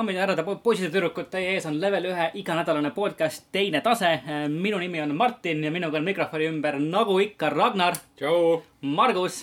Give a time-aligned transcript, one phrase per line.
[0.00, 4.22] daamid ja härrad, poisid ja tüdrukud, teie ees on level ühe iganädalane podcast Teine tase.
[4.48, 8.62] minu nimi on Martin ja minuga on mikrofoni ümber nagu ikka Ragnar, tšau.
[8.80, 9.42] Margus,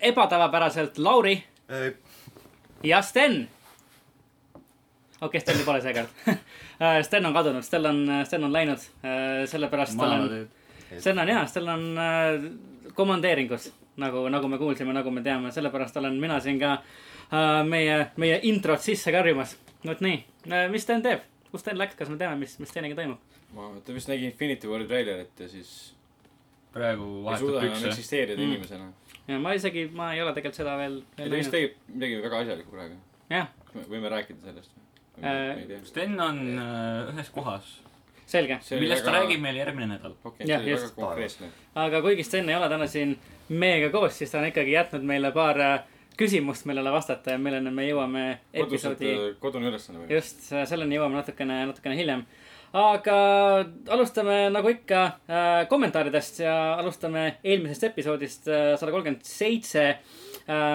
[0.00, 1.42] ebatavapäraselt Lauri
[2.82, 3.48] ja Sten.
[5.20, 6.08] okei okay,, Steni pole seekord.
[7.06, 8.86] Sten on kadunud, Sten on, Sten on läinud,
[9.46, 10.48] sellepärast tal on,
[10.98, 12.48] Sten on jaa, Sten on äh,
[12.94, 17.07] komandeeringus, nagu, nagu me kuulsime, nagu me teame, sellepärast olen mina siin ka äh,
[17.68, 19.56] meie, meie introt sisse karjumas.
[19.86, 20.24] vot nii,
[20.72, 21.20] mis Sten teeb,
[21.52, 23.18] kus Sten läks, kas me teame, mis, mis Steniga toimub?
[23.54, 25.94] ma, ta vist nägi Infinity War'i treilerit ja siis
[26.72, 27.88] praegu ei suuda vahetab enam pükse.
[27.88, 28.50] eksisteerida Mm.
[28.52, 28.92] inimesena.
[29.28, 32.70] ja ma isegi, ma ei ole tegelikult seda veel, ta vist teeb midagi väga asjalikku
[32.76, 32.96] praegu.
[33.30, 34.84] jah, kas me võime rääkida sellest või?
[35.24, 35.80] Äh.
[35.84, 37.70] Sten on äh, ühes kohas,
[38.26, 38.60] selge.
[38.78, 40.14] millest ta räägib meile järgmine nädal.
[40.24, 40.96] okei, Jah, just.
[40.96, 43.16] väga aga kuigi Sten ei ole täna siin
[43.48, 45.80] meiega koos, siis ta on ikkagi jätnud meile paar äh,
[46.18, 50.12] küsimust, millele vastata ja milleni me jõuame episoodi, kodune ülesanne või?
[50.18, 52.24] just, selleni jõuame natukene, natukene hiljem.
[52.76, 53.18] aga
[53.94, 59.86] alustame nagu ikka äh, kommentaaridest ja alustame eelmisest episoodist sada kolmkümmend seitse,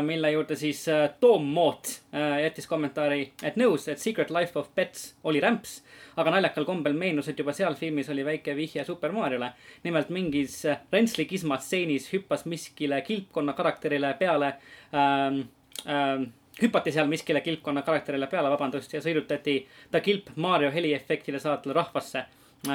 [0.05, 4.67] mille juurde siis äh, Tom Moot äh, jättis kommentaari, et nõus, et Secret Life of
[4.75, 5.80] Pets oli rämps,
[6.21, 9.49] aga naljakal kombel meenus, et juba seal filmis oli väike vihje Super Mariole.
[9.83, 14.53] nimelt mingis äh, Rentsli kisma stseenis hüppas miskile kilpkonna karakterile peale
[14.93, 15.43] ähm,.
[15.89, 16.30] Ähm,
[16.61, 19.55] hüpati seal miskile kilpkonna karakterile peale, vabandust, ja sõidutati
[19.91, 22.25] ta kilp Mario heliefektile saatele rahvasse.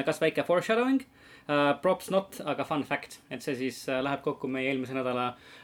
[0.05, 1.79] kas väike foreshadowing uh,?
[1.83, 5.58] Props not, aga fun fact, et see siis läheb kokku meie eelmise nädala uh,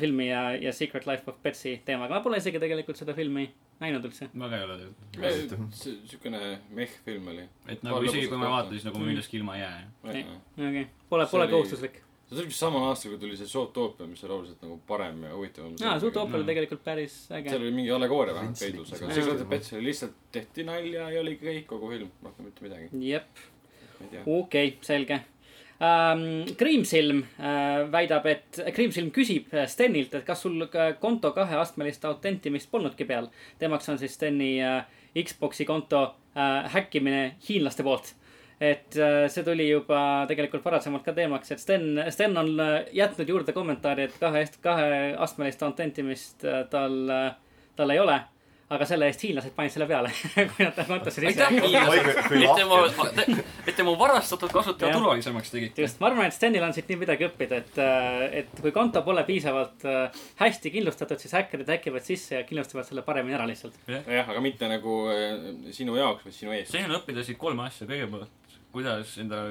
[0.00, 2.14] filmi ja, ja Secret Life of Petsi teemaga.
[2.14, 3.48] ma pole isegi tegelikult seda filmi
[3.82, 4.28] näinud üldse.
[4.38, 4.78] väga ei ole
[5.16, 5.76] tegelikult.
[6.10, 6.40] siukene
[6.78, 7.44] mehh film oli.
[7.68, 9.84] et nagu isegi kui ma vaatan, siis nagu ma millestki ilma ei jää.
[10.04, 12.00] okei, pole, See pole oli- kohustuslik.
[12.28, 15.34] see tuli vist samal aastal, kui tuli see Zootopia, mis oli oluliselt nagu parem ja
[15.34, 15.74] huvitavam.
[15.82, 17.62] aa, Zootopia oli tegelikult päris äge seal.
[17.62, 19.12] oli mingi allegooria vähemalt peidus, aga.
[19.14, 22.90] Secret of Pets oli lihtsalt tehti nalja ja oligi kõik, kogu film, rohkem mitte midagi.
[23.10, 23.44] jep,
[24.00, 25.20] ma okei okay,, selge.
[26.58, 32.70] Kriimsilm uh, väidab, et, Kriimsilm küsib äh, Stenilt, et kas sul ka konto kaheastmelist autentimist
[32.70, 33.30] polnudki peal.
[33.58, 34.56] temaks on siis Steni
[35.14, 38.14] Xbox'i konto häkkimine hiinlaste poolt.
[38.60, 38.96] et
[39.30, 42.54] see tuli juba tegelikult varasemalt ka teemaks, et Sten, Sten on
[42.92, 47.00] jätnud juurde kommentaari, et kahe, kaheastmelist autentimist tal
[47.76, 48.20] tal ei ole.
[48.72, 50.10] Aga selle eest hiinlased panid selle peale,
[50.54, 51.66] kui nad kontosse sisse aitäh, läksid.
[51.68, 53.36] hiinlased, kui
[53.66, 55.84] et te mu, varastatud kasutaja turvalisemaks tegite.
[55.84, 57.82] just, ma arvan, et Stenil on siit nii midagi õppida, et,
[58.40, 63.04] et kui konto pole piisavalt äh, hästi kindlustatud, siis häkkerid häkivad sisse ja kindlustavad selle
[63.06, 63.76] paremini ära lihtsalt.
[63.90, 66.72] jah, aga mitte nagu äh, sinu jaoks, vaid sinu eest.
[66.72, 69.44] see on õppida siit kolme asja, kõigepealt, kuidas enda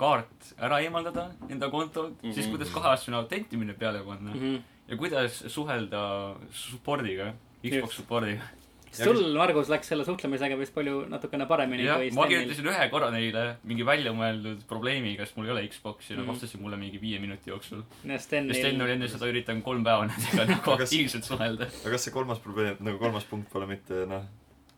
[0.00, 2.34] kaart ära eemaldada enda kontolt mm, -hmm.
[2.34, 2.56] siis Mhm.
[2.56, 4.40] kuidas kaheastmeline autentimine peale panna mm.
[4.40, 4.60] -hmm.
[4.88, 7.32] ja kuidas suhelda support'iga,
[7.62, 8.42] Xbox support'iga.
[8.90, 12.30] sul, Margus, läks selle suhtlemisega vist palju natukene paremini jah kui, ma Stenil.
[12.48, 16.32] kirjutasin ühe korra neile mingi väljamõeldud probleemiga, sest mul ei ole Xbox'i ja nad Mhm.
[16.32, 17.84] vastasid mulle mingi viie minuti jooksul.
[18.04, 21.64] ja ja Sten oli Stenil, enne seda üritanud kolm päeva nendega nagu Kas- aktiivselt suhelda.
[21.70, 24.24] aga kas see kolmas probleem, nagu kolmas punkt pole mitte noh,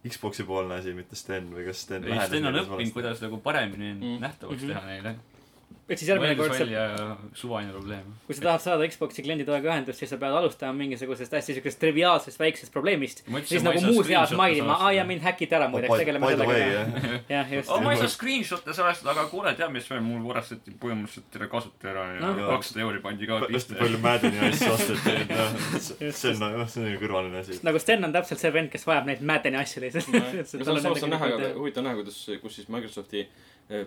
[0.07, 3.95] Xbox'i poolne asi, mitte Sten või kas Sten ei, Sten on õppinud, kuidas nagu paremini
[3.95, 4.21] Mm.
[4.21, 4.69] nähtavaks Mhm.
[4.69, 5.17] teha neile.
[5.89, 6.67] Et siis järgmine kord sa,
[7.39, 8.13] suvaline probleem.
[8.27, 12.41] kui sa tahad saada Xbox'i klienditoega ühendust, siis sa pead alustama mingisugusest hästi siukesest triviaalsest
[12.41, 13.25] väiksest probleemist.
[13.49, 17.01] Siis nagu heas screenshot'e mainima, aa ja mind häkiti ära muideks, tegeleme the way, sellega
[17.01, 17.25] ka.
[17.35, 17.53] jah.
[17.59, 17.85] just aga.
[17.85, 21.95] ma ei saa screenshot'e sellest, aga kuule, tead, mis veel, mul varastati põhimõtteliselt terve kasutaja
[21.95, 22.47] ära ja No.
[22.49, 23.79] kakssada euri pandi ka hästi pihta.
[23.83, 25.57] palju Maddeni asju osteti, et noh,
[26.17, 27.59] see on noh, see on kõrvaline asi.
[27.67, 30.09] nagu Sten on täpselt see vend, kes vajab neid Maddeni asju lihtsalt.
[30.65, 33.27] samas on näha, huvitav näha, kuidas, kus siis Microsofti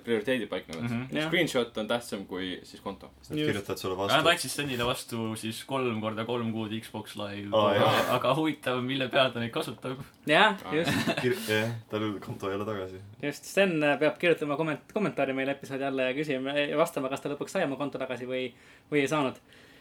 [0.03, 0.87] prioriteedid paiknevad mm.
[0.87, 1.15] -hmm.
[1.17, 1.27] Jah.
[1.27, 3.11] Screenshot on tähtsam kui siis konto.
[3.29, 4.29] Nad kirjutavad sulle Nad vastu.
[4.29, 9.07] andsid Stenile vastu siis kolm korda kolm kuud Xbox Live Aa, aga, aga huvitav, mille
[9.09, 9.99] peal ta neid kasutab.
[10.27, 13.01] jah, just, jah, tal konto ei ole tagasi.
[13.21, 17.29] just, Sten peab kirjutama komment-, kommentaari meile episoodi alla ja küsima ja vastama, kas ta
[17.29, 18.53] lõpuks sai oma konto tagasi või,
[18.91, 19.35] või ei saanud.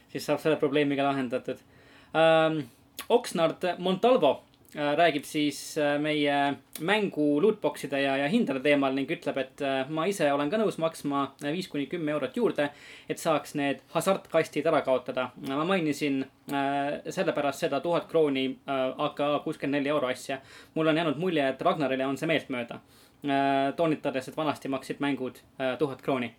[0.08, 1.58] siis saab selle probleemiga lahendatud
[2.14, 2.64] ähm,.
[3.08, 6.34] Oxnard Montalvo äh, räägib siis äh, meie
[6.80, 10.78] mängu lootbox'ide ja, ja hindade teemal ning ütleb, et äh, ma ise olen ka nõus
[10.82, 12.68] maksma viis kuni kümme eurot juurde,
[13.08, 15.28] et saaks need hasartkastid ära kaotada.
[15.46, 20.40] ma mainisin äh, sellepärast seda tuhat krooni äh, AK kuuskümmend neli euro asja.
[20.74, 22.80] mul on jäänud mulje, et Ragnarile on see meeltmööda
[23.24, 23.72] äh,.
[23.76, 26.34] toonitades, et vanasti maksid mängud äh, tuhat krooni.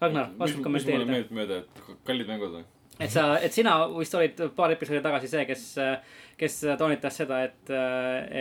[0.00, 1.12] Ragnar, oskad mis mulle kommenteerida?
[1.12, 2.64] meeltmööda, et kallid mängud või?
[2.98, 5.64] et sa, et sina vist olid paar episoodi tagasi see, kes,
[6.38, 7.72] kes toonitas seda, et,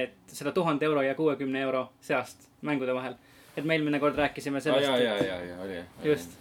[0.03, 3.15] et seda tuhande euro ja kuuekümne euro seast mängude vahel.
[3.57, 5.87] et me eelmine kord rääkisime sellest jaa, jaa, jaa, jaa, oli jah.
[6.03, 6.35] just,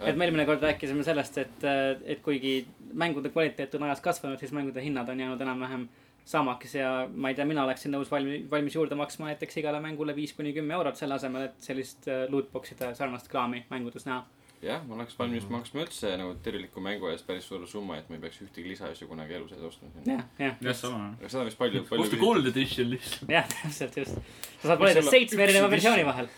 [0.00, 1.68] et me eelmine kord rääkisime sellest, et,
[2.04, 2.56] et kuigi
[2.92, 5.86] mängude kvaliteet on ajas kasvanud, siis mängude hinnad on jäänud enam-vähem
[6.26, 10.14] samaks ja ma ei tea, mina oleksin nõus valmis, valmis juurde maksma näiteks igale mängule
[10.16, 14.24] viis kuni kümme eurot, selle asemel, et sellist äh, lootbox'ide sarnast kraami mängudes näha.
[14.64, 18.16] jah, ma oleks valmis maksma üldse nagu tervikliku mängu eest päris suure summa, et ma
[18.16, 19.90] ei peaks ühtegi lisaasju kunagi elus ees ostma.
[20.06, 21.10] jah, jah, jah, sama.
[21.18, 23.34] aga seda vist palju, palju osta gold edition lihtsalt.
[23.36, 24.22] jah, täpselt just.
[24.62, 26.30] sa saad valida seitsme erineva versiooni vahel.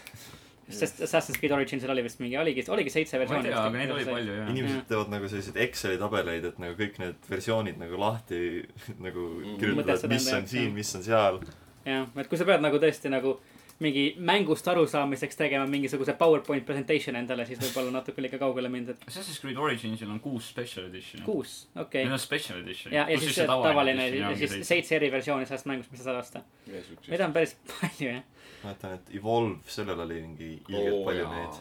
[0.68, 3.52] sest Assassin's Creed Originsil oli vist mingi, oligi, oligi seitse versiooni.
[3.54, 4.50] aga neid oli palju jah.
[4.54, 8.42] inimesed teevad nagu selliseid Exceli tabeleid, et nagu kõik need versioonid nagu lahti
[9.06, 11.40] nagu kirjutavad, Mõtestada mis on siin, mis on seal.
[11.86, 13.38] jah, et kui sa pead nagu tõesti nagu
[13.78, 19.04] mingi mängust arusaamiseks tegema mingisuguse PowerPoint presentation endale, siis võib-olla natuke liiga kaugele minna, et
[19.06, 21.24] Assassin's Creed Originsil on kuus special edition'i.
[21.24, 22.92] kuus, okei Need on special edition.
[22.94, 26.42] ja, ja siis see tavaline ja siis seitse eriversiooni sellest mängust, mis sa saad osta.
[27.08, 28.22] Neid on päris palju jah.
[28.64, 31.60] mäletan, et Evolve, sellel oli mingi ilgelt palju neid.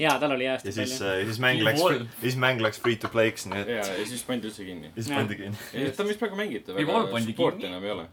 [0.00, 1.20] jaa, tal oli ja hästi siis, palju.
[1.20, 1.82] ja siis mäng läks
[2.22, 4.90] siis mäng läks free to play'ks, nii et ja, ja siis pandi üldse kinni.
[4.90, 5.20] ja siis Jah.
[5.20, 5.60] pandi kinni.
[5.74, 7.72] ei, ta on vist praegu pandi support'i kinni.
[7.74, 8.06] enam ei ole.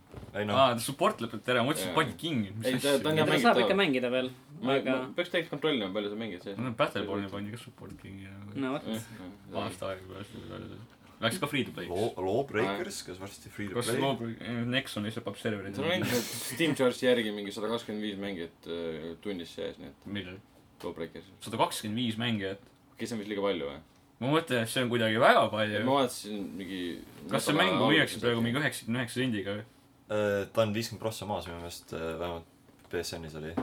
[0.50, 1.96] noh, aa, support lõpetati ära, ma mõtlesin, Jaa.
[1.96, 2.52] et pandi kinni.
[2.64, 3.46] Ei, ta- ta on teda mängitav.
[3.48, 4.30] saab ikka mängida veel,
[4.62, 6.60] ma aga ma peaks tegelikult kontrollima, palju sa mängid sees.
[6.60, 8.28] no Battleborni pandi ka support kinni.
[8.56, 8.92] no vot.
[9.64, 10.96] aasta aega pärast.
[11.18, 11.90] Läks ka free to play'ks.
[11.90, 14.02] Law, Lawbreakers, kas varsti free to kas play?
[14.04, 18.20] Lawbreak, Nexon lihtsalt paneb serverid seal on endiselt Steam Charge'i järgi mingi sada kakskümmend viis
[18.22, 20.38] mängijat äh, tunnis sees, nii et millal?
[20.84, 21.30] Lawbreakers.
[21.42, 22.60] sada kakskümmend viis mängijat.
[22.98, 23.80] kes on vist liiga palju või?
[24.20, 25.98] ma mõtlen, et see on kuidagi väga palju ma.
[26.00, 26.82] vaatasin mingi.
[27.32, 28.62] kas see mäng müüakse praegu mingi?
[28.62, 29.66] üheksakümne üheksa sendiga või?
[30.08, 32.56] Äh, ta on viiskümmend prossa maas minu meelest, vähemalt
[32.92, 33.54] BSN-is oli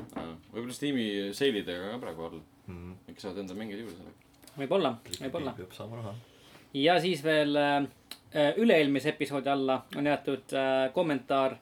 [0.53, 2.41] võib-olla Steam'i seilidega ka praegu all.
[2.67, 2.79] mm.
[2.79, 3.11] -hmm.
[3.11, 4.17] äkki saavad enda mänge juurde sellega.
[4.59, 5.55] võib-olla, võib-olla.
[5.59, 6.15] peab saama raha.
[6.75, 7.87] ja siis veel äh,
[8.61, 10.59] üle-eelmise episoodi alla on jäetud
[10.93, 11.57] kommentaar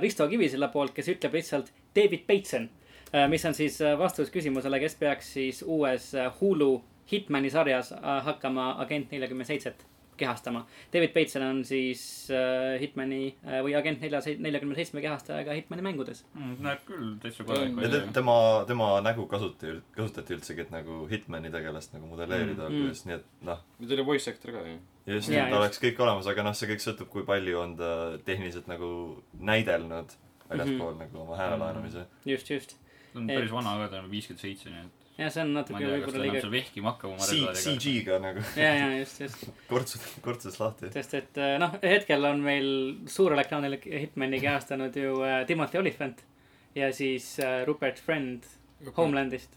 [0.00, 2.83] Risto Kivisilla poolt, kes ütleb lihtsalt David Bateson äh,,
[3.30, 6.82] mis on siis äh, vastus küsimusele, kes peaks siis uues äh, Hulu
[7.12, 10.60] Hitmani sarjas äh, hakkama Agent neljakümne seitset kehastama.
[10.92, 16.20] David Bateson on siis äh, Hitmani äh, või Agent nelja, neljakümne seitsme kehastajaga Hitmani mängudes.
[16.62, 18.12] näeb küll täitsa Ta korralik ja te- välja.
[18.14, 18.36] tema,
[18.68, 22.66] tema nägu kasutati, kasutati üldsegi, et nagu Hitmani tegelast nagu modelleerida Mm.
[22.70, 24.76] alguses, nii et noh, nüüd oli voice actor ka ju.
[25.16, 27.90] just, Jaa, et oleks kõik olemas, aga noh, see kõik sõltub, kui palju on ta
[28.24, 28.92] tehniliselt nagu
[29.40, 30.14] näidelnud
[30.48, 31.02] väljaspool mm -hmm.
[31.04, 32.06] nagu oma hääle laenamise.
[32.24, 32.76] just, just.
[33.14, 35.78] Ta on päris vana ka, ta on viiskümmend seitse, nii et ja see on natuke
[35.78, 36.52] võib-olla liiga seal.
[36.54, 37.62] vehkima hakkab oma relvadega.
[37.62, 39.44] CG-ga nagu ja, ja just, just.
[39.70, 40.90] kortsud, kortsudes lahti.
[40.96, 42.68] sest et äh, noh, hetkel on meil
[43.10, 46.24] suurel ekraanil Hitmani kehastanud ju äh, Timothy Olyphant
[46.74, 48.42] ja siis äh, Rupert Friend
[48.96, 49.54] Homelandist.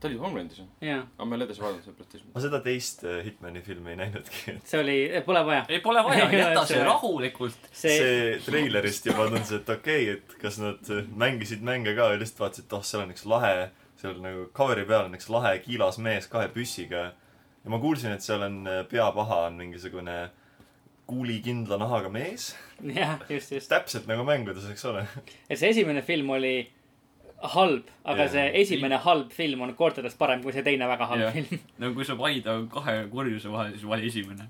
[0.00, 0.66] Ta oli Homelandis ju.
[0.84, 2.30] jaa, aga ma ei ole edasi vaadanud selle PlayStation.
[2.34, 4.56] ma seda teist äh, Hitmani filmi ei näinudki.
[4.70, 4.96] see oli,
[5.26, 5.64] pole vaja.
[5.68, 7.68] ei, pole vaja, Ei, jäta see- rahulikult.
[7.72, 10.92] see, see..., treilerist juba tundus, et okei okay,, et kas nad
[11.24, 13.54] mängisid mänge ka ja lihtsalt vaatasid, et oh, seal on üks lahe,
[14.00, 17.06] seal nagu cover'i peal on üks lahe kiilas mees kahe püssiga.
[17.64, 20.26] ja ma kuulsin, et seal on peapaha on mingisugune
[21.06, 22.50] kuulikindla nahaga mees.
[23.00, 23.70] jah, just, just.
[23.72, 25.06] täpselt nagu mängudes, eks ole.
[25.48, 26.58] et see esimene film oli
[27.42, 28.28] halb, aga Jaa.
[28.32, 31.32] see esimene halb film on kordades parem kui see teine väga halb Jah.
[31.36, 31.60] film.
[31.82, 34.48] no kui saab valida kahe kurjuse vahel, siis vali esimene.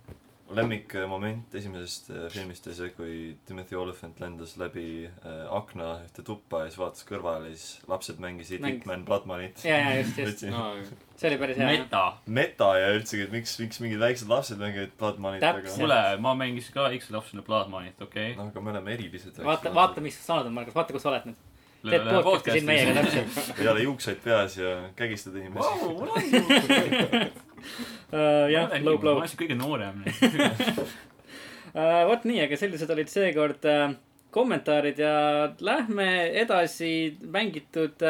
[0.56, 3.14] lemmikmoment esimesest äh, filmist oli see, kui
[3.48, 8.20] Timothy Olyphant lendas läbi äh, akna ühte tuppa ja siis vaatas kõrvale ja siis lapsed
[8.22, 9.64] mängisid Mäng- Hitman Bloodmonit.
[9.66, 10.44] ja, ja just, just.
[11.16, 11.72] see oli päris hea.
[11.72, 12.04] meta.
[12.26, 14.94] meta ja üldsegi, et miks, miks mingid väiksed lapsed mängivad
[15.42, 15.74] Täpselt.
[15.80, 19.42] kuule, ma mängisin ka väikse lapsena Bloodmonit, okei no aga me oleme erilised.
[19.42, 21.45] vaata, vaata, mis sa saanud on, Margus, vaata, kus sa oled nüüd.
[21.90, 23.52] Teed podcast'i siin meiega täpselt.
[23.58, 26.42] peale juukseid peas ja kägistad inimesi ju.
[28.06, 29.28] Uh, jah, low ma blow olen.
[29.28, 30.04] see kõige noorem.
[31.76, 33.90] Uh, vot nii, aga sellised olid seekord uh,
[34.32, 35.10] kommentaarid ja
[35.60, 36.06] lähme
[36.40, 38.00] edasi mängitud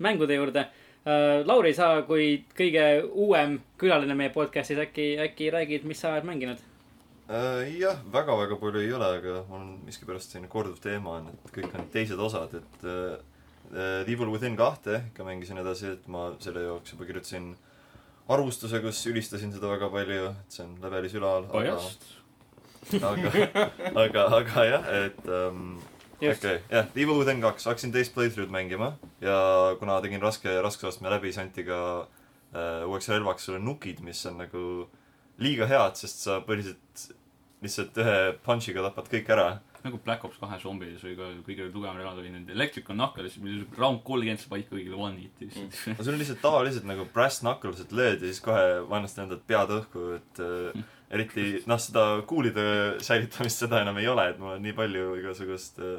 [0.00, 1.42] mängude juurde uh,.
[1.44, 6.64] Lauri, sa kui kõige uuem külaline meie podcast'is äkki, äkki räägid, mis sa oled mänginud?
[7.28, 7.62] uh,.
[7.78, 11.88] jah, väga-väga palju ei ole, aga on miskipärast selline korduv teema on, et kõik on
[11.94, 13.14] teised osad, et uh,
[13.72, 17.54] uh, Evil Within kahte ikka mängisin edasi, et ma selle jaoks juba kirjutasin
[18.28, 21.48] arvustuse, kus ülistasin seda väga palju, et see on levelis ülal.
[21.52, 22.06] pajast.
[23.00, 23.32] aga,
[24.04, 25.78] aga, aga jah, et um,
[26.20, 29.38] okei, jah, Evil Within kaks, hakkasin teist playthrough'd mängima ja
[29.80, 31.78] kuna tegin raske, raskusastme läbi, siis anti ka
[32.52, 34.64] äh, uueks relvaks sulle nukid, mis on nagu
[35.42, 37.08] liiga head, sest sa põhiliselt
[37.64, 39.46] lihtsalt ühe punch'iga tapad kõik ära.
[39.84, 43.36] nagu Black Ops kahe zombides oli ka kõige tugevam relvad oli nende Electrical Knuckles,
[43.76, 45.80] round kolmkümmend sa panid kõigile one hit'i lihtsalt.
[45.92, 49.44] no sul on lihtsalt tavaliselt nagu brass knuckles, et lööd ja siis kohe vaenlased endalt
[49.48, 52.66] pead õhku, et äh, eriti noh, seda kuulide
[53.04, 55.98] säilitamist, seda enam ei ole, et mul on nii palju igasugust äh,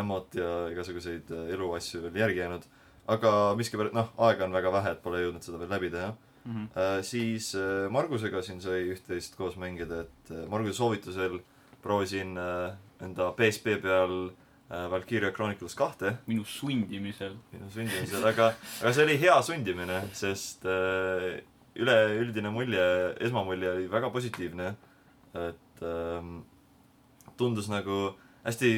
[0.00, 2.68] ammot ja igasuguseid äh, eluasju veel järgi jäänud.
[3.12, 3.30] aga
[3.60, 6.14] miskipärast, noh, aega on väga vähe, et pole jõudnud seda veel läbi teha
[6.44, 6.68] Mhm.
[6.76, 7.02] äh,.
[7.02, 11.40] siis äh, Margusega siin sai üht-teist koos mängida, et äh, Marguse soovitusel
[11.84, 12.38] proovisin
[13.04, 14.30] enda PSP peal
[14.90, 17.34] Valkyria Chronicles kahte minu sundimisel.
[17.52, 20.64] minu sundimisel, aga, aga see oli hea sundimine, sest
[21.76, 22.86] üleüldine mulje,
[23.20, 24.74] esmamulje oli väga positiivne.
[25.34, 26.40] et ähm,
[27.36, 28.70] tundus nagu hästi,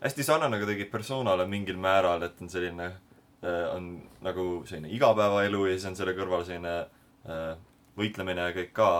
[0.00, 3.09] hästi sarnane kuidagi persoonale mingil määral, et on selline äh,,
[3.48, 3.94] on
[4.24, 7.54] nagu selline igapäevaelu ja siis on selle kõrval selline äh,
[7.96, 8.90] võitlemine ja kõik ka.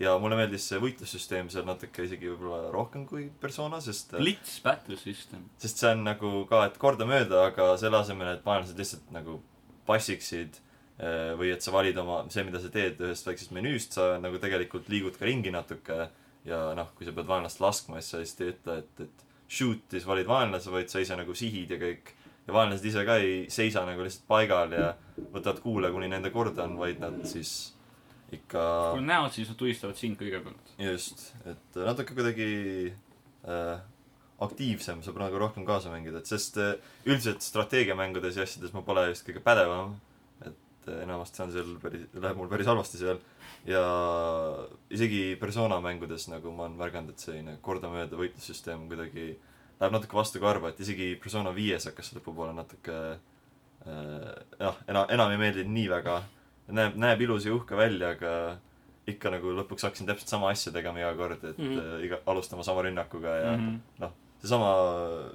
[0.00, 4.58] ja mulle meeldis see võitlussüsteem seal natuke isegi võib-olla rohkem kui persona, sest äh, Blitz
[4.64, 5.46] battle system.
[5.58, 9.40] sest see on nagu ka, et kordamööda, aga selle asemel, et vaenlased lihtsalt nagu
[9.86, 10.60] passiksid
[11.38, 14.86] või et sa valid oma, see, mida sa teed ühest väiksest menüüst, sa nagu tegelikult
[14.88, 15.96] liigud ka ringi natuke
[16.46, 19.82] ja noh, kui sa pead vaenlast laskma, siis sa lihtsalt ei ütle, et, et shoot,
[19.90, 22.14] siis valid vaenlase, vaid sa ise nagu sihid ja kõik.
[22.46, 24.90] Ja vaenlased ise ka ei seisa nagu lihtsalt paigal ja
[25.32, 27.74] võtavad kuule, kuni nende kord on, vaid nad siis
[28.34, 28.62] ikka
[28.94, 30.74] kui näod, siis nad tulistavad sind kõigepealt.
[30.80, 32.48] just, et natuke kuidagi
[33.48, 33.76] äh,
[34.44, 36.74] aktiivsem, saab nagu rohkem kaasa mängida, et sest äh,
[37.06, 39.96] üldiselt strateegiamängudes ja asjades ma pole just kõige pädevam.
[40.44, 43.22] et äh, enamasti on seal päris, läheb mul päris halvasti seal.
[43.68, 43.84] ja
[44.92, 49.34] isegi persona mängudes nagu ma olen märganud, et selline kordamööda võitlussüsteem kuidagi
[49.80, 55.34] läheb natuke vastu karva, et isegi persona viies hakkas lõpupoole natuke äh, jah, enam, enam
[55.34, 56.22] ei meeldinud nii väga.
[56.66, 58.58] näeb, näeb ilus ja uhke välja, aga
[59.10, 61.72] ikka nagu lõpuks hakkasin täpselt sama asja tegema iga kord, et mm.
[61.74, 62.04] -hmm.
[62.06, 64.10] iga, alustama sama rünnakuga ja mm -hmm.
[64.40, 64.70] seesama,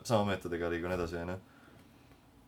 [0.03, 1.38] sama meetodiga liigun edasi, onju.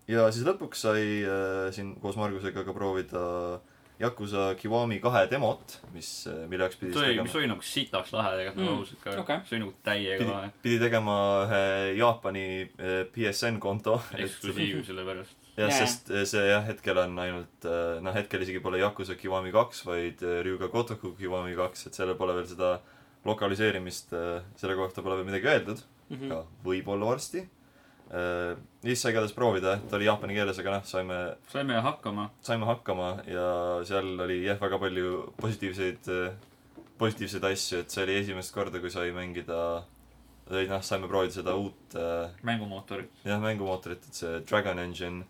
[0.07, 3.60] ja siis lõpuks sai äh, siin koos Margusega ka proovida
[4.01, 6.10] Yakuza Kiwami kahe demot, mis,
[6.50, 8.79] mille jaoks pidi see oli, mis oli nagu sitaks lahe tegelikult Mm, mm.
[8.81, 9.39] ausalt ka okei.
[9.50, 10.50] see oli nagu täiega pidi lahe.
[10.63, 11.62] pidi tegema ühe
[12.00, 14.00] Jaapani äh, PSN konto.
[14.25, 15.36] eksklusiiv selle pärast.
[15.58, 15.77] jah, Jaa.
[15.81, 17.70] sest äh, see jah, hetkel on ainult,
[18.01, 22.15] noh, hetkel isegi pole Yakuza Kiwami kaks, vaid äh, Ryuga Gotoku Kiwami kaks, et sellel
[22.20, 22.79] pole veel seda
[23.25, 24.13] lokaliseerimist,
[24.58, 25.81] selle kohta pole veel midagi öeldud,
[26.12, 26.31] Mhm.
[26.31, 27.46] aga võib-olla varsti.
[28.12, 31.20] Siis sai igatahes proovida, ta oli jaapani keeles, aga noh, saime,
[31.51, 32.27] saime hakkama.
[32.44, 33.46] saime hakkama ja
[33.88, 36.10] seal oli jah, väga palju positiivseid,
[37.00, 39.62] positiivseid asju, et see oli esimest korda, kui sai mängida,
[40.51, 43.24] või noh, saime proovida seda uut äh, mängumootorit.
[43.24, 45.24] jah, mängumootorit, et see Dragon Engine,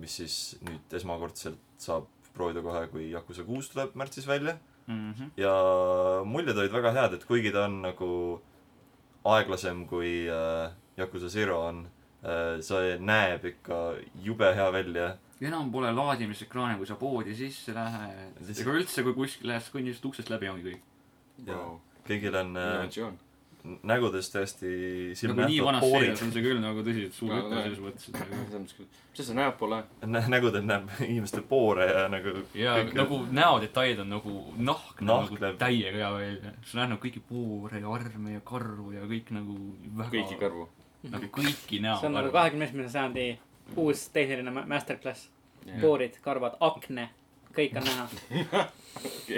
[0.00, 0.34] mis siis
[0.64, 4.56] nüüd esmakordselt saab proovida kohe, kui Yakuza kuus tuleb märtsis välja.
[4.90, 5.28] Mhm.
[5.38, 5.52] ja
[6.26, 8.08] muljed olid väga head, et kuigi ta on nagu
[9.28, 11.86] aeglasem kui äh, Yakuza Zero on
[12.22, 13.80] äh,, see näeb ikka
[14.24, 15.16] jube hea välja.
[15.40, 18.36] enam pole laadimisekraane, kui sa poodi sisse lähed.
[18.44, 21.80] Siis- ega üldse, kui kuskil lähed, kõnnid lihtsalt uksest läbi, ongi kõik.
[22.06, 23.12] kõigil on äh,
[23.84, 24.70] nägudes tõesti
[25.28, 28.06] nagu nii vanas silmnähtavad seerias on see küll nagu tõsiselt suur Väga hüpe selles mõttes,
[28.08, 29.80] et nagu mis see näeb pole?
[30.08, 35.30] Nä- nägudel näeb inimeste poore ja nagu ja kõik- nagu näodetailid on nagu nahk, Nahk
[35.30, 36.54] nagu näeb- täiega hea välja.
[36.64, 39.58] sa näed nagu kõiki poore ja arme ja karvu ja kõik nagu
[40.00, 40.68] väga kõiki karvu.
[41.08, 43.26] Nagu kõiki näo see on nagu kahekümne esimese sajandi
[43.80, 45.28] uus tehniline ma- masterclass.
[45.60, 45.76] Jah.
[45.82, 47.10] poorid, karvad, akne,
[47.52, 48.04] kõik on näha,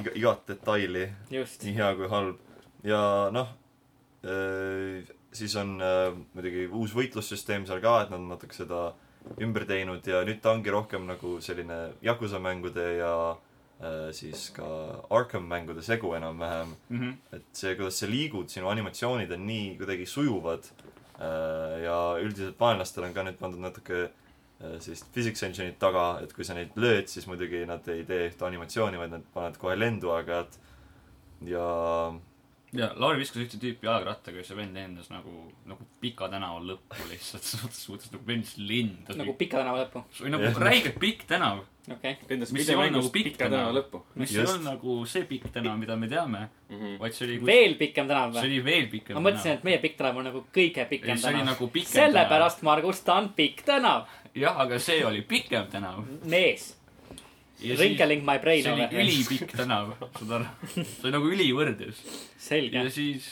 [0.00, 1.66] iga, igat detaili just.
[1.66, 2.38] nii hea kui halb.
[2.84, 3.00] ja
[3.32, 3.50] noh,
[5.36, 8.94] siis on äh, muidugi uus võitlussüsteem seal ka, et nad on natuke seda
[9.44, 13.53] ümber teinud ja nüüd ta ongi rohkem nagu selline Yakuza mängude ja äh,
[14.12, 14.66] siis ka
[15.10, 16.74] Arkham mängude segu enam-vähem.
[16.88, 17.00] mm.
[17.00, 17.36] -hmm.
[17.36, 20.64] et see, kuidas sa liigud, sinu animatsioonid on nii kuidagi sujuvad
[21.20, 26.32] äh, ja üldiselt vaenlastel on ka nüüd pandud natuke äh, sellist physics engine'it taga, et
[26.32, 29.76] kui sa neid lööd, siis muidugi nad ei tee ühte animatsiooni, vaid nad panevad kohe
[29.78, 30.58] lendu aeg-ajalt.
[31.44, 31.68] ja
[32.74, 37.06] ja Lauri viskas ühte tüüpi jalgrattaga ja see vend lendas nagu, nagu Pika tänava lõppu
[37.10, 38.24] lihtsalt, suhtes, suhtes nagu
[38.58, 40.58] lendas nagu Pika tänava lõppu, see oli nagu Jah.
[40.68, 41.60] räigelt pikk tänav,
[41.92, 42.16] okei.
[42.30, 43.58] lendas Mis ei olnud videomängus nagu pikk Pika tänav.
[43.58, 44.02] tänava lõppu.
[44.14, 46.98] mis ei olnud nagu see pikk tänav, mida me teame, Mhm.
[46.98, 48.44] vaid see oli, veel pikem tänav see või?
[48.50, 51.28] oli veel pikem ma mõtlesin, et meie pikk tänav on nagu kõige pikem ei, see
[51.30, 51.52] oli tänav.
[51.54, 54.06] nagu pikem sellepärast, Margus, ta on pikk tänav.
[54.34, 56.02] jah, aga see oli pikem tänav.
[56.24, 56.74] mees,
[57.62, 60.46] Wrinkling my brain see oli ülipikk tänav, saad aru?
[60.74, 62.00] see oli nagu ülivõrdlus.
[62.40, 63.28] selge ja, siis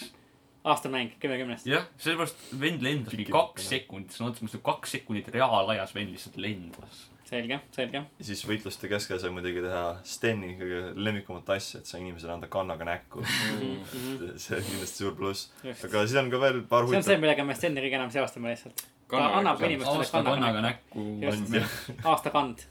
[0.65, 1.67] aastamäng kümme kümnest.
[1.67, 6.39] jah, sellepärast vend lendas mingi kaks sekundit, sõna otseses mõttes kaks sekundit reaalajas vend lihtsalt
[6.43, 7.01] lendas.
[7.27, 8.03] selge, selge.
[8.05, 12.51] ja siis võitluste keskel sai muidugi teha Steni kõige lemmikumat asja, et sai inimesele anda
[12.53, 13.25] kannaga näkku.
[13.27, 14.37] Mhm.
[14.37, 15.51] see on kindlasti suur pluss.
[15.73, 18.15] aga siis on ka veel paar see on see, huvitavat, millega me Steni kõige enam
[18.15, 18.87] seostame lihtsalt.
[19.11, 21.09] ta annab inimestele kannaga kannaga näkku.
[21.19, 22.07] näkku Just..
[22.15, 22.69] aastakand.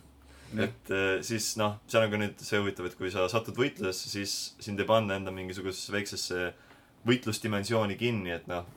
[0.59, 4.11] Et eh, siis noh, seal on ka nüüd see huvitav, et kui sa satud võitlusesse,
[4.11, 6.51] siis sind ei panna enda mingisugusesse väiksesse
[7.07, 8.67] võitlusdimensiooni kinni, et noh,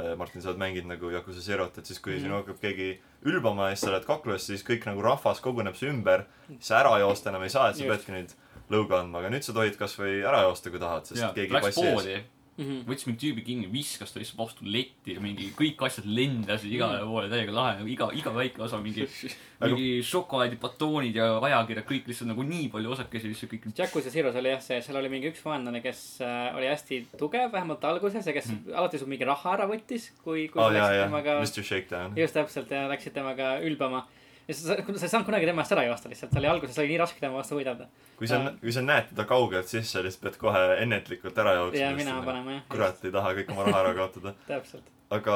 [0.00, 2.24] äh, Martin, sa oled mänginud nagu Yakuza Zerot, et siis kui mm.
[2.24, 2.90] sinu hakkab keegi
[3.28, 6.26] ülbama ja siis sa oled kaklujas, siis kõik nagu rahvas koguneb su ümber.
[6.64, 8.34] sa ära joosta enam ei saa, et sa peadki nüüd
[8.72, 11.70] lõuga andma, aga nüüd sa tohid kasvõi ära joosta, kui tahad, sest jaa, keegi läks
[11.70, 12.26] passi ees.
[12.58, 12.90] poodi, Mhm.
[12.90, 16.98] võttis mingi tüübi kinni, viskas ta lihtsalt vastu letti ja mingi kõik asjad lendasid igale
[17.06, 19.06] poole, täiega lahe, iga, iga väike osa mingi,
[19.62, 24.50] mingi šokolaadibatoonid ja ajakirjad, kõik lihtsalt nagu nii palju osakesi, lihtsalt kõik Yakuza Zeros oli
[24.50, 28.34] jah see, seal oli mingi üks vaenlane, kes äh, oli hästi tugev, vähemalt alguses ja
[28.34, 28.74] kes mm.
[28.74, 32.16] alati sul mingi raha ära võttis, kui, kui jaa, läksid jaa, temaga, Mr Shakedown.
[32.18, 34.06] just täpselt ja läksid temaga ülbama.
[34.48, 36.92] Ja sa, sa ei saanud kunagi tema eest ära joosta lihtsalt, see oli alguses oli
[36.92, 37.88] nii raske tema vastu võidelda.
[38.18, 41.82] kui sa, kui sa näed teda kaugelt sisse, siis pead kohe ennetlikult ära jooksma.
[41.82, 42.20] ja mina.
[42.24, 44.32] panema jah, kurat, ei taha kõik oma raha ära kaotada.
[44.48, 44.88] täpselt.
[45.14, 45.34] aga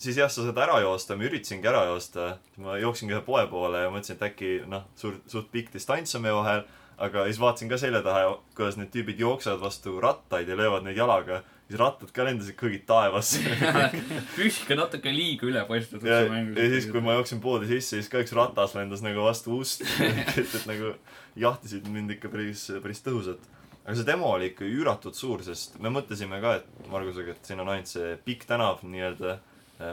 [0.00, 2.34] siis jah, sa saad ära joosta, ma üritasingi ära joosta.
[2.60, 6.26] ma jooksingi ühe poe poole ja mõtlesin, et äkki noh, suur, suht pikk distants on
[6.26, 6.66] meie vahel.
[7.00, 11.00] aga siis vaatasin ka selja taha, kuidas need tüübid jooksevad vastu rattaid ja löövad neid
[11.00, 11.40] jalaga.
[11.70, 13.40] Siis rattad ka lendasid kõigid taevasse.
[14.36, 18.34] füüsika natuke liiga ülepaistetud ja, ja siis, kui ma jooksin poodi sisse, siis ka üks
[18.34, 19.86] ratas lendas nagu vastu ust.
[20.10, 20.96] et, et nagu
[21.38, 23.46] jahtisid mind ikka päris, päris tõhusalt.
[23.84, 27.62] aga see demo oli ikka üüratult suur, sest me mõtlesime ka, et Margusega, et siin
[27.62, 29.38] on ainult see pikk tänav nii-öelda,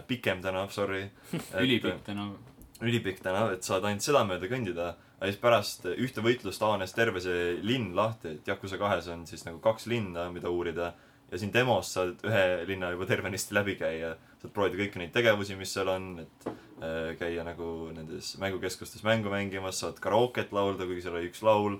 [0.09, 1.05] pikem tänav, sorry.
[1.63, 2.33] ülipikk tänav.
[2.81, 4.95] ülipikk tänav, et saad ainult seda mööda kõndida.
[5.17, 9.45] aga siis pärast ühte võitlust avanes terve see linn lahti, et Yakuza kahes on siis
[9.45, 10.93] nagu kaks linna, mida uurida.
[11.31, 14.15] Ja siin demos saad ühe linna juba tervenisti läbi käia.
[14.41, 19.29] saad proovida kõiki neid tegevusi, mis seal on, et äh, käia nagu nendes mängukeskustes mängu
[19.33, 21.79] mängimas, saad karooket laulda, kuigi seal oli üks laul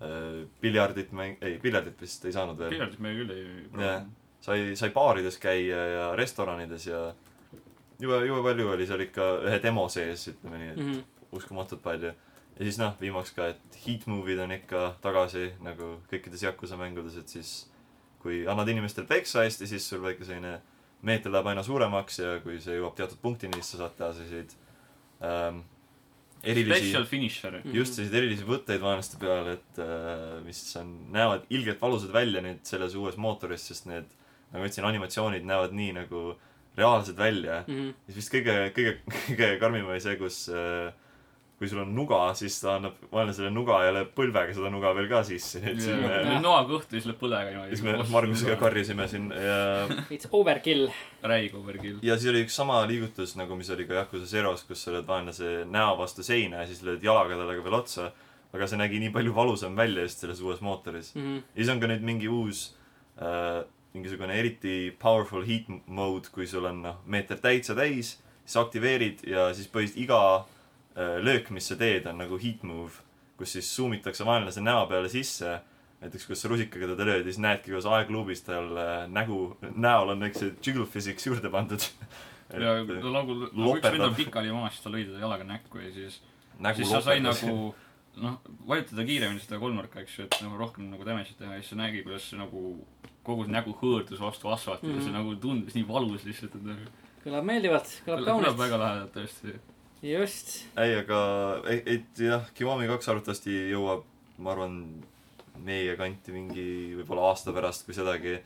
[0.00, 0.46] äh,.
[0.60, 2.70] piljardit mäng-, ei, piljardit vist ei saanud veel.
[2.70, 3.68] piljardit me küll ei Jah.
[3.72, 4.10] proovinud.
[4.40, 7.12] sai, sai baarides käia ja restoranides ja
[8.00, 11.00] jube, jube palju oli seal ikka ühe demo sees, ütleme nii, et Mhm.
[11.32, 12.12] uskumatult palju.
[12.58, 17.16] ja siis noh, viimaks ka, et heat movie'd on ikka tagasi nagu kõikides Yakuza mängudes,
[17.20, 17.70] et siis
[18.28, 20.58] kui annad inimestele peksa hästi, siis sul väike selline
[21.08, 24.54] meeter läheb aina suuremaks ja kui see jõuab teatud punktini, siis sa saad teha selliseid
[25.24, 25.60] ähm,
[26.42, 27.60] erilisi Special finisher.
[27.74, 32.62] just selliseid erilisi võtteid vaenlaste peale, et äh, mis on, näevad ilgelt valusad välja nüüd
[32.68, 34.10] selles uues mootoris, sest need,
[34.50, 36.24] nagu ma ütlesin, animatsioonid näevad nii nagu
[36.78, 37.62] reaalsed välja.
[37.66, 37.90] Mhm.
[38.06, 38.96] siis vist kõige, kõige,
[39.28, 40.90] kõige karmim oli see, kus äh,
[41.58, 45.08] kui sul on nuga, siis ta annab vaenlasele nuga ja lööb põlvega seda nuga veel
[45.10, 48.54] ka sisse, nii et siis me, noa kõhtu ja siis lööb põlega siis me Margusega.
[48.60, 49.56] karjusime siin ja
[50.14, 50.86] It's overkill.
[51.22, 51.96] räige overkill.
[52.06, 55.08] ja siis oli üks sama liigutus nagu, mis oli ka Yakuza Zeros, kus sa lööd
[55.08, 58.12] vaenlase näo vastu seina ja siis lööd jalaga talle ka veel otsa.
[58.54, 61.10] aga see nägi nii palju valusam välja just selles uues mootoris.
[61.16, 61.34] Mhm.
[61.42, 62.76] ja siis on ka nüüd mingi uus
[63.20, 69.26] äh,, mingisugune eriti powerful heat mode, kui sul on noh, meeter täitsa täis, siis aktiveerid
[69.26, 70.20] ja siis põhiliselt iga
[71.24, 73.02] löök, mis sa teed, on nagu heat move,
[73.38, 75.60] kus siis suumitakse vaenlase näo peale sisse.
[76.00, 80.12] näiteks, kus sa rusikaga teda lööd ja siis näedki, kuidas aegluubis tal äh, nägu, näol
[80.12, 81.82] on väikse jiggle physics juurde pandud.
[82.64, 85.82] ja ta nagu, nagu üks vend on pikali maas, siis ta lõi teda jalaga näkku
[85.82, 86.20] ja siis,
[86.76, 87.42] siis sa said loperdas.
[87.42, 87.74] nagu
[88.22, 88.38] noh,
[88.70, 91.80] vajutada kiiremini seda kolmnurka, eks ju, et nagu rohkem nagu damage'it teha ja siis sa
[91.82, 92.62] nägid, kuidas see nagu
[93.26, 94.96] kogu see nägu hõõrdus vastu asfalti mm -hmm.
[94.96, 95.18] ja see Mhm.
[95.18, 98.58] nagu tundus nii valus lihtsalt, et nagu kõlab meeldivalt, kõlab kõlab kaunilt.
[98.58, 99.58] väga lahedalt tõesti.
[100.02, 100.54] just.
[100.78, 101.20] ei, aga,
[101.68, 104.04] et jah, Kiwami kaks arvatavasti jõuab,
[104.42, 104.76] ma arvan,
[105.64, 106.68] meie kanti mingi
[107.00, 108.38] võib-olla aasta pärast, kui sedagi.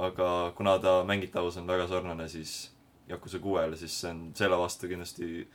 [0.00, 2.70] aga kuna ta mängitavus on väga sarnane, siis
[3.10, 5.46] Yakuza kuuele, siis see on selle vastu kindlasti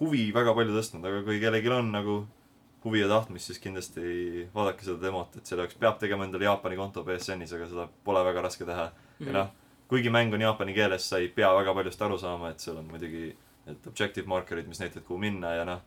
[0.00, 2.16] huvi väga palju tõstnud, aga kui kellelgi on nagu
[2.84, 6.78] huvi ja tahtmist, siis kindlasti vaadake seda demot, et selle jaoks peab tegema endale Jaapani
[6.78, 8.90] konto BSN-is, aga seda pole väga raske teha.
[9.24, 9.50] ja noh,
[9.88, 12.86] kuigi mäng on jaapani keeles, sa ei pea väga paljust aru saama, et seal on
[12.90, 13.32] muidugi
[13.68, 15.82] need objective markerid, mis näitavad, kuhu minna ja noh,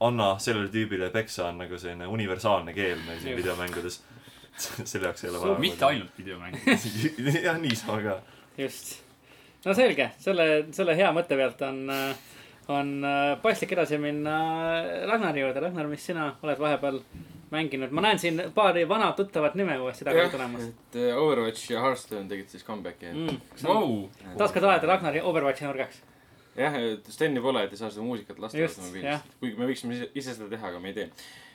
[0.00, 4.00] anna sellele tüübile peksa on nagu selline universaalne keel meil siin videomängudes.
[4.90, 5.84] selle jaoks ei ole So- mitte.
[5.86, 6.56] ainult videomäng.
[7.46, 8.18] jah, niisama ka.
[8.58, 8.96] just.
[9.64, 11.82] no selge, selle, selle hea mõtte pealt on,
[12.68, 14.38] on äh, paslik edasi minna
[15.08, 15.60] Ragnari juurde.
[15.68, 17.00] Ragnar, mis sina oled vahepeal
[17.50, 17.90] mänginud?
[17.94, 22.28] ma näen siin paari vana tuttavat nime uuesti tagasi tulemas et äh, Overwatch ja Hearthstone
[22.30, 23.12] tegid siis comeback'i.
[23.12, 23.40] mm..
[23.64, 26.02] Vau, taas kord ajada Ragnari Overwatchi nurgaks.
[26.60, 29.30] jah, et Steni pole, et ei saa seda muusikat lasta Just, mobiilist.
[29.40, 31.08] kuigi me võiksime ise, ise seda teha, aga me ei tee.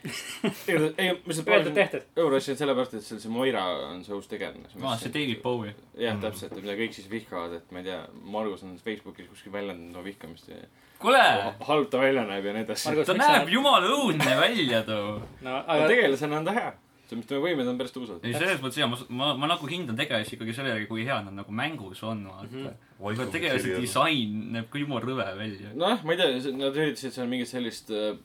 [0.69, 2.03] ei, ma lihtsalt öeldud, tehtud.
[2.21, 4.67] Overwatchi on sellepärast, et seal see Moira on see uus tegelane.
[4.83, 5.73] aa, see David Bowie.
[5.97, 6.21] jah, Mhm.
[6.27, 9.95] täpselt, et mida kõik siis vihkavad, et ma ei tea, Margus on Facebookis kuskil väljendanud
[9.95, 10.61] oma vihkamist ja
[10.99, 11.21] kuule,
[11.67, 12.93] halb ta välja näeb ja nii edasi.
[13.05, 15.21] Ta näeb jumala õudne välja too.
[15.41, 16.73] no aga aga tegelasena on ta hea.
[17.05, 18.23] Selles mõttes tema võimed on päris tõusvad.
[18.25, 21.27] ei, selles mõttes jaa, ma, ma, ma nagu hindan tegelasi ikkagi selle järgi, kui head
[21.27, 22.65] nad nagu mängus on, vaata mm.
[22.65, 23.11] -hmm.
[23.11, 25.73] aga tegelase disain näeb ka jumala rõve välja.
[25.73, 28.17] nojah, ma ei tea, nad üritasid seal mingit sellist äh,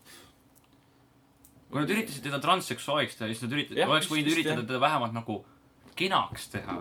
[1.71, 5.43] kui nad üritasid teda transseksuaaliks teha, siis nad üritasid, oleks võinud üritada teda vähemalt nagu
[6.01, 6.77] kenaks teha.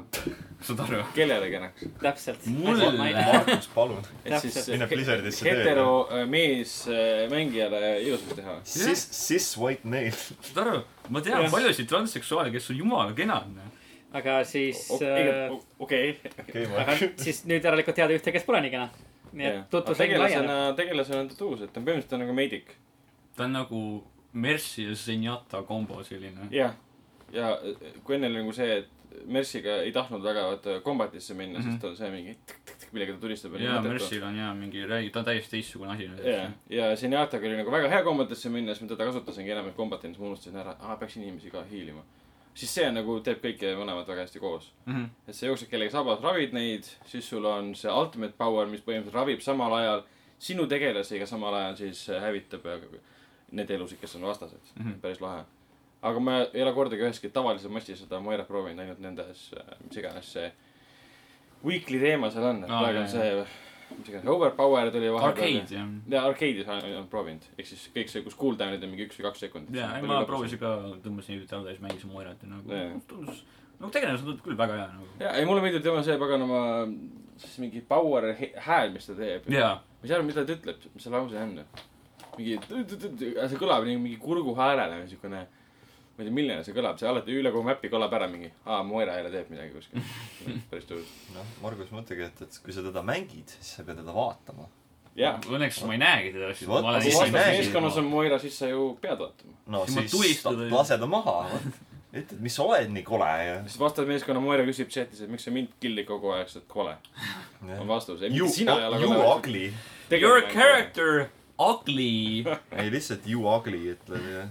[0.64, 1.00] saad aru?
[1.16, 1.88] kellele kenaks.
[2.02, 2.46] täpselt.
[2.46, 2.92] Mulle.
[3.18, 4.06] Markus, palun.
[4.26, 4.60] et siis.
[4.72, 8.56] Mine Blizzardisse hetero äh, mees äh, mängijale ilusaks teha.
[8.64, 10.14] Cis, cis white male.
[10.16, 10.80] saad aru?
[11.10, 13.60] ma tean paljusid transseksuaale, kes on jumala kenad.
[14.14, 16.18] aga siis äh,, okei.
[16.82, 18.90] aga siis nüüd järelikult teada ühte, kes pole nii kena.
[19.32, 19.98] nii et laieneb.
[20.04, 22.72] tegelasena, tegelasena on ta tuus, et ta on põhimõtteliselt nagu meidik.
[23.38, 23.82] ta on nagu
[24.34, 26.48] Mercy ja Zenyatta kombo selline.
[26.54, 26.78] jah,
[27.34, 31.60] ja äh, kui enne oli nagu see, et Merciga ei tahtnud väga vaata kombatisse minna
[31.60, 31.68] mm, -hmm.
[31.68, 31.72] Mhm.
[31.72, 33.56] sest ta on see mingi tikk-tikk, millega ta tulistab.
[33.62, 36.10] jaa, Mercyl on jaa mingi, ta on täiesti teistsugune asi.
[36.30, 40.14] ja, ja Zenyattaga oli nagu väga hea kombatisse minna, siis ma teda kasutasingi enam kombatina,
[40.14, 42.04] siis ma unustasin ära, aa peaks inimesi ka hiilima.
[42.54, 44.72] siis see on nagu, teeb kõike mõlemad väga hästi koos.
[44.86, 45.06] Mhm.
[45.28, 49.14] et sa jooksed kellegi sabas, ravid neid, siis sul on see ultimate power, mis põhimõtteliselt
[49.14, 50.04] ravib samal ajal
[50.40, 52.82] sinu tegelasi, aga samal ajal siis hävitab äh,
[53.52, 54.84] need elusid, kes on vastased mm.
[54.84, 54.92] Mhm.
[54.92, 55.02] -hmm.
[55.02, 55.44] päris lahe.
[56.02, 59.50] Aga ma ei ole kordagi üheski tavalises matšis seda Moirat proovinud, ainult nendes,
[59.86, 60.52] mis iganes see
[61.66, 63.32] weekly teema seal on, et Aa, praegu on see,
[63.98, 65.58] mis iganes, overpowered oli vahepeal.
[65.60, 65.92] Arcade jah.
[66.14, 69.44] jaa, arcade'is olen proovinud, ehk siis kõik see, kus cooldown'id on mingi üks või kaks
[69.46, 69.76] sekundit.
[69.82, 72.82] jaa, ma proovisin ka, tõmbasin hiljuti alla ja siis mängisin Moirat ja nagu
[73.12, 73.44] tundus,
[73.76, 75.12] nagu tegelased tundub küll väga hea nagu.
[75.26, 76.64] jaa, ei mulle meeldib tema see paganama,
[77.44, 78.32] siis mingi power
[78.70, 79.52] hääl, mis ta teeb.
[79.52, 81.56] ma ei saa aru, mida ta ütleb, mis see lause on.
[82.40, 85.48] mingi, see kõlab nagu mingi kurguhäälena, siukene,
[86.20, 88.82] ma ei tea, milline see kõlab, see alati üle kogu mäppi kõlab ära mingi, aa,
[88.84, 90.04] Moira jälle teeb midagi kuskil.
[90.72, 91.14] päris tuus.
[91.36, 94.68] noh, Margus, mõtlegi, et, et kui sa teda mängid, siis sa pead teda vaatama.
[95.56, 99.56] õnneks ma ei näegi teda, kui vastasmeeskonnas on Moira, siis sa ju pead vaatama.
[99.72, 101.38] no Siis siis lase ta maha,
[102.12, 103.58] ütled, mis sa oled nii kole ja.
[103.66, 106.96] siis vastasmeeskonna Moira küsib chatis, et miks sa mind kill'id kogu aeg, sa oled kole.
[107.80, 108.22] on vastus.
[108.24, 109.28] ei, You, mitte sina ei ole you kole.
[109.36, 109.66] ugly.
[110.20, 110.42] Your.
[110.54, 111.28] character
[111.60, 112.44] ugly.
[112.72, 114.48] ei, lihtsalt you ugly ütled ja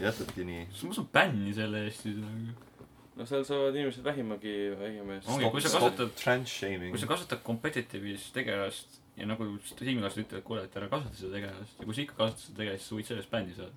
[0.00, 0.66] jätadki nii.
[0.88, 2.54] ma saan bänni selle eest siis nagu.
[3.14, 5.28] no seal saavad inimesed vähimagi, vähima eest.
[5.30, 6.14] Ongi, kui sa kasutad-
[6.90, 7.06] kui sa.
[7.06, 9.46] kasutad competitive'is tegelast ja nagu
[9.78, 12.82] tiimikaaslased ütlevad, kuule, et ära kasuta seda tegelast ja kui sa ikka kasutad seda tegelast,
[12.82, 13.72] siis sa võid sellest bänni saada.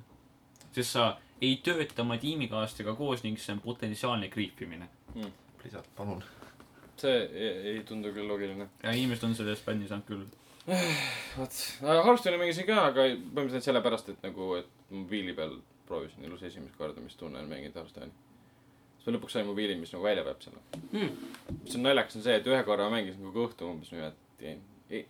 [0.71, 1.05] sest sa
[1.41, 4.89] ei tööta oma tiimikaaslastega koos ning see on potentsiaalne kriipimine.
[5.61, 6.23] Blizzard, palun.
[6.97, 8.69] see ei, ei tundu küll loogiline.
[8.83, 10.25] ja inimesed on sellest bänni saanud küll.
[11.37, 16.75] vot, Hearthstone'i mängisin ka, aga põhimõtteliselt sellepärast, et nagu, et mobiili peal proovisin elus esimest
[16.77, 18.11] korda, mis tunne on mängida Hearthstone'i.
[18.97, 21.11] siis ma lõpuks sain mobiili, mis nagu välja peab selle Hmm.
[21.63, 24.57] mis on naljakas, on see, et ühe korra mängisin kogu õhtu umbes niimoodi.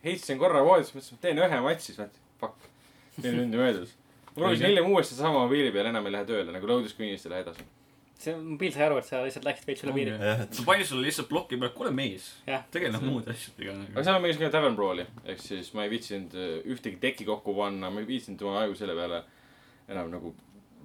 [0.04, 2.70] heitsin korra voodisse, mõtlesin, et teen ühe matši, siis mõtlesin, fuck,
[3.24, 3.96] neli tundi möödus.
[4.28, 7.32] ma proovisin hiljem uuesti sama mobiili peal, enam ei lähe tööle, nagu load screen'ist ei
[7.36, 7.66] lähe edasi.
[8.18, 10.12] see mobiil sai aru, et sa lihtsalt läksid veits üle piiri.
[10.18, 12.30] jah, et sa panid sulle lihtsalt ploki peale, kuule mees,
[12.74, 14.04] tegele muude asjadega aga nagu.
[14.04, 17.54] seal ma mängisin ka Tavern Brawli, ehk siis ma ei viitsinud äh, ühtegi teki kokku
[17.58, 19.22] panna, ma ei viitsinud oma aju selle peale
[19.88, 20.34] enam nagu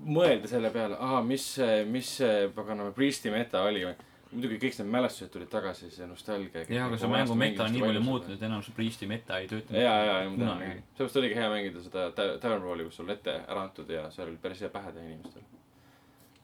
[0.05, 1.45] mõelda selle peale, aa, mis
[1.91, 3.85] mis see paganama Priesti meta oli.
[4.33, 6.62] muidugi kõik need mälestused tulid tagasi, see nostalgia.
[6.69, 9.49] jah, aga see mängu meta on nii palju muutunud, et enam see Priesti meta ei
[9.49, 9.75] tööta.
[9.77, 10.83] ja, ja, ja ma tean kunagi.
[10.97, 14.29] sellepärast oligi hea mängida seda Ta- Tavern Brawli, kus sul ette ära antud ja seal
[14.31, 15.43] oli päris hea pähe teha inimestel.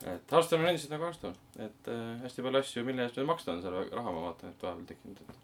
[0.04, 3.52] et Hearthstone on endiselt nagu Hearthstone, et äh, hästi palju asju, mille eest veel maksta
[3.56, 5.34] on seal raha, ma vaatan, et vahepeal tekkinud, et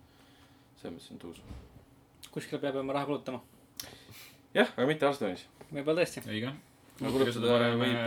[0.83, 1.41] selles mõttes on tuus.
[2.31, 3.41] kuskile peab oma raha kulutama.
[4.55, 5.49] jah, aga mitte Hearthstone'is.
[5.73, 6.23] võib-olla tõesti.
[6.29, 6.53] õige.
[7.03, 8.05] No kulutada võib,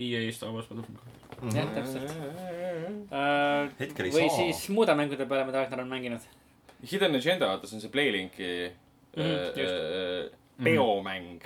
[0.00, 1.00] EA Star Wars Battlefront.
[1.52, 2.14] jah, täpselt.
[3.80, 4.38] Hetkel ei või saa.
[4.38, 6.24] siis muude mängude peale, mida Ragnar on mänginud.
[6.84, 8.48] Hidden Agenda, vaata, see on see Playlinki
[9.16, 10.30] Mhm, äh, äh,
[10.64, 11.40] peomäng.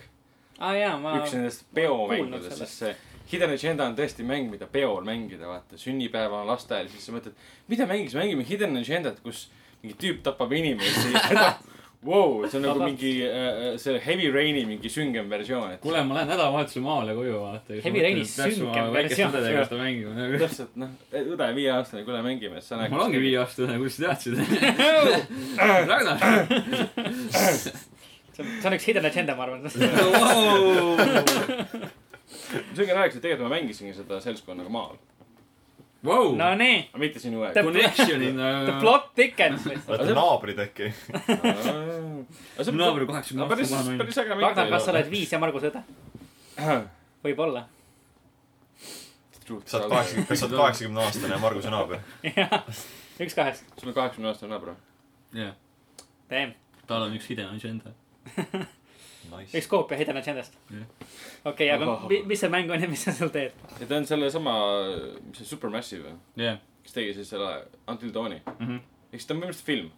[0.59, 2.95] aa jaa, ma üks nendest peomängudest, sest see
[3.29, 7.37] Hidden Agenda on tõesti mäng, mida peol mängida, vaata, sünnipäeval, lasteaial, siis sa mõtled,
[7.69, 9.51] mida mängiks, mängime Hidden Agendat, kus
[9.83, 11.13] mingi tüüp tapab inimesi.
[12.07, 16.15] Wow, see on nagu mingi äh, see Heavy Raini mingi süngem versioon, et kuule, ma
[16.21, 17.75] lähen nädalavahetusel maale koju vaata.
[17.83, 19.33] Heavy Raini süngem versioon.
[19.35, 20.39] õdedega seda mängima nagu.
[20.45, 23.19] täpselt noh, õde viieaastane, kuule mängime, siis sa mul ongi.
[23.25, 24.39] viieaastane, kuidas sa teadsid?
[25.91, 26.23] Ragnar.
[28.39, 29.67] see on, üks hidden agenda, ma arvan.
[29.67, 29.91] see
[32.79, 34.95] ongi naljakas, et tegelikult ma mängisingi seda seltskonnaga maal,
[36.05, 38.37] Vau, no nii, aga mitte sinu aeg connection'id
[38.69, 39.65] the plot thickens.
[39.91, 40.93] olete naabrid äkki?
[42.83, 45.83] naabri kaheksakümne no päris, aastane päris äge Ragnar, kas sa oled viis ja Margus õde?
[47.27, 47.65] võib-olla.
[49.43, 52.07] sa oled kaheksakümne, kas sa oled kaheksakümne aastane ja Margus on naaber?
[53.19, 53.67] üks kahest.
[53.81, 55.43] sul on kaheksakümne aastane naaber või?
[55.43, 55.55] jah,
[56.31, 56.55] Damn,
[56.87, 57.97] tal on üks hidden agenda.
[59.31, 59.67] Nice üks.
[59.69, 60.87] koopia hidden agendast Jah..
[61.45, 63.53] okei, aga mi- mis see mäng on ja mis sa seal teed?
[63.81, 64.55] ja ta on sellesama,
[65.29, 66.59] mis see Supermassive, jah.
[66.83, 67.51] kes tegi siis selle
[67.89, 68.41] Until Dawni.
[68.59, 68.79] Mhm.
[69.13, 69.91] eks ta on põhimõtteliselt film.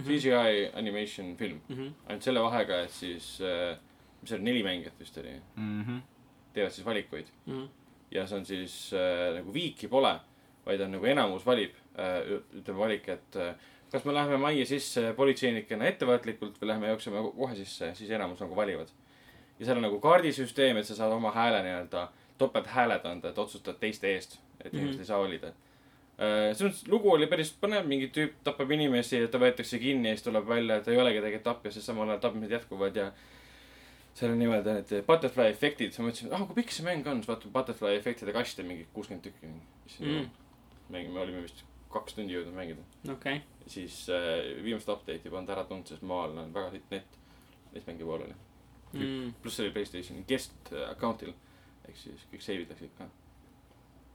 [0.00, 1.60] CGI animation film.
[1.68, 1.88] Mhm.
[2.08, 3.76] ainult selle vahega, et siis äh,,
[4.22, 5.98] mis see oli, neli mängijat vist oli, Mhm.
[6.54, 7.26] teevad siis valikuid.
[7.46, 7.66] Mhm.
[8.10, 10.14] ja see on siis äh, nagu viiki pole,
[10.66, 11.72] vaid on nagu enamus valib
[12.56, 13.54] ütleme valik, et äh,
[13.92, 18.56] kas me läheme majja sisse politseinikena ettevaatlikult või läheme jookseme kohe sisse, siis enamus nagu
[18.56, 18.88] valivad.
[19.58, 23.76] ja seal on nagu kaardisüsteem, et sa saad oma hääle nii-öelda topelthääled anda, et otsustad
[23.80, 24.76] teiste eest, et Mhm.
[24.82, 25.52] inimesed ei saa valida.
[26.20, 30.14] selles mõttes lugu oli päris põnev, mingi tüüp tapab inimesi ja ta võetakse kinni ja
[30.16, 33.12] siis tuleb välja, et ei olegi tegelikult tapja, sest samal ajal tapmised jätkuvad ja
[34.14, 37.22] seal on niimoodi need butterfly efektid, siis ma mõtlesin, ah kui pikk see mäng on,
[37.22, 39.46] siis vaatan butterfly efektide kaste mingi kuuskümmend tükki.
[40.00, 40.28] Mm.
[40.90, 42.82] mängime, olime vist kaks tundi jõudnud mängida.
[43.12, 47.18] okei, siis äh, viimast update'i polnud ära tulnud, sest maal on väga sitt net.
[47.74, 48.36] eesmängi pool oli.
[48.92, 49.34] Mm.
[49.42, 51.34] pluss see oli Playstationi guest account'il.
[51.86, 53.06] ehk siis kõik save'id läksid ka.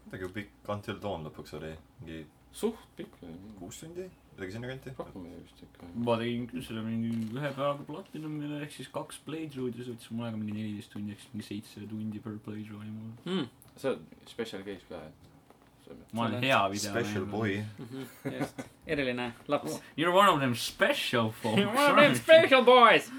[0.03, 3.35] kuidagi pikk Until Dawn lõpuks oli, mingi suht pikk oli.
[3.59, 4.95] kuus tundi, midagi sinnakanti.
[4.97, 5.87] rohkem oli vist ikka.
[6.07, 10.11] ma tegin küll selle mingi ühe päevaga platinumile ehk siis kaks playthrough'd ja see võttis
[10.11, 13.15] mul aega mingi neliteist tundi ehk siis mingi seitse tundi per playthrough oli mul.
[13.31, 13.47] Mm.
[13.75, 15.31] sa oled special case ka, et.
[16.13, 16.91] Ma olen hea video.
[16.91, 17.63] Special boy.
[17.79, 18.07] Mhm,
[18.39, 19.79] just, eriline laps.
[19.97, 21.61] You are one of them special folks.
[21.65, 23.09] One of them special boys.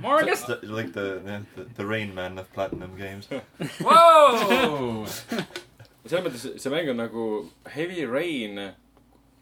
[0.00, 0.44] Marcus.
[0.62, 1.20] Like the,
[1.56, 3.28] the, the Rain Man of Platinum Games.
[3.84, 5.04] Wow!
[6.08, 7.24] selles mõttes see mäng on nagu
[7.74, 8.56] Heavy Rain,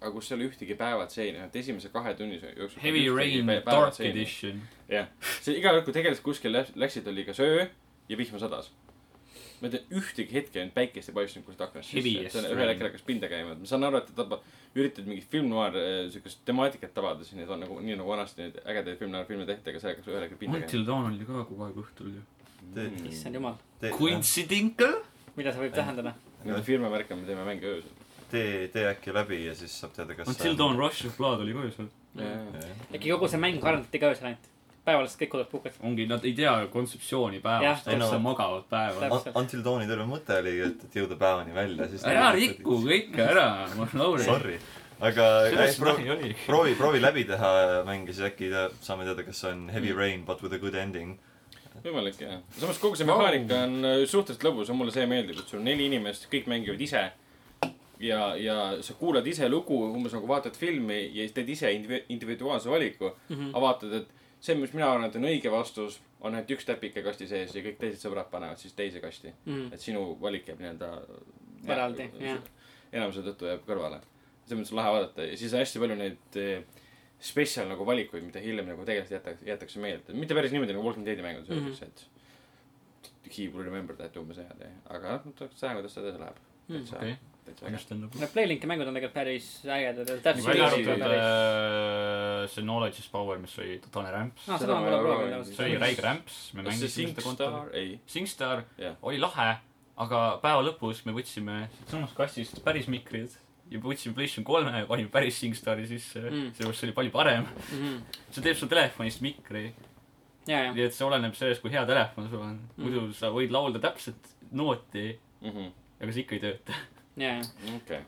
[0.01, 2.81] aga kus ei ole ühtegi päevatseeni, et esimese kahe tunni jooksul.
[2.83, 4.01] Heavy Rain Dark.
[4.03, 4.62] Edition.
[4.91, 5.07] jah,
[5.45, 7.69] see iga kord, kui tegelased kuskil läks- läksid, oli ka söö
[8.09, 8.73] ja vihma sadas.
[9.61, 12.45] Ma ei tea, ühtegi hetke ainult päikest ei paistnud kuskilt aknast sisse.
[12.53, 15.77] ühel hetkel hakkas pinda käima, ma saan aru, et ta tabab, üritad mingit film noir
[16.12, 19.49] siukest temaatikat tabada, siis need on nagu, nii nagu vanasti neid ägedaid film noir filme
[19.49, 20.69] tehti, aga see hakkas ühel hetkel pinda käima.
[20.69, 22.25] Until Dawn oli ka kogu aeg õhtul ju.
[22.66, 23.07] Mm.
[23.09, 23.61] issand jumal,
[23.95, 24.99] Quincy Dinkel?
[25.37, 26.16] mida see võib tähendada?
[26.42, 28.05] Nende firma märk on, me teeme mänge öösel.
[28.31, 31.55] tee, tee äkki läbi ja siis saab teada, kas Until Dawn Rush of Blood oli
[31.57, 31.90] ka ju seal.
[32.92, 34.51] äkki kogu see mäng arendati ka öösel ainult?
[34.87, 35.77] Päeval lihtsalt kõik kodus puhkad.
[35.83, 39.18] ongi, nad ei tea kontseptsiooni päevast, nad no- magavad päeval.
[39.35, 43.46] Until Dawni terve mõte oli, et, et jõuda päevani välja, siis ära riku kõike ära,
[43.99, 44.25] Lauri.
[44.25, 44.59] Sorry,
[45.01, 45.27] aga
[45.79, 47.51] proovi, proovi, proovi läbi teha
[47.88, 49.99] mäng ja siis äkki te, saame teada, kas see on Heavy Mm.
[49.99, 51.18] Rain but with a good ending.
[51.85, 52.40] võimalik jah.
[52.59, 55.66] samas kogu see mehaanika on äh, suhteliselt lõbus ja mulle see meeldib, et sul on
[55.68, 57.03] neli inimest, kõik mängivad ise.
[58.01, 62.03] ja, ja sa kuulad ise lugu, umbes nagu vaatad filmi ja siis teed ise indivi-
[62.12, 63.37] individuaalse valiku mm.
[63.37, 63.61] -hmm.
[63.61, 64.09] vaatad, et
[64.46, 67.62] see, mis mina arvan, et on õige vastus, on ainult üks täpike kasti sees ja
[67.64, 69.32] kõik teised sõbrad panevad siis teise kasti.
[69.46, 69.72] Mhm.
[69.74, 70.90] et sinu valik jääb nii-öelda.
[71.66, 72.38] Eraldi, jah.
[72.92, 74.00] enamuse tõttu jääb kõrvale.
[74.46, 76.64] selles mõttes on lahe vaadata ja siis on hästi palju neid eh,
[77.18, 80.12] spetsial nagu valikuid, mida hiljem nagu tegelikult jätakse, jäetakse meelde.
[80.14, 81.59] mitte päris niimoodi nagu Walking Deadi mängudes Mhm.
[81.59, 86.20] öeldakse, et he will remember that umbes niimoodi, aga noh, tuleks näha, kuidas see edasi
[86.22, 86.37] läheb.
[86.68, 87.98] Mm, okei., täitsa äge.
[88.20, 93.09] Need Playlinki mängud on tegelikult päris ägedad täpselt välja arvatud päris- äh, see Knowledge is
[93.12, 94.48] Power, mis oli totaalne rämps.
[94.48, 97.56] aa, seda ma pole proovinud see oli räige rämps, me kas see mängisime seda kontori.
[97.56, 98.96] SingStar, ei, SingStar jah.
[99.02, 99.48] oli lahe,
[99.96, 103.30] aga päeva lõpus me võtsime samast kastist päris mikrid
[103.70, 106.35] ja võtsime PlayStation kolme ja panime päris SingStari sisse Mm.
[106.37, 107.46] mm., sellepärast see oli palju parem.
[107.72, 107.96] Mhm.
[108.30, 109.72] see teeb su telefonist mikri,
[110.46, 112.61] ja, ja, nii et see oleneb sellest, kui hea telefon sul on.
[112.76, 115.72] muidu sa võid laulda täpselt nooti, Mhm.
[116.00, 116.72] aga see ikka ei tööta.
[117.16, 118.00] ja, ja, okei.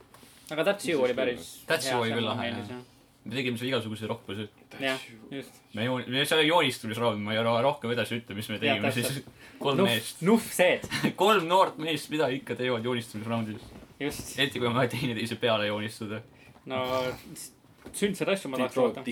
[0.50, 1.50] aga That's You oli päris.
[1.68, 2.52] That's You oli küll lahe,
[3.28, 4.48] me tegime seal igasuguseid rohkusi.
[4.80, 5.58] jah, just.
[5.74, 8.94] me joon-, me seal joonistamisraund, ma ei ro- rohkem edasi ütle, mis me tegime Jah,
[8.94, 9.20] siis.
[9.64, 10.88] kolm Nuhv meest,, nuhv-seed,
[11.22, 13.62] kolm noort meest, mida ikka teevad joonistamisraundis.
[14.00, 14.38] just.
[14.38, 16.22] eriti kui on vaja teineteise peale joonistada.
[16.70, 16.84] no
[17.92, 19.04] sündsaid asju ma tahaks vaadata.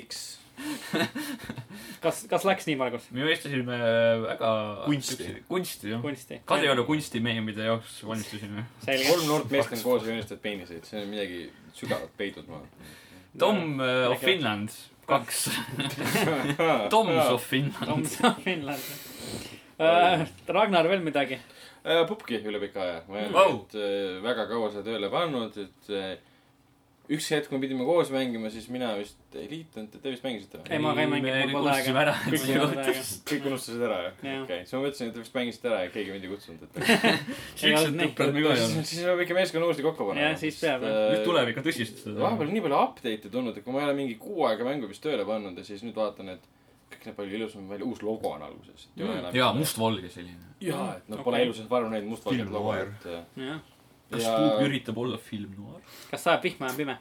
[2.05, 3.07] Kas, kas läks nii, Margus?
[3.11, 3.77] me joonисtasime
[4.23, 4.51] väga
[4.85, 5.29] Kunsti.
[5.49, 6.03] kunsti jah.
[6.05, 6.39] kunsti.
[6.49, 8.67] Kadrioru kunstimeemide jaoks valmistusime.
[8.85, 11.41] kolm noort meest on koos ja joonistavad peeniseid, see on midagi
[11.77, 12.69] sügavalt peidud maha.
[13.39, 14.73] Tom uh, of Finland,
[15.09, 15.49] kaks.
[16.93, 18.09] Toms of Finland.
[18.21, 18.87] Tom Finland
[19.81, 20.27] uh,.
[20.49, 21.41] Ragnar, veel midagi?
[22.09, 26.17] Pupki üle pika aja, ma ei olnud äh, väga kaua seda tööle pannud, et äh,
[27.13, 30.59] üks hetk, kui me pidime koos mängima, siis mina vist ei liitunud, te vist mängisite
[30.59, 30.81] ei, või?
[30.83, 32.15] ma ka ei mänginud, mul polnud aega.
[32.25, 33.13] Kõik ei juhtus.
[33.31, 34.41] kõik unustasid ära, jah?
[34.43, 36.75] Okei, siis ma mõtlesin, et te vist mängisite ära ja keegi mind ei kutsunud, et
[37.69, 37.77] ei
[38.91, 40.33] siis peab ikka meeskonna uuesti kokku panema.
[40.33, 40.99] Jah, siis peab, jah.
[41.13, 42.19] nüüd tuleb ikka tõsistada.
[42.25, 44.91] vahepeal on nii palju update'e tulnud, et kui ma ei ole mingi kuu aega mängu
[44.91, 46.51] vist tööle pannud ja siis nüüd vaatan, et
[46.91, 48.89] kõik näeb palju ilusam välja, uus logo on alguses.
[48.97, 49.31] Mm.
[49.35, 49.53] jaa,.
[49.57, 50.53] mustvalge selline.
[50.63, 53.09] jaa, et noh, pole elusalt varem näinud mustvalget logo, et.
[53.39, 53.65] jah.
[54.11, 55.83] Kas Ja- Puuk üritab olla film noir?
[56.11, 56.97] kas sajab vihma ja on pime?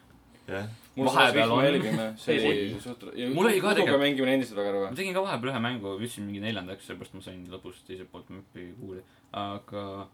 [0.47, 3.03] jah, mul Vahepeal on- see oli suht.
[3.33, 4.95] Mul oli ka tegelikult- mängimine endiselt väga rõve ma.
[4.95, 8.73] tegin ka vahepeal ühe mängu, ütlesin mingi neljandaks, sellepärast ma sain lõpus teiselt poolt map'i
[8.79, 9.01] kuuli.
[9.33, 10.07] aga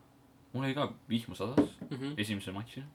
[0.54, 2.14] mul oli ka vihma sadas Mhm.
[2.18, 2.86] esimese matšina.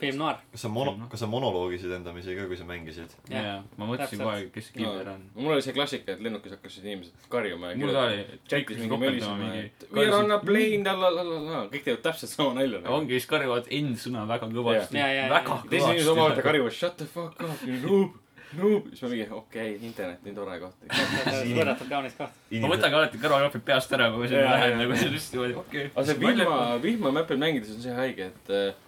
[0.00, 0.40] Film noir.
[0.52, 3.14] kas sa mono-, kas sa monoloogisid endamisi ka, kui sa mängisid?
[3.32, 5.22] Jaa, ma mõtlesin kogu aeg, kes see killer on.
[5.38, 9.00] mul oli see klassika, et lennukis hakkasid inimesed karjuma ja mul ka oli, chatis mingi
[9.06, 12.04] mölisema, mingi et we are on a plane, la la la la la, kõik teevad
[12.10, 12.98] täpselt sama nalja nagu.
[12.98, 15.00] ongi, siis karjuvad N-sõna väga kõvasti.
[15.32, 16.46] Väga teised inimesed omavahel kõvasti.
[16.50, 18.16] karjuvad shut the fuck up, noob,
[18.60, 18.88] noob.
[18.92, 20.88] siis ma mingi okei okay,, internet, nii tore koht.
[21.58, 22.40] võrratult kaunis koht.
[22.52, 25.12] ma võtan ka alati kõrvaklapid peast ära, kui ma sinna lähen nagu ja.
[25.16, 25.86] just niimoodi, okei.
[25.92, 28.85] aga see vihma, vihmamäppel mängides on see haige, et äh,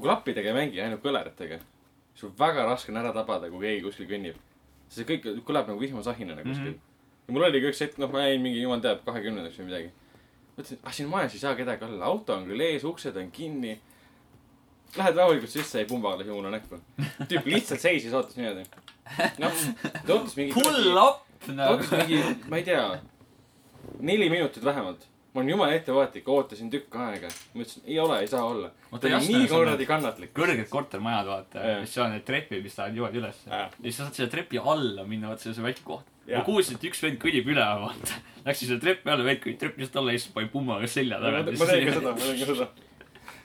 [0.00, 1.60] kui klappidega ei mängi, ainult kõleritega,
[2.14, 4.38] siis on väga raske on ära tabada, kui keegi kuskil kõnnib.
[4.90, 6.78] see kõik kõlab nagu vihmasahinana kuskil mm.
[6.78, 7.28] -hmm.
[7.28, 9.90] ja mul oligi üks hetk, noh, ma jäin mingi jumal teab kahekümnendaks või midagi.
[10.56, 13.78] mõtlesin, ah siin majas ei saa kedagi olla, auto on küll ees, uksed on kinni.
[14.96, 16.80] Lähed rahulikult sisse, ei pumba jumala näkku.
[17.30, 18.64] tüüp lihtsalt seisis, ootas niimoodi.
[19.38, 19.52] noh,
[20.06, 20.52] ta ootas mingi.
[20.52, 21.74] Pull up ta nagu.
[21.74, 23.00] ootas mingi, ma ei tea,
[24.00, 25.06] neli minutit vähemalt.
[25.34, 27.28] Ma olen jumala ettevaatlik, ootasin tükk aega.
[27.54, 28.70] ma ütlesin, ei ole, ei saa olla.
[28.90, 30.32] Nii kuradi kannatlik.
[30.34, 33.46] kõrged kortermajad, vaata mis seal on need trepid, mis lähevad ülesse.
[33.46, 33.70] Jah.
[33.70, 36.12] ja siis sa saad selle trepi alla minna, vaata see on see väike koht.
[36.30, 38.20] ma kuulsin, et üks vend kõnnib üle, vaata.
[38.44, 41.58] Läksin selle trepi alla, vend kõnnib trepist alla ja siis pani pummaga selja ma taga.
[41.72, 42.70] teen ka seda, ma teen ka seda.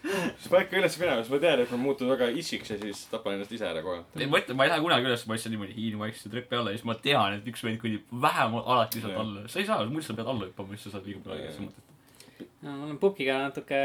[0.05, 2.77] Siis ma ei hakka üles minema, siis ma tean, et ma muutun väga itsiks ja
[2.81, 4.03] siis tapan ennast ise ära kohe.
[4.19, 6.73] ei, ma ütlen, ma ei lähe kunagi üles, ma lihtsalt niimoodi hiilin vaikselt trepi alla
[6.73, 9.47] ja siis ma tean, et üks vend kõnnib vähemalt alati sealt alla.
[9.51, 11.65] sa ei saa, muidu sa pead alla hüppama, siis sa saad liiga palju aega, sa
[11.65, 12.51] mõtled.
[12.65, 13.79] ma olen Pukiga natuke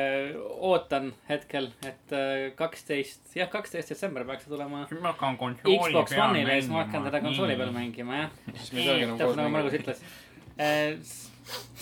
[0.70, 5.80] ootan hetkel, et äh, kaksteist, jah, kaksteist detsember peaks see tulema siis ma hakkan konsooli
[5.88, 7.74] Xbox One'ile ja siis ma hakkan teda konsooli peal.
[7.76, 8.38] mängima, jah.
[8.52, 10.06] täpselt nagu Margus ütles.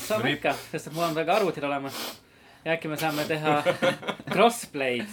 [0.06, 1.98] saame ikka, sest et mul on väga arvutid olemas.
[2.64, 3.62] Ja äkki me saame teha
[4.32, 5.06] crossplay'd,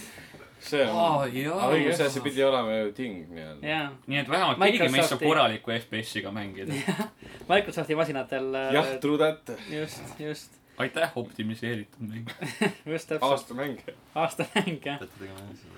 [0.66, 1.70] see on, jaa.
[1.70, 3.80] õige, see, see pidi olema ju ting nii-öelda.
[4.06, 6.76] nii et vähemalt keegi meist saab korraliku FPS-iga mängida.
[7.50, 8.52] Microsofti masinatel.
[8.74, 9.56] jah, true that.
[9.70, 12.28] just, just, aitäh, optimiseeritud mäng.
[12.92, 13.80] just täpselt, aastamäng.
[14.14, 15.00] aastamäng jah.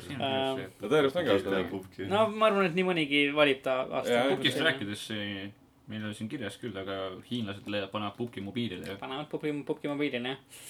[0.08, 2.10] Ähm, no tõenäoliselt ongi aastamäng.
[2.10, 4.26] no ma arvan, et nii mõnigi valib ta Jaa, aasta.
[4.32, 4.60] Pukist.
[4.64, 5.06] rääkides,
[5.88, 6.98] meil oli siin kirjas küll, aga
[7.30, 8.98] hiinlased panevad Puki mobiilile.
[9.00, 10.62] panevad Puki, Puki mobiilile jah.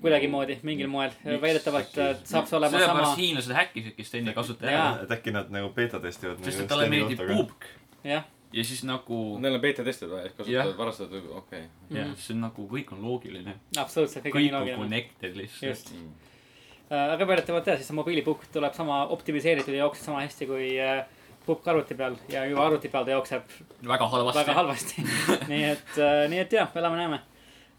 [0.00, 1.12] kuidagimoodi, mingil moel.
[1.42, 4.90] Väidetavalt äh, saab see olema sellepärast sama, hiinlased häkkisid, kes enne kasutaja Jaa.
[4.94, 5.02] ära.
[5.04, 6.40] et äkki nad nagu beeta testivad.
[6.44, 7.20] sest et talle meeldib.
[7.28, 7.68] pupk
[8.04, 10.64] jah, ja siis nagu, Neil on beeta-testid vaja, et Jah.
[10.64, 11.62] kasutavad varastatud, okei.
[11.94, 13.54] jah, see on nagu, kõik on loogiline.
[13.78, 14.82] absoluutselt, kõik on nii kõik on loogiline.
[14.82, 15.94] connected lihtsalt just.
[16.90, 21.04] aga väidetavalt jah, siis see mobiilipukk tuleb sama optimiseeritud ja jookseb sama hästi kui äh,
[21.46, 23.54] pukk arvuti peal ja juba arvuti peal ta jookseb
[23.86, 24.56] väga halvasti väga.
[24.58, 25.06] halvasti.
[25.52, 26.00] nii et,
[26.32, 27.20] nii et jah, elame-näeme.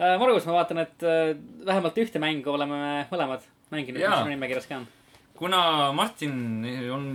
[0.01, 1.35] Margus, ma vaatan, et äh,
[1.67, 4.87] vähemalt ühte mängu oleme me mõlemad mänginud, mis sinu nimekirjas ka on.
[5.37, 5.61] kuna
[5.97, 7.05] Martin on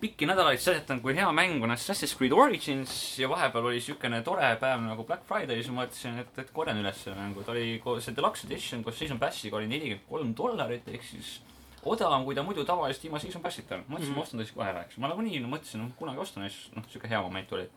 [0.00, 4.48] pikki nädalaid seletanud, kui hea mäng on Assassin's Creed Origins ja vahepeal oli siukene tore
[4.60, 7.44] päev nagu Black Friday, siis ma mõtlesin, et, et korjan üles selle mängu.
[7.44, 11.38] ta oli koos, see deluxe edition koos season passiga oli nelikümmend kolm dollarit ehk siis
[11.84, 13.86] odavam, kui ta muidu tavaliselt ilma season passita on.
[13.92, 14.98] mõtlesin, ma ostan ta siis kohe ära, eks.
[15.00, 17.68] ma nagunii no, mõtlesin, noh kunagi ostan ja siis noh, siuke hea moment oli.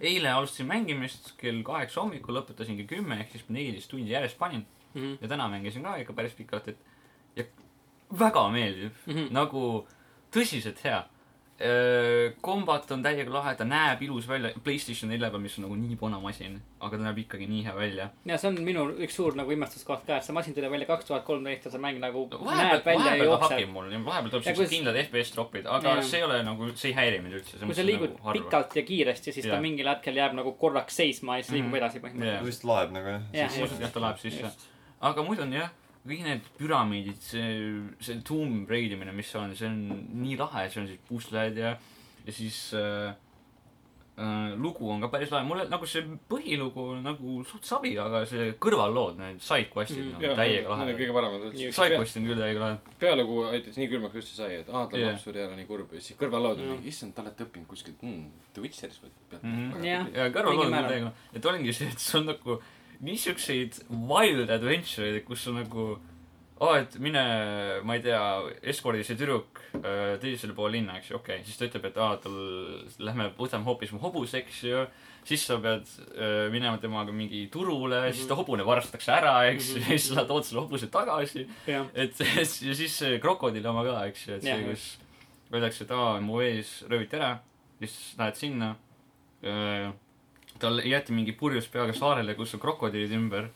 [0.00, 4.66] Eile alustasin mängimist kell kaheksa hommikul, lõpetasin kell kümme ehk siis neliteist tundi järjest panin
[4.94, 5.14] Mhm.
[5.20, 6.78] ja täna mängisin ka ikka päris pikalt, et
[7.36, 7.44] ja
[8.18, 9.14] väga meeldib mm.
[9.14, 9.30] -hmm.
[9.30, 9.86] nagu
[10.32, 11.04] tõsiselt hea.
[12.40, 15.96] Kombat on täiega lahe, ta näeb ilus välja, Playstation nelja peal, mis on nagu nii
[16.00, 18.06] vana masin, aga ta näeb ikkagi nii hea välja.
[18.24, 21.04] ja see on minu üks suur nagu imestuskoht ka, et see masin tuli välja kaks
[21.10, 23.72] tuhat kolmteist ja see mäng nagu No, näeb välja ja vahepeal ta jookseb hakib.
[23.74, 26.02] mul, vahepeal tuleb Ja siuksed kus- kindlad FPS tropid, aga Jaa.
[26.02, 27.60] see ei ole nagu, see ei häiri mind üldse.
[27.66, 29.60] kui sa liigud nagu pikalt ja kiiresti, siis ta Jah.
[29.62, 31.76] mingil hetkel jääb nagu korraks seisma ja siis liigub Mhm.
[31.82, 32.44] edasi põhimõtteliselt.
[32.46, 33.22] vist laeb nagu jah.
[33.32, 34.50] Jah, ta läheb sisse
[35.00, 35.70] aga muidu on jah,
[36.06, 37.48] kõik need püramiidid, see,
[38.00, 39.80] see tomb raid imine, mis on, see on
[40.22, 41.74] nii lahe, see on siis pusled ja,
[42.24, 43.12] ja siis äh,
[44.20, 48.54] äh, lugu on ka päris lahe, mulle nagu see põhilugu nagu suht savi, aga see
[48.64, 50.16] kõrvallood, need side quest'id Mhm.
[50.16, 50.98] mm, on täiega Need on lahedad.
[51.02, 51.70] kõige paremad üldse.
[51.78, 52.78] Side quest on küll täiega lahe.
[53.04, 55.06] pealugu aitas nii külmaks just sai, et aa, Jah.
[55.12, 55.92] laps suri ära, nii kurb.
[55.92, 56.72] ja siis kõrvallood Jah.
[56.78, 59.84] on, issand, te olete õppinud kuskilt mm,, The Witcheris või peate Mhm.
[59.84, 60.06] Jah.
[60.16, 62.60] ja kõrvallood on täiega, et ongi see, et see on nagu
[63.04, 65.90] niisuguseid wild adventure'id, kus on nagu
[66.60, 67.20] aa, et mine,
[67.88, 68.20] ma ei tea,
[68.72, 72.00] eskordi see tüdruk äh, teisele poole linna, eks ju, okei okay., siis ta ütleb, et
[72.00, 72.36] aa, tal,
[73.00, 74.84] lähme võtame hoopis mu hobuse, eks ju.
[75.24, 78.16] siis sa pead äh, minema temaga mingi turule mm, -hmm.
[78.16, 81.46] siis ta hobune varastatakse ära, eks ju, ja siis sa tood selle hobuse tagasi.
[81.66, 82.20] jah, et
[82.68, 84.98] ja siis see krokodilli oma ka, eks ju, et see, Jah, kus
[85.52, 87.38] öeldakse, et aa, mu ees rööviti ära,
[87.80, 88.74] siis lähed sinna.
[90.60, 93.48] Tal jäeti mingi purjus peaga saarele, kus on krokodillid ümber.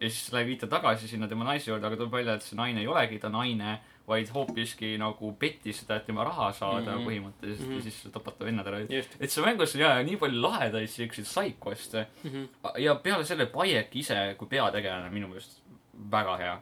[0.00, 2.80] ja siis läheb viita tagasi sinna tema naise juurde, aga tuleb välja, et see naine
[2.82, 3.76] ei olegi ta naine,
[4.08, 6.98] vaid hoopiski nagu pettis seda, et tema raha saada mm Mhm.
[6.98, 7.06] -hmm.
[7.08, 7.78] põhimõtteliselt mm Mhm.
[7.80, 7.86] -hmm.
[7.86, 8.80] ja siis tapab ta vennad ära.
[9.20, 12.06] et see mängus on jaa, nii palju lahedaid siukseid side-quest'e
[12.78, 15.62] ja peale selle Bayek ise kui peategelane minu meelest
[16.10, 16.60] väga hea.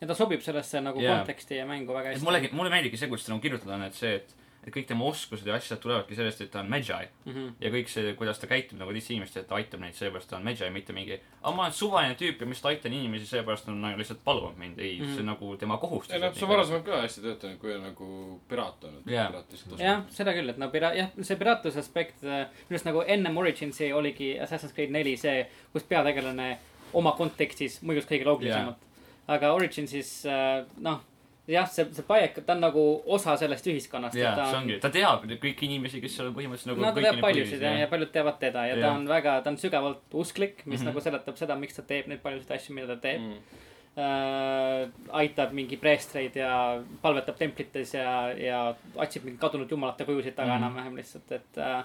[0.00, 1.16] ja ta sobib sellesse nagu Jaa.
[1.18, 3.94] konteksti ja mängu väga hästi mulle, mulle meeldibki see, kuidas ta nagu kirjutatud on, et
[3.94, 4.34] see, et,
[4.64, 6.92] et kõik tema oskused ja asjad tulevadki sellest, et ta on magi.
[7.24, 7.32] mm.
[7.32, 7.52] -hmm.
[7.60, 10.36] ja kõik see, kuidas ta käitub nagu teiste inimestega, et ta aitab neid seepärast ta
[10.36, 13.66] on magi, mitte mingi aga ma olen suvaline tüüp ja ma lihtsalt aitan inimesi seepärast
[13.68, 14.78] nad nagu lihtsalt paluvad mind.
[14.78, 15.14] ei mm, -hmm.
[15.14, 16.14] see on nagu tema kohustus.
[16.14, 19.26] ei noh, see on varasemalt ka hästi töötanud, kui on nagu piraat olnud Jaa.
[19.30, 23.04] piraat lihtsalt jah, seda küll, et no pira-, jah, see piraatluse aspekt, minu arust nagu
[23.06, 26.58] ennem Originsi oligi Assassin's Creed neli see, kus peategelane
[26.92, 29.36] oma kontekstis mõjus kõige loogilisemalt yeah..
[29.36, 31.02] aga Originsis äh, noh,
[31.46, 32.82] jah, see, see Bayek, ta on nagu
[33.16, 34.16] osa sellest ühiskonnast.
[34.16, 37.64] jaa, see ongi, ta teab kõiki inimesi, kes seal põhimõtteliselt nagu no ta teab paljusid
[37.64, 38.96] ja, ja paljud teavad teda ja ta Jah.
[38.96, 40.80] on väga, ta on sügavalt usklik, mis mm.
[40.80, 40.88] -hmm.
[40.90, 43.60] nagu seletab seda, miks ta teeb neid paljusid asju, mida ta teeb mm..
[44.00, 44.88] äh,.
[45.20, 48.64] aitab mingi preestreid ja palvetab templites ja, ja
[48.94, 50.52] otsib mingeid kadunud jumalate kujusid taga mm.
[50.54, 50.64] -hmm.
[50.64, 51.84] enam-vähem lihtsalt, et äh,.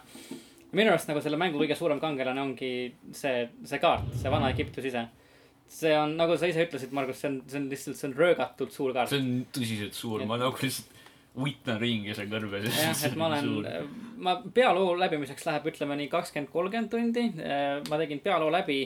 [0.71, 4.85] minu arust nagu selle mängu kõige suurem kangelane ongi see, see kaart, see vana Egiptus
[4.85, 5.07] ise.
[5.69, 8.73] See on, nagu sa ise ütlesid, Margus, see on, see on lihtsalt, see on röögatult
[8.75, 9.21] suur kaart see.
[9.21, 10.97] on tõsiselt suur, ma nagu lihtsalt
[11.39, 12.69] uitan ringi seal kõrves.
[12.73, 13.51] jah, et ma olen,
[14.25, 17.27] ma pealoo läbimiseks läheb, ütleme nii kakskümmend, kolmkümmend tundi.
[17.89, 18.81] ma tegin pealoo läbi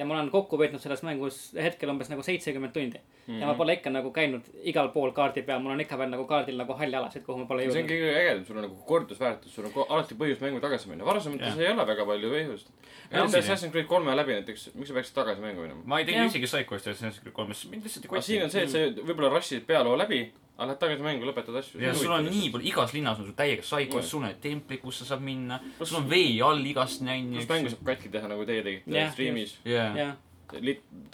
[0.00, 3.26] ja ma olen kokku veetnud selles mängus hetkel umbes nagu seitsekümmend tundi mm.
[3.26, 3.40] -hmm.
[3.40, 6.24] ja ma pole ikka nagu käinud igal pool kaardi peal, mul on ikka veel nagu
[6.30, 7.92] kaardil nagu halli alasid, kuhu ma pole see on jõudnud.
[7.92, 11.72] kõige ägedam, sul on nagu kordusväärtus, sul on alati põhjus mängu tagasi minna, varasemates ei
[11.72, 12.72] ole väga palju põhjust.
[13.12, 15.82] Assassin's Creed kolme läbi näiteks, miks sa peaksid tagasi mängu minema?
[15.84, 18.54] ma ei teinud isegi Psychost ja Assassin's Creed kolmest, mind lihtsalt ei aga siin on
[18.56, 20.22] see, et sa võib-olla rush'id pealoo läbi,
[20.60, 21.80] aga lähed tagasi mängu, lõpetad asju.
[21.80, 23.62] ja sul on nii palju, igas linnas on sul täiega.
[23.64, 27.38] Psychos, sul on need templid, kus sa saad minna, sul on vee all igast nänni.
[27.40, 29.56] kus mängu saab katki teha, nagu teie tegite Jah, striimis.
[29.64, 30.12] jaa, jah,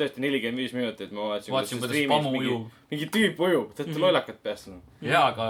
[0.00, 2.70] tõesti nelikümmend viis minutit ma vaatasin, vaatasin, kuidas Pamu mingi, ujub.
[2.90, 4.02] mingi tüüp ujub, te olete Mhm.
[4.06, 4.68] lollakad peast.
[5.02, 5.48] jaa, aga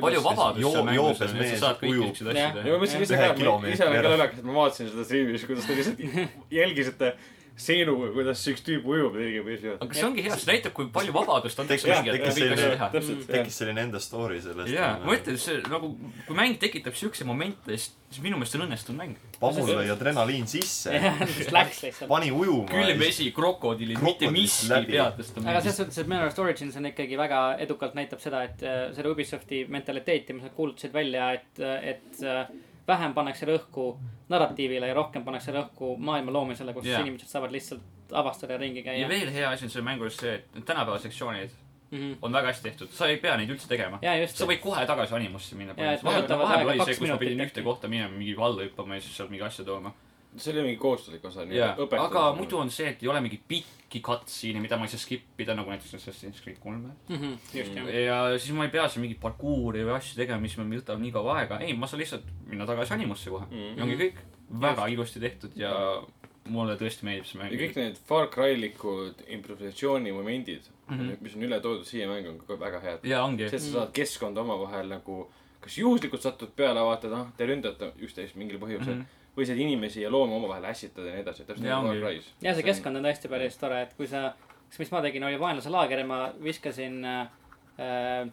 [0.00, 2.04] palju vabadust joo- seal mängus on, et sa saad ujub.
[2.04, 2.64] niisuguseid asju ja teha.
[2.66, 5.74] ma mõtlesin ise ka, ise olen ka lollakas, et ma vaatasin seda striimis, kuidas te
[5.78, 5.98] lihtsalt
[6.60, 7.14] jälgisite
[7.56, 9.82] seenu, kuidas üks tüüp ujub nelikümmend viis minutit.
[9.86, 13.60] aga see ongi hea, see näitab, kui palju vabadust antakse Tekkis- mängijatele tekkis selline- tekkis
[13.62, 14.72] selline enda story sellest.
[14.74, 15.92] jaa, ma ütlen, see nagu,
[16.26, 19.16] kui mäng tekitab siukseid momente, siis siis minu meelest on õnnestunud mäng.
[19.40, 20.92] Pamul lõi adrenaliin sisse,
[22.12, 22.68] pani ujuma.
[22.70, 26.86] külm vesi, krokodillid, mitte miski peatas ta aga selles suhtes, et minu arust Origins on
[26.92, 31.60] ikkagi väga edukalt näitab seda, et äh, selle Ubisofti mentaliteeti, mis nad kuulutasid välja, et,
[31.60, 32.46] et äh,
[32.88, 33.96] vähem pannakse rõhku
[34.28, 37.00] narratiivile ja rohkem pannakse rõhku maailma loomisele, kus Jaa.
[37.00, 37.82] inimesed saavad lihtsalt
[38.12, 39.08] avastada ja ringi ja käia.
[39.08, 41.50] veel hea asi on selle mängu juures see, et tänapäeva sektsioonid
[41.90, 42.16] Mhm.
[42.22, 43.98] on väga hästi tehtud, sa ei pea neid üldse tegema.
[44.02, 45.74] ja sa, võid kohe tagasi animusse minna.
[45.76, 49.30] Vahepeal oli see, kus ma pidin ühte kohta minema, mingi alla hüppama ja siis sealt
[49.30, 49.92] mingi asja tooma.
[50.36, 51.42] See oli mingi kohustuslik osa.
[51.50, 54.98] jaa, aga muidu on see, et ei ole mingeid pikki cutscene'e, mida ma ei saa
[54.98, 56.90] skip ida, nagu näiteks Assassin's Creed kolme.
[57.08, 57.88] Mhm, just jah.
[58.04, 61.12] ja siis ma ei pea seal mingit parkuuri või asju tegema, mis mul võtab nii
[61.12, 61.58] kaua aega.
[61.60, 63.78] ei, ma saan lihtsalt minna tagasi animusse kohe Mhm.
[63.78, 64.16] ja ongi kõik.
[64.60, 66.02] väga ilusti tehtud ja
[66.48, 67.50] mulle tõesti meeldib see mäng.
[67.52, 71.08] ja kõik need Far Cry-likud improvisatsioonimomendid mm, Mhm.
[71.08, 71.16] -hmm.
[71.20, 73.00] mis on üle toodud siia mängu, on ka väga head.
[73.02, 75.26] see, et sa saad keskkonda omavahel nagu,
[75.60, 78.98] kas juhuslikult satud peale, vaatad, ah, te ründate üksteist mingil põhjusel mm.
[78.98, 79.00] Mhm.
[79.00, 79.15] -hmm.
[79.36, 81.88] Või saad inimesi ja loomi omavahel ässitada ja nii edasi, täpselt nagu.
[81.92, 82.30] Far Cry's.
[82.42, 84.30] ja see keskkond on tõesti päris tore, et kui sa,
[84.68, 88.30] kas, mis ma tegin, oli vaenlase laager ja ma viskasin äh,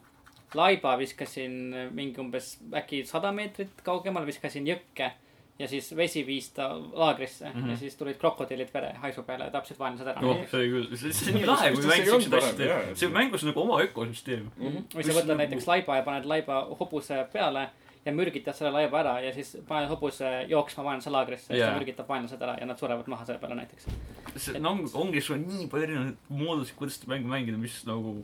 [0.56, 1.60] laiba, viskasin
[1.92, 5.12] mingi umbes äkki sada meetrit kaugemal, viskasin jõkke
[5.60, 7.66] ja siis vesi viis ta laagrisse mm Mhm.
[7.66, 7.72] -hmm.
[7.72, 11.30] ja siis tulid krokodillid vere haisu peale ja tapsid vaenlased ära oh, see küll, see
[11.30, 12.96] on nii lahe, kui mäng siukseid asju teeb.
[12.96, 14.48] see mängus on nagu oma ökosüsteem.
[14.96, 17.70] või sa võtad näiteks laiba ja paned laiba hobuse peale
[18.06, 22.10] ja mürgitad selle laiba ära ja siis paned hobuse jooksma vaenlase laagrisse ja siis mürgitab
[22.10, 23.88] vaenlased ära ja nad surevad maha selle peale näiteks.
[24.36, 28.18] see on, ongi, sul on nii palju erinevaid moodusi, kuidas seda mängu mängida, mis nagu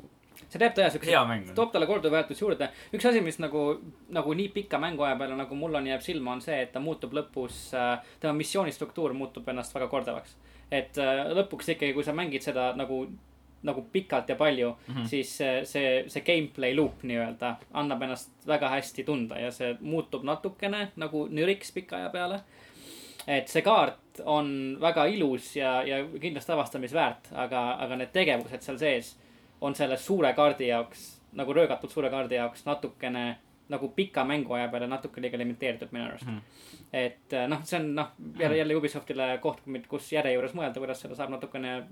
[0.50, 2.70] see teeb tõe siukse toob talle korduvväärtusi juurde.
[2.96, 3.64] üks asi, mis nagu,
[4.16, 7.14] nagu nii pika mänguaja peale nagu mul on, jääb silma, on see, et ta muutub
[7.16, 10.36] lõpus äh,, tema missiooni struktuur muutub ennast väga kordavaks.
[10.72, 13.06] et äh, lõpuks ikkagi, kui sa mängid seda nagu,
[13.64, 14.96] nagu pikalt ja palju mm.
[14.96, 15.08] -hmm.
[15.08, 20.24] siis see, see, see gameplay loop nii-öelda annab ennast väga hästi tunda ja see muutub
[20.24, 22.40] natukene nagu nüriks pika aja peale.
[23.28, 28.78] et see kaart on väga ilus ja, ja kindlasti avastamisväärt, aga, aga need tegevused seal
[28.78, 29.18] sees
[29.62, 33.38] on selle suure kaardi jaoks nagu röögatult suure kaardi jaoks natukene
[33.70, 36.32] nagu pika mänguaja peale natuke liiga limiteeritud minu arust mm.
[36.32, 36.40] Mhm.
[36.40, 36.88] -hmm.
[36.94, 38.08] et äh, noh, see on noh,
[38.40, 41.84] jälle, jälle Ubisoftile koht, kus järjejuures mõelda, kuidas seda saab natukene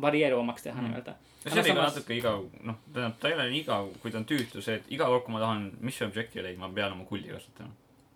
[0.00, 0.86] varieeruvamaks teha Mhm.
[0.90, 1.14] nii-öelda.
[1.44, 4.18] ja see oli ka natuke igav, noh, tähendab, ta ei ole nii igav, kui ta
[4.18, 7.04] on tüütu, see, et iga kord, kui ma tahan mission object'i leida, ma pean oma
[7.04, 7.70] kulli kasutama.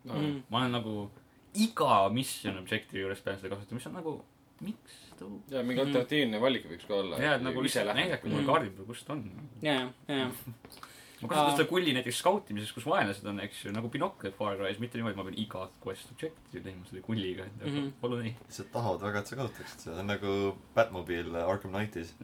[0.04, 0.42] Mm.
[0.50, 1.10] ma olen nagu
[1.54, 4.24] iga mission object'i juures pean seda kasutama, mis on nagu,
[4.60, 5.40] miks too?
[5.50, 7.18] ja mingi alternatiivne valik võiks ka olla.
[7.18, 8.46] jaa, et nagu lihtsalt näidake mulle Mhm.
[8.50, 9.24] kaardi peal, kus ta on.
[9.62, 10.30] ja, ja, ja,
[11.22, 14.80] ma kasutan seda kulli näiteks skautimises, kus vaenlased on, eks ju, nagu Pinocchio Far Cry's,
[14.82, 17.76] mitte niimoodi, et ma pean igat quest object'i tegema selle kulliga, et mm.
[17.76, 17.90] -hmm.
[18.00, 18.34] palun ei.
[18.46, 20.36] lihtsalt tahavad väga, et sa kasutaksid seda, see on nagu
[20.74, 22.14] Batmobile Arkham Knightis.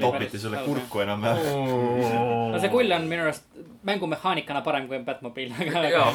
[0.00, 1.60] Topiti sulle kurku enam-vähem.
[2.52, 3.44] no see kull on minu arust
[3.84, 6.10] mängumehaanikana parem kui Batmobile, aga jaa,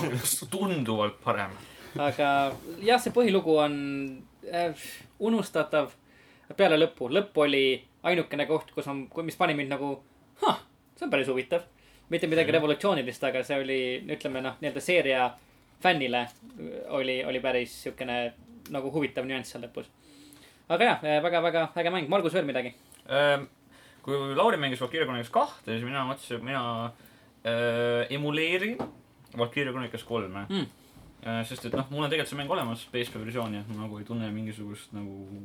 [0.50, 1.58] tunduvalt parem.
[2.10, 2.30] aga
[2.82, 3.74] jah, see põhilugu on
[4.54, 4.90] äh,
[5.20, 5.92] unustatav
[6.58, 7.10] peale lõppu.
[7.12, 7.66] lõpp oli
[8.04, 9.94] ainukene koht, kus on, mis pani mind nagu,
[10.42, 11.68] see on päris huvitav.
[12.12, 13.80] Mitte midagi revolutsioonilist, aga see oli,
[14.12, 15.30] ütleme noh, nii-öelda seeria
[15.82, 16.26] fännile
[16.98, 18.18] oli, oli päris siukene
[18.72, 19.88] nagu huvitav nüanss seal lõpus.
[20.72, 22.10] aga jah, väga-väga äge mäng.
[22.12, 22.74] Margus, veel midagi?
[23.10, 23.48] Ehm,
[24.04, 26.62] kui Lauri mängis Valkyria Chronicles kahte, siis mina mõtlesin, et mina
[27.46, 28.78] äh, emuleerin
[29.38, 31.44] Valkyria Chronicles kolme Mm.
[31.46, 34.06] sest et noh, mul on tegelikult see mäng olemas, PSP versioon ja ma nagu ei
[34.08, 35.44] tunne mingisugust nagu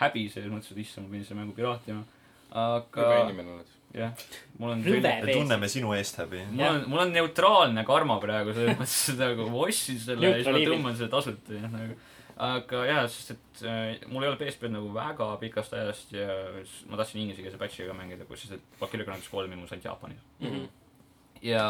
[0.00, 2.00] häbi selles mõttes, et issand, ma pidin seda mängu piraatima.
[2.48, 3.74] aga inimene oled.
[3.96, 4.26] jah,
[4.58, 5.12] mul on Rõve.
[5.24, 6.42] me tunneme sinu eest häbi.
[6.50, 10.40] mul on, mul on neutraalne karma praegu selles mõttes, et nagu ma ostsin selle ja
[10.40, 11.96] siis ma tõmban selle tasuta ja nagu.
[12.48, 16.28] aga jaa, sest et äh, mul ei ole PSP-d nagu väga pikast ajast ja
[16.90, 20.28] ma tahtsin inglisekeelse patch'iga mängida, kus siis, et Valkyria Chronicles kolm ilmus ainult Jaapanis.
[20.44, 20.68] Mhm.
[21.46, 21.66] ja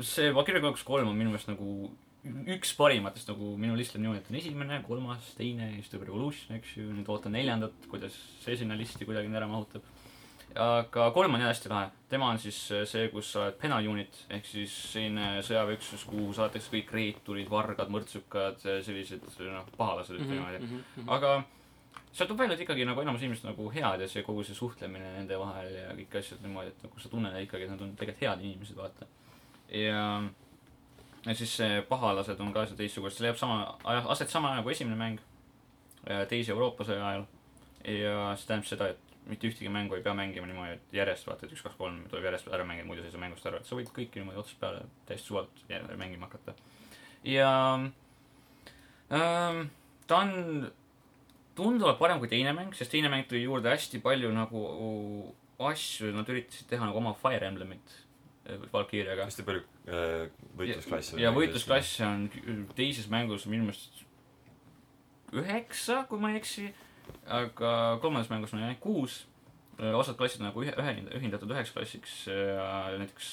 [0.00, 1.90] see Valkyria Chronicles kolm on minu meelest nagu
[2.22, 6.54] üks parimatest nagu minu list on niimoodi, et on esimene, kolmas, teine siis tuleb Revolution,
[6.58, 9.82] eks ju, nüüd ootan neljandat, kuidas see sinna listi kuidagi ära mahutab.
[10.58, 12.58] Aga kolm on jah hästi lahe, tema on siis
[12.90, 17.92] see, kus sa oled penal unit ehk siis selline sõjaväeüksus, kuhu saadetakse kõik reeturid, vargad,
[17.92, 21.34] mõrtsukad, sellised noh, pahalased Mhm, ütleme niimoodi, et aga
[22.12, 25.14] sealt tuleb välja, et ikkagi nagu enamus inimesed nagu head ja see kogu see suhtlemine
[25.16, 28.26] nende vahel ja kõik asjad niimoodi, et nagu sa tunned ikkagi, et nad on tegelikult
[28.26, 29.08] head inimesed, vaata.
[29.72, 30.02] ja,
[31.26, 34.76] ja siis see pahalased on ka seal teistsugused, see leiab sama, aset sama ajal kui
[34.76, 35.24] esimene mäng,
[36.28, 37.26] teise Euroopa sõja ajal.
[37.86, 41.46] ja see tähendab seda, et mitte ühtegi mängu ei pea mängima niimoodi, et järjest vaata,
[41.46, 43.68] et üks, kaks, kolm tuleb järjest ära mängida, muidu sa ei saa mängust aru, et
[43.68, 45.64] sa võid kõiki niimoodi otsast peale täiesti suvalt
[46.00, 46.54] mängima hakata.
[47.28, 47.50] ja
[49.14, 49.60] ähm,
[50.10, 50.32] ta on
[51.58, 54.62] tunduvalt parem kui teine mäng, sest teine mäng tõi juurde hästi palju nagu
[55.62, 57.98] asju, nad üritasid teha nagu oma Fire Emblemit
[58.48, 59.28] äh, Valkyriaga.
[59.28, 61.20] hästi palju äh, võitlusklasse.
[61.20, 62.26] ja võitlusklasse on
[62.78, 64.02] teises mängus minu meelest
[65.32, 66.66] üheksa, kui ma ei eksi,
[67.26, 67.72] aga
[68.02, 69.26] kolmandas mängus on ainult kuus.
[69.78, 73.30] osad klassid on nagu ühe, ühe, ühendatud üheks klassiks ja näiteks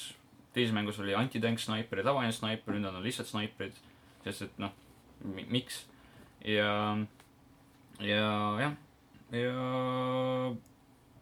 [0.54, 3.76] teises mängus oli antitank snaiper ja tavaline snaiper, nüüd on nad lihtsalt snaiprid,
[4.24, 4.72] sest et noh,
[5.22, 5.84] miks.
[6.42, 6.96] ja,
[8.02, 8.26] ja
[8.64, 8.74] jah,
[9.36, 9.54] ja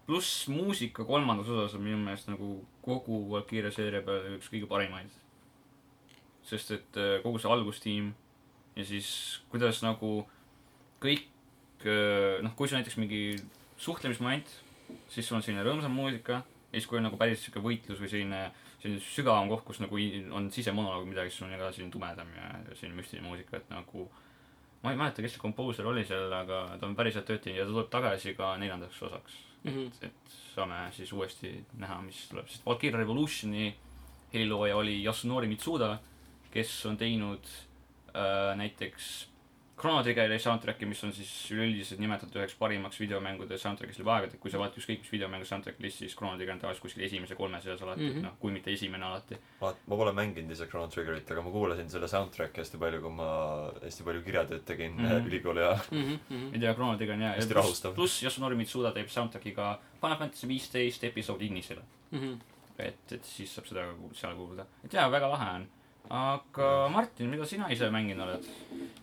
[0.07, 5.13] pluss muusika kolmandas osas on minu meelest nagu kogu Valkyria seeria peale üks kõige parimaid
[6.49, 8.13] sest et kogu see algustiim
[8.79, 9.09] ja siis
[9.53, 10.23] kuidas nagu
[11.03, 11.27] kõik
[11.87, 13.21] noh, kui sul näiteks mingi
[13.79, 14.51] suhtlemismoment,
[15.13, 18.11] siis sul on selline rõõmsam muusika ja siis kui on nagu päris sihuke võitlus või
[18.13, 18.41] selline,
[18.83, 20.01] selline sügavam koht, kus nagu
[20.37, 24.09] on sisemonoloog midagi, siis sul on ka selline tumedam ja selline müstiline muusika, et nagu
[24.83, 27.63] ma ei mäleta, kes see komposer oli seal, aga ta on päris head tööd teinud
[27.63, 29.45] ja ta tuleb tagasi ka neljandaks osaks.
[29.67, 29.89] Mhm.
[30.07, 31.51] et saame siis uuesti
[31.83, 33.73] näha, mis tuleb, sest Valkyria Revolutioni
[34.33, 35.97] helilooja oli Yasunori Mitsuda,
[36.53, 37.49] kes on teinud
[38.15, 39.29] äh, näiteks
[39.79, 44.51] Chrono Triggeri soundtrack'i, mis on siis üleüldiselt nimetatud üheks parimaks videomängude soundtrack'ist läbi aegade, kui
[44.51, 47.61] sa vaatad ükskõik mis videomängu soundtrack'i listi, siis Chrono Trigger on tavaliselt kuskil esimese kolme
[47.63, 48.17] seas alati mm.
[48.17, 48.27] -hmm.
[48.27, 49.39] noh, kui mitte esimene alati.
[49.61, 53.15] ma, ma pole mänginud ise Chrono Triggerit, aga ma kuulasin selle soundtrack'i hästi palju, kui
[53.21, 53.31] ma
[53.85, 55.07] hästi palju kirjatööd tegin mm.
[55.07, 55.31] -hmm.
[55.31, 55.81] ülikooli ajal.
[55.91, 57.33] Mhm, ei tea, Chrono Trigger on hea.
[57.39, 57.95] Hästi rahustav.
[57.95, 61.83] pluss Yasunori Mitsuda teeb soundtrack'i ka Final Fantasy viisteist episood Ignisele.
[62.79, 64.67] et, et siis saab seda seal kuulda.
[64.85, 65.69] et jaa, väga lahe on.
[66.11, 68.47] Aga Martin, mida sina ise mänginud oled?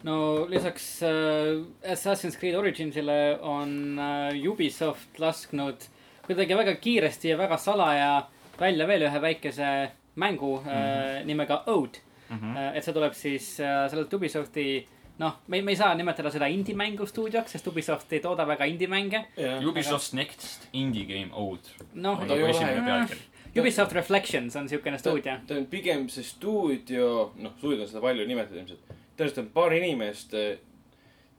[0.04, 5.86] no lisaks äh, Assassin's Creed Originsile on äh, Ubisoft lasknud
[6.26, 8.24] kuidagi väga kiiresti ja väga salaja
[8.60, 11.20] välja veel ühe väikese mängu mm -hmm.
[11.22, 12.00] äh, nimega Ode
[12.30, 12.56] Mhm.
[12.58, 12.78] äh,.
[12.78, 14.88] et see tuleb siis äh, sellelt Ubisofti
[15.20, 19.26] noh, me, me ei saa nimetada seda indie-mängu stuudioks, sest Ubisoft ei tooda väga indie-mänge.
[19.68, 21.60] Ubisoft's Next Indie Game Old.
[21.94, 23.20] noh ei nagu ole- esimene pealkiri.
[23.60, 25.38] Ubisoft Reflections on siukene stuudio.
[25.48, 28.80] ta on pigem see stuudio, noh, stuudio on seda palju nimetatud ilmselt.
[29.18, 30.34] tõenäoliselt on paar inimest,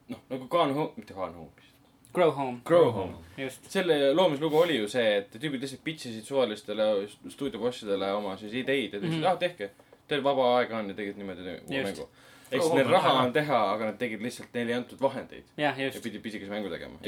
[0.08, 1.50] noh, nagu Gone Home, mitte Gone Home,
[2.16, 3.14] Grow Home, Grow Home.
[3.36, 3.66] just.
[3.70, 6.86] selle loomislugu oli ju see, et tüübid lihtsalt pitch isid suvalistele
[7.28, 9.16] stuudiobossidele oma siis ideid ja ütlesid Mhm.
[9.20, 9.32] mm, -hmm.
[9.34, 9.70] ah tehke.
[10.08, 11.98] Teil vaba aega on ja tegid niimoodi uue Just.
[11.98, 12.08] mängu.
[12.52, 15.74] ehk siis neil raha on teha, aga nad tegid lihtsalt, neile ei antud vahendeid ja
[16.02, 16.98] pidid pisikese mängu tegema.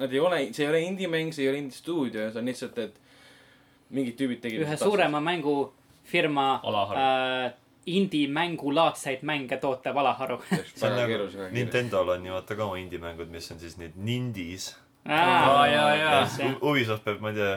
[0.00, 2.94] nad ei ole, see ei ole indie-mäng, see ei ole indie-stuudio, see on lihtsalt, et
[3.90, 4.64] mingid tüübid tegid.
[4.66, 7.52] ühe suurema mängufirma äh,
[7.86, 10.40] indie-mängulaadseid mänge tootev alaharu.
[10.74, 14.74] see on nagu Nintendo'l on ju vaata ka oma indie-mängud, mis on siis need Nindies,
[15.06, 16.22] Aa, jaa, jaa.
[16.48, 17.50] U- Ubisoft peab, ma ei tea,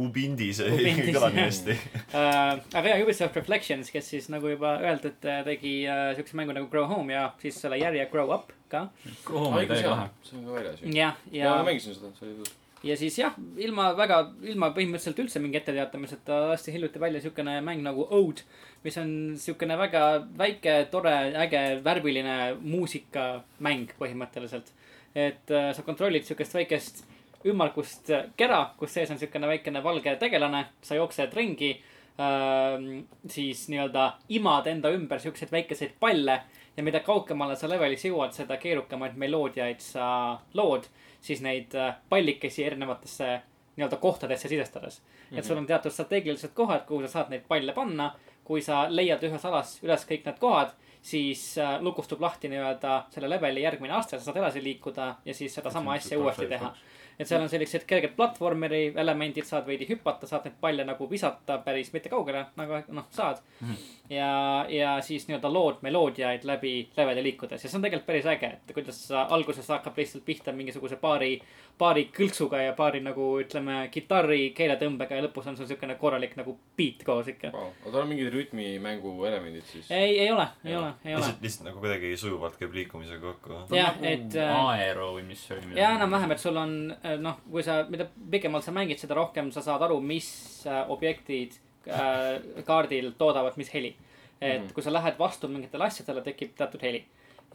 [0.00, 1.34] Ubindis kõlab jah.
[1.36, 1.74] nii hästi.
[2.14, 6.70] Uh, aga jah, Ubisoft Reflections, kes siis nagu juba öeldud, tegi uh, siukse mängu nagu
[6.72, 8.86] Grow Home ja siis selle järje Grow Up ka.
[8.88, 10.92] ma ei haigus täiega lahe., see on ka väljas ju.
[10.96, 12.54] jah, ja ja ma, mängisin seda, see oli tõus.
[12.84, 17.82] Ja siis jah, ilma väga, ilma põhimõtteliselt üldse mingi etteteatamiseta lasti hiljuti välja siukene mäng
[17.84, 18.44] nagu Ode,
[18.84, 19.10] mis on
[19.40, 20.04] siukene väga
[20.38, 21.14] väike, tore,
[21.44, 24.72] äge, värviline muusikamäng põhimõtteliselt.
[25.14, 27.04] et uh, sa kontrollid siukest väikest
[27.46, 31.70] ümmargust kera, kus sees on siukene väikene valge tegelane, sa jooksed ringi
[32.18, 33.04] äh,.
[33.28, 36.40] siis nii-öelda imad enda ümber siukseid väikeseid palle
[36.76, 40.06] ja mida kaugemale sa levelis jõuad, seda keerukamaid meloodiaid sa
[40.54, 40.88] lood,
[41.24, 43.28] siis neid äh, pallikesi erinevatesse
[43.76, 45.06] nii-öelda kohtadesse sisestades mm.
[45.06, 45.38] -hmm.
[45.38, 48.14] et sul on teatud strateegilised kohad, kuhu sa saad neid palle panna.
[48.44, 53.30] kui sa leiad ühes alas üles kõik need kohad, siis äh, lukustub lahti nii-öelda selle
[53.30, 56.74] leveli järgmine aste, sa saad edasi liikuda ja siis sedasama asja uuesti teha.
[57.18, 61.58] Et seal on sellised kerged platvormeri elemendid, saad veidi hüpata, saad neid palle nagu visata
[61.64, 63.68] päris mitte kaugele, aga noh, saad mm.
[63.68, 64.14] -hmm.
[64.16, 64.30] ja,
[64.68, 68.74] ja siis nii-öelda lood meloodiaid läbi leveli liikudes ja see on tegelikult päris äge, et
[68.74, 71.40] kuidas sa alguses hakkab lihtsalt pihta mingisuguse paari,
[71.78, 76.58] paari kõlksuga ja paari nagu ütleme, kitarri keeletõmbega ja lõpus on sul siukene korralik nagu
[76.76, 77.52] beat koos ikka.
[77.52, 79.90] Vau, aga tal on mingid rütmimängu elemendid siis.
[79.90, 81.22] ei, ei ole, ei ole, ei ole.
[81.22, 83.76] lihtsalt, lihtsalt nagu kuidagi sujuvalt käib liikumisega kokku.
[83.76, 85.78] jah, et äh, Aero või mis see oli?
[85.78, 86.74] ja enam-vähem, et sul on
[87.20, 90.28] noh, kui sa, mida pikemalt sa mängid, seda rohkem sa saad aru, mis
[90.66, 93.96] äh, objektid äh, kaardil toodavad, mis heli.
[94.40, 94.72] et Mhm.
[94.74, 97.04] kui sa lähed vastu mingitele asjadele, tekib teatud heli.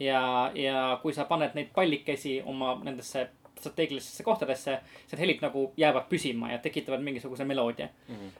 [0.00, 3.28] ja, ja kui sa paned neid pallikesi oma nendesse
[3.60, 4.78] strateegilistesse kohtadesse,
[5.10, 7.88] need helid nagu jäävad püsima ja tekitavad mingisuguse meloodia.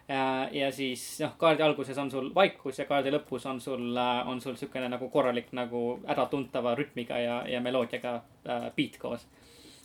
[0.09, 3.97] ja, ja siis noh, kaardi alguses on sul vaikus ja kaardi lõpus on sul,
[4.27, 8.15] on sul siukene nagu korralik nagu äratuntava rütmiga ja, ja meloodiaga
[8.49, 9.27] äh, beat koos.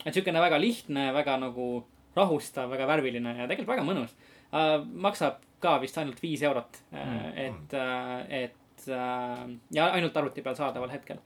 [0.05, 1.69] Et siukene väga lihtne, väga nagu
[2.15, 4.15] rahustav, väga värviline ja tegelikult väga mõnus
[4.51, 4.79] uh,.
[5.07, 9.43] maksab ka vist ainult viis eurot uh,, et uh,, et uh,
[9.75, 11.19] ja ainult arvuti peal saadaval hetkel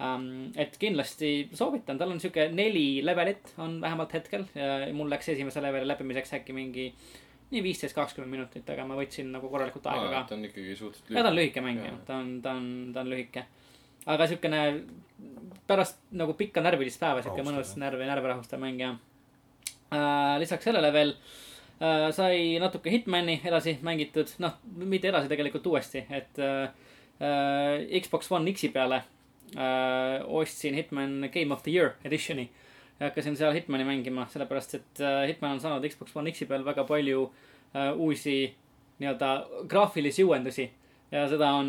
[0.00, 0.50] um,.
[0.56, 5.64] et kindlasti soovitan, tal on sihuke neli levelit on vähemalt hetkel ja mul läks esimese
[5.64, 6.92] leveli läbimiseks äkki mingi
[7.48, 10.24] nii viisteist, kakskümmend minutit, aga ma võtsin nagu korralikult aega ka.
[10.28, 13.04] ta on ikkagi suhteliselt ja ta on lühike mäng jah, ta on, ta on, ta
[13.04, 13.44] on lühike.
[14.08, 14.62] Aga siukene
[15.68, 18.96] pärast nagu pikka närvilist päeva siuke mõnus närvi, närve rahustav mäng jah
[19.92, 20.38] äh,.
[20.40, 21.14] lisaks sellele veel
[21.80, 26.70] äh, sai natuke Hitmani edasi mängitud, noh, mitte edasi tegelikult uuesti, et äh,
[27.20, 29.02] äh, Xbox One X-i peale
[29.56, 32.48] äh, ostsin Hitman Game of the Year edition'i.
[33.00, 36.64] ja hakkasin seal Hitmani mängima, sellepärast et äh, Hitman on saanud Xbox One X-i peal
[36.64, 37.28] väga palju
[37.74, 38.54] äh, uusi
[38.98, 40.70] nii-öelda graafilisi uuendusi.
[41.12, 41.68] Ja seda on,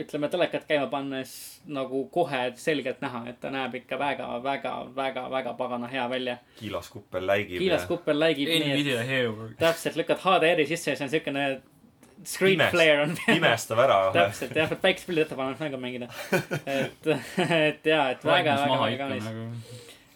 [0.00, 1.32] ütleme telekat käima pannes
[1.68, 6.36] nagu kohe selgelt näha, et ta näeb ikka väga, väga, väga, väga pagana hea välja.
[6.60, 7.58] kiilaskuppel läigib.
[7.60, 9.50] kiilaskuppel läigib Nvidia Hero.
[9.60, 11.46] täpselt lükkad HDR-i sisse ja see on siukene
[12.24, 14.20] screen Pimest- flare on pimestab ära kohe.
[14.20, 16.08] täpselt jah, päikesepildid ette panema, mängu mängida.
[16.64, 17.10] et,
[17.70, 19.28] et jaa, et väga, väga, väga kaunis.
[19.28, 19.50] nagu.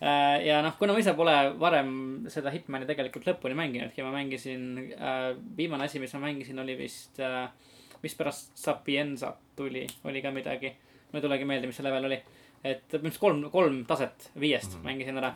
[0.01, 1.91] Äh, ja noh, kuna ma ise pole varem
[2.33, 4.63] seda Hitmani tegelikult lõpuni mänginudki, ma mängisin
[4.97, 7.51] äh,, viimane asi, mis ma mängisin, oli vist äh,,
[8.03, 10.75] mis pärast Sapienza tuli, oli ka midagi.
[11.11, 12.21] mul ei tulegi meelde, mis see level oli.
[12.65, 14.81] et põhimõtteliselt kolm, kolm taset viiest mm.
[14.81, 14.85] -hmm.
[14.85, 15.35] mängisin ära.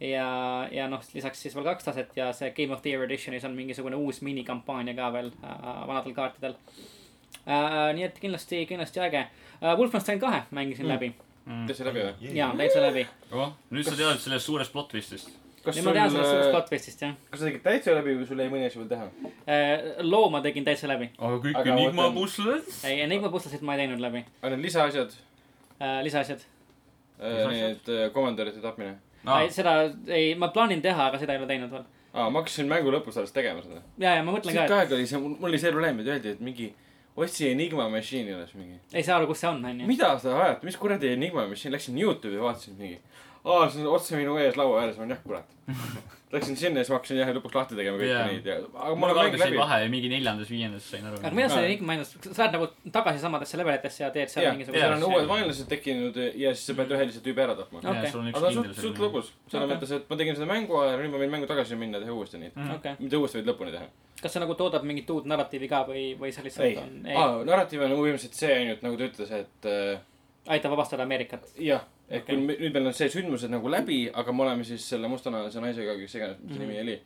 [0.00, 3.44] ja, ja noh, lisaks siis veel kaks taset ja see Game of the Year edition'is
[3.44, 6.54] on mingisugune uus minikampaania ka veel äh, vanadel kaartidel
[7.46, 7.94] äh,.
[7.94, 9.26] nii et kindlasti, kindlasti äge
[9.62, 9.78] äh,.
[9.78, 10.90] Wolfenstein kahe mängisin Mm.
[10.90, 10.94] mm.
[10.94, 12.34] läbi teed see läbi või?
[12.36, 13.06] ja täitsa läbi.
[13.70, 15.43] nüüd sa tead sellest suurest plot twist'ist.
[15.64, 18.16] Kas nüüd ma tean sellest suurest sul, plot twist'ist jah kas sa tegid täitsa läbi
[18.20, 19.06] või sul jäi mõni asi veel teha?
[19.46, 19.86] äh,.
[20.04, 21.10] loo ma tegin täitsa läbi.
[21.18, 22.74] aga kõik Aga ma Enigma mõtlen- pussled?
[22.90, 25.16] ei, Enigma puslasid ma ei teinud läbi aga need lisaasjad,
[25.80, 26.00] äh,.
[26.06, 26.44] lisaasjad
[27.20, 27.50] asjad?
[27.52, 28.96] need äh, komandöride tapmine.
[29.24, 29.44] ah..
[29.50, 29.76] seda
[30.08, 31.84] ei, ma plaanin teha, aga seda ei ole teinud veel.
[32.14, 33.82] aa, ma hakkasin mängu lõpus alles tegema seda.
[33.98, 36.42] ja, ja ma mõtlen ka, aega oli see, mul oli see probleem, et öeldi, et
[36.44, 36.72] mingi
[37.16, 38.78] otsi Enigma Machine'i üles mingi.
[38.92, 39.86] ei saa aru, kus see on, onju.
[39.86, 42.98] mida sa ajad, mis kuradi Enigma Machine, läksin Youtube'i ja vaatasin mingi.
[43.44, 45.50] aa, see on otse minu ees laua ääres, ma olen jah, kurat.
[46.34, 48.22] Läksin sinna ja siis ma hakkasin jah lõpuks lahti tegema kõiki Jaa.
[48.26, 49.58] neid ja, aga mul on mäng läbi.
[49.60, 51.20] vahe mingi neljandas, viiendas sain aru.
[51.20, 51.68] aga mida sa Aa.
[51.68, 52.66] Enigma endast, sa lähed nagu
[52.96, 56.50] tagasi samadesse levelitesse ja teed seal jah, mingisuguse seal on uued see- vaenlased tekkinud ja
[56.56, 57.78] siis sa pead ühe lihtsalt tüübi ära tapma.
[57.84, 59.30] On aga ta on kindel suht, suht lõbus.
[59.54, 62.08] selles mõttes, et ma tegin seda mängu ajal, nüüd ma võin mängu tagasi minna ja
[62.08, 62.56] teha uuesti neid.
[62.58, 62.74] Mhm.
[62.80, 63.86] okei, mitte uuesti, vaid lõpuni teha.
[64.24, 67.14] kas see nagu toodab mingit uut narratiivi ka või, või see lihtsalt ei on, ei,
[67.14, 70.00] aa, narratiiv on põhimõtteliselt see ainult, nagu ta ütles, et äh,
[70.56, 71.46] aitab vabastada Ameerikat.
[71.62, 72.20] jah, Okei.
[72.26, 75.60] kui me- nüüd meil on see sündmused nagu läbi, aga me oleme siis selle mustanahalise
[75.60, 76.58] naisega, kes iganes, mis Mhm.
[76.58, 77.00] see nimi oli,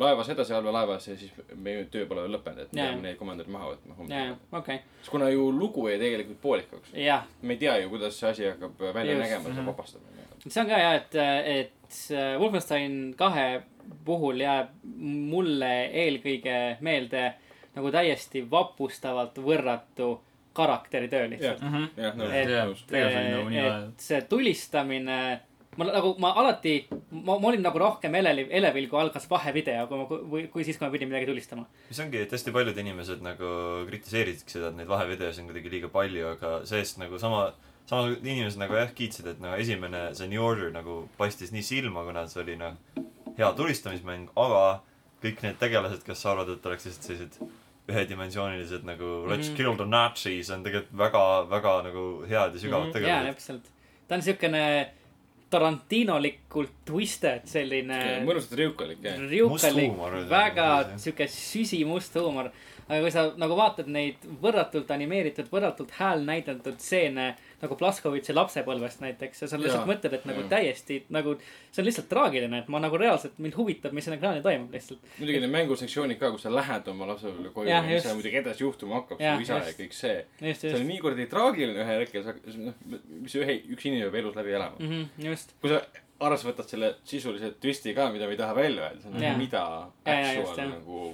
[0.00, 2.92] laevas edasi, allveelaevas ja siis meie töö pole veel lõppenud, et me Jaa.
[2.94, 6.94] peame neid komandörid maha võtma homme ja, okei, sest kuna ju lugu jäi tegelikult poolikuks,
[6.96, 9.54] jah, me ei tea ju, kuidas see asi hakkab välja Just, nägema, mhm.
[9.58, 10.24] see vabastamine.
[10.48, 11.14] see on ka hea, et,
[11.60, 13.62] et see Wolfenstein kahe
[14.04, 17.34] puhul jääb mulle eelkõige meelde
[17.76, 20.18] nagu täiesti vapustavalt võrratu
[20.56, 21.60] karakteritöö lihtsalt.
[21.62, 21.84] Mhm.
[21.96, 23.84] jah, nõus, Et- nii lahe.
[23.88, 25.40] et see tulistamine,
[25.78, 26.74] ma nagu, ma alati,
[27.12, 30.76] ma, ma olin nagu rohkem elevil, elevil, kui algas vahevideo, kui ma, või kui siis,
[30.78, 31.66] kui ma pidin midagi tulistama.
[31.88, 33.52] mis ongi, et hästi paljud inimesed nagu
[33.88, 37.52] kritiseerisidki seda, et neid vahevideosid on kuidagi liiga palju, aga see-eest nagu sama,
[37.86, 42.04] sama inimesed nagu jah kiitsid, et nagu esimene, see New Order nagu paistis nii silma,
[42.04, 42.74] kuna see oli noh,
[43.38, 44.82] hea tulistamismäng, aga
[45.22, 47.38] kõik need tegelased, kes arvavad, et oleks lihtsalt sellised
[47.90, 49.56] ühedimensioonilised nagu Let's Mhm.
[49.56, 53.08] kill the Nazis on tegelikult väga, väga nagu head ja sügavad mm -hmm.
[53.08, 53.34] jaa, tegelased.
[53.34, 53.70] täpselt.
[54.08, 54.64] ta on siukene
[55.50, 59.18] Tarantinolikult twisted selline mõnusalt riukalik, jah.
[59.30, 59.96] Riukalik
[60.30, 60.98] väga see.
[61.10, 62.50] siuke süsimust huumor.
[62.88, 69.44] aga kui sa nagu vaatad neid võrratult animeeritud, võrratult häälnäidatud stseene nagu Blaskovitši lapsepõlvest näiteks
[69.44, 69.90] ja sa lihtsalt Jaa.
[69.90, 70.50] mõtled, et nagu Jaa.
[70.52, 74.44] täiesti nagu see on lihtsalt traagiline, et ma nagu reaalselt, mind huvitab, mis seal ekraanil
[74.44, 75.06] toimub lihtsalt.
[75.18, 78.64] muidugi need mängusektsioonid ka, kus sa lähed oma lapsepõlve koju ja mis seal muidugi edasi
[78.64, 79.80] juhtuma hakkab, su isa ja just.
[79.80, 80.18] kõik see.
[80.52, 82.30] see on nii kuradi traagiline ühel hetkel,
[82.66, 82.78] noh,
[83.20, 84.78] mis ühe, üks inimene peab elus läbi elama.
[84.78, 84.92] mm.
[84.94, 85.82] -hmm, just, kui sa
[86.20, 89.40] arvesse võtad selle sisulise twisti ka, mida me ei taha välja öelda, see on nagu
[89.40, 89.64] mida
[90.04, 91.10] actual nagu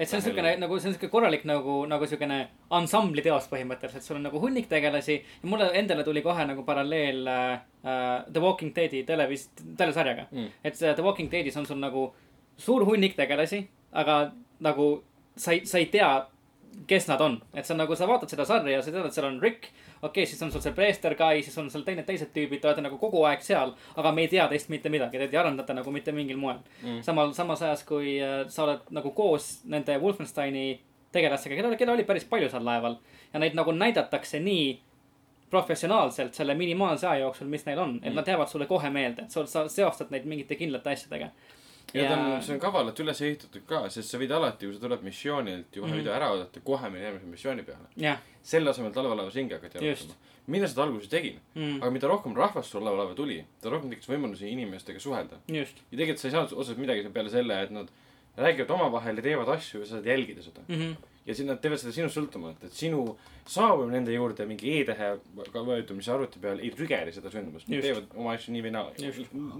[0.00, 0.60] et see on ellu.
[0.64, 2.38] nagu, see on siuke korralik nagu, nagu siukene
[2.78, 7.26] ansambli teos põhimõtteliselt, sul on nagu hunnik tegelasi ja mulle endale tuli kohe nagu paralleel
[7.28, 10.48] äh, äh, The Walking Deadi televis-, telesarjaga Mm.
[10.64, 12.08] et see The Walking Deadis on sul nagu
[12.56, 15.02] suur hunnik tegelasi, aga nagu
[15.36, 16.08] sa ei, sa ei tea,
[16.86, 17.40] kes nad on.
[17.54, 19.70] et see on nagu, sa vaatad seda sarja ja sa tead, et seal on Rick.
[20.02, 22.68] Okei okay,, siis on sul see Preester Guy, siis on seal teine, teised tüübid, te
[22.68, 25.74] olete nagu kogu aeg seal, aga me ei tea teist mitte midagi, teid ei arendata
[25.74, 27.02] nagu mitte mingil moel Mm.
[27.02, 30.80] samal, samas ajas, kui äh, sa oled nagu koos nende Wolfensteini
[31.12, 32.96] tegelastega, keda, keda oli päris palju seal laeval
[33.34, 34.80] ja neid nagu näidatakse nii
[35.50, 38.16] professionaalselt selle minimaalse aja jooksul, mis neil on, et Mm.
[38.16, 41.30] nad jäävad sulle kohe meelde, et sa, sa seostad neid mingite kindlate asjadega.
[41.94, 44.80] Ja ta on, see on kavalalt üles ehitatud ka, sest sa võid alati, kui sa
[44.80, 45.98] tuled missioonilt ju kohe Mhm.
[46.02, 47.88] video ära oodata, kohe minna järgmise missiooni peale.
[48.42, 50.02] selle asemel talvelaevas ringi hakati Just.
[50.02, 50.26] arutama.
[50.46, 54.08] mina seda alguses tegin, mm,, aga mida rohkem rahvast sul laeva tuli, seda rohkem tekkis
[54.08, 55.36] võimalusi inimestega suhelda.
[55.92, 57.88] ja tegelikult sa ei saanud otseselt midagi peale selle, et nad
[58.38, 60.60] räägivad omavahel ja teevad asju ja sa saad jälgida seda.
[60.68, 60.74] mm.
[60.76, 60.96] -hmm.
[61.26, 63.16] ja siis nad teevad seda sinust sõltumata, et sinu
[63.46, 65.18] saabumine nende juurde mingi E-tähe
[65.54, 67.68] vajutamise arvuti peal ei trigger'i seda sündmust.
[67.68, 68.90] Nad teevad oma asju nii või naa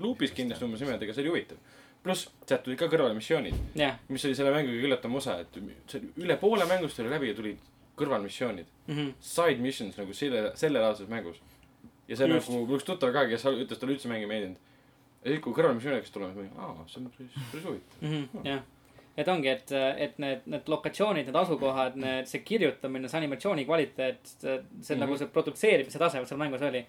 [0.01, 1.57] luupis kindlasti umbes niimoodi, aga see oli huvitav.
[2.03, 5.59] Pluss sealt tulid ka kõrvale missioonid, jah mis oli selle mängu kõige üllatavam osa, et
[5.91, 7.59] see üle poole mängust oli läbi ja tulid
[8.01, 8.67] kõrvalmissioonid.
[8.87, 9.13] mm -hmm.
[9.21, 11.41] Side missions nagu selle, sellelaadses mängus.
[12.09, 12.49] ja see Just.
[12.49, 14.57] nagu, üks tuttav ka, kes ütles, talle üldse mäng ei meeldinud.
[15.25, 17.97] ja siis, kui kõrvalmissioon hakkas tulema, siis ma olin, aa, see on päris, päris huvitav.
[18.01, 18.29] mm.
[18.35, 18.47] -hmm.
[18.49, 18.61] jah,
[19.17, 24.19] et ongi, et, et need, need lokatsioonid, need asukohad, need, see kirjutamine, see animatsiooni kvaliteet,
[24.25, 24.83] see, mm Mhm.
[24.83, 24.99] -hmm.
[25.01, 26.87] nagu see produtseerimise tase, mis seal mängus oli,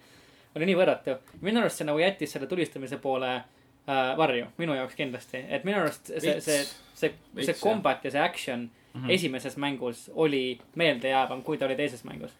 [0.56, 1.16] oli nii võrratu.
[1.40, 3.44] minu arust see nagu jättis selle tulistamise poole äh,
[3.86, 6.62] varju, minu jaoks kindlasti, et minu arust see, see,
[6.94, 9.00] see, see combat ja see action mm.
[9.00, 9.10] -hmm.
[9.10, 12.30] esimeses mängus oli meeldejäävam, kui ta oli teises mängus.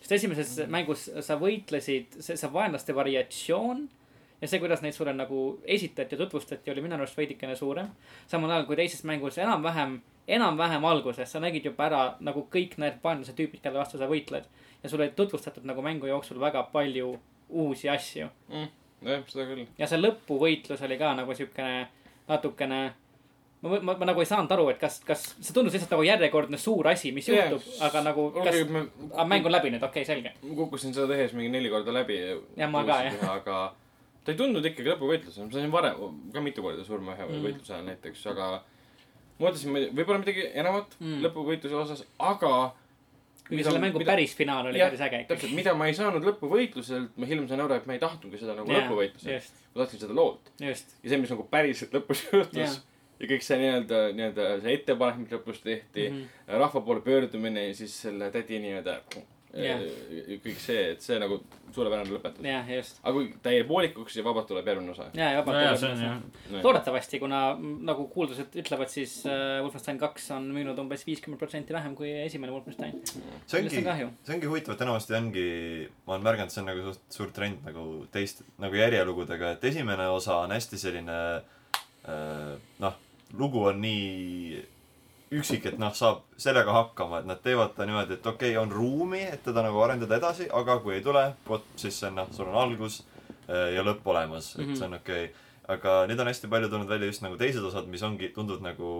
[0.00, 0.70] sest esimeses Mhm.
[0.70, 3.88] mängus sa võitlesid, see, see vaenlaste variatsioon
[4.40, 7.88] ja see, kuidas neid sulle nagu esitati ja tutvustati, oli minu arust veidikene suurem.
[8.26, 12.98] samal ajal kui teises mängus enam-vähem, enam-vähem alguses sa nägid juba ära nagu kõik need
[13.04, 14.44] vaenlase tüübid, kelle vastu sa võitled.
[14.82, 17.18] ja sulle ei tutvustatud nagu mängu jooksul väga palju
[17.48, 18.28] uusi asju.
[19.02, 19.66] jah, seda küll.
[19.78, 21.88] ja see lõpuvõitlus oli ka nagu siukene
[22.28, 22.80] natukene.
[23.60, 26.58] ma, ma, ma nagu ei saanud aru, et kas, kas see tundus lihtsalt nagu järjekordne
[26.60, 27.50] suur asi, mis Jah.
[27.50, 30.32] juhtub, aga nagu, kas, ma aga mäng on läbi nüüd, okei okay,, selge.
[30.42, 32.18] ma kukkusin seda tehes mingi neli korda läbi.
[32.56, 33.20] Jah, ma ka, jah.
[33.34, 33.58] aga
[34.24, 37.44] ta ei tundnud ikkagi lõpuvõitlusena, ma sain varem ka mitu korda surma ühe Mm.
[37.46, 38.50] võitluse ajal näiteks, aga
[39.40, 41.20] ma ootasin võib-olla midagi enamat mm.
[41.26, 42.72] lõpuvõitluse osas, aga
[43.50, 46.26] kuigi selle mängu mida- päris finaal oli Jah, päris äge täpselt, mida ma ei saanud
[46.26, 49.34] lõpuvõitluselt, ma hiljem sain aru, et ma ei tahtnudki seda nagu lõpuvõitluselt.
[49.34, 50.52] just, ma tahtsin seda loolt.
[50.62, 52.78] ja see, mis nagu päriselt lõpus juhtus yeah.
[53.20, 56.22] ja kõik see nii-öelda, nii-öelda see ettepanek, mis lõpus tehti mm.
[56.22, 56.56] -hmm.
[56.64, 59.00] rahva poole pöördumine ja siis selle tädi nii-öelda
[59.50, 59.80] Jah.
[60.44, 61.40] kõik see, et see nagu
[61.74, 62.46] suurepärane lõpetus.
[62.70, 63.00] just.
[63.02, 65.08] aga kui ta jäi poolikuks ja vabalt tuleb järgmine osa.
[65.14, 65.82] ja, ja vabalt.
[65.82, 66.20] jah.
[66.62, 71.96] loodetavasti, kuna nagu kuuldused ütlevad, siis äh, Wolfenstein kaks on müünud umbes viiskümmend protsenti vähem
[71.98, 73.00] kui esimene Wolfenstein.
[73.10, 75.46] see ongi on, see ongi huvitav, et enamasti ongi,
[76.06, 80.10] ma olen märganud, see on nagu suht suur trend nagu teist, nagu järjelugudega, et esimene
[80.14, 81.22] osa on hästi selline
[82.06, 82.54] äh,
[82.86, 83.00] noh,
[83.38, 84.62] lugu on nii
[85.30, 88.72] üksik, et noh, saab sellega hakkama, et nad teevad ta niimoodi, et okei okay,, on
[88.74, 92.30] ruumi, et teda nagu arendada edasi, aga kui ei tule, vot siis see on noh,
[92.34, 93.00] sul on algus
[93.46, 95.48] äh, ja lõpp olemas, et see on okei okay..
[95.76, 98.94] aga nüüd on hästi palju tulnud välja just nagu teised osad, mis ongi, tunduvad nagu,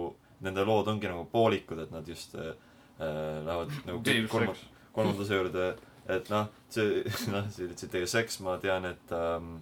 [0.45, 2.53] nende lood ongi nagu poolikud, et nad just äh,
[2.99, 5.67] äh, lähevad nagu kõik Deus kolma Ex., kolmanduse juurde,
[6.11, 7.03] et noh, see,
[7.33, 9.57] noh, see ütlesid teie seks, ma tean, et ähm,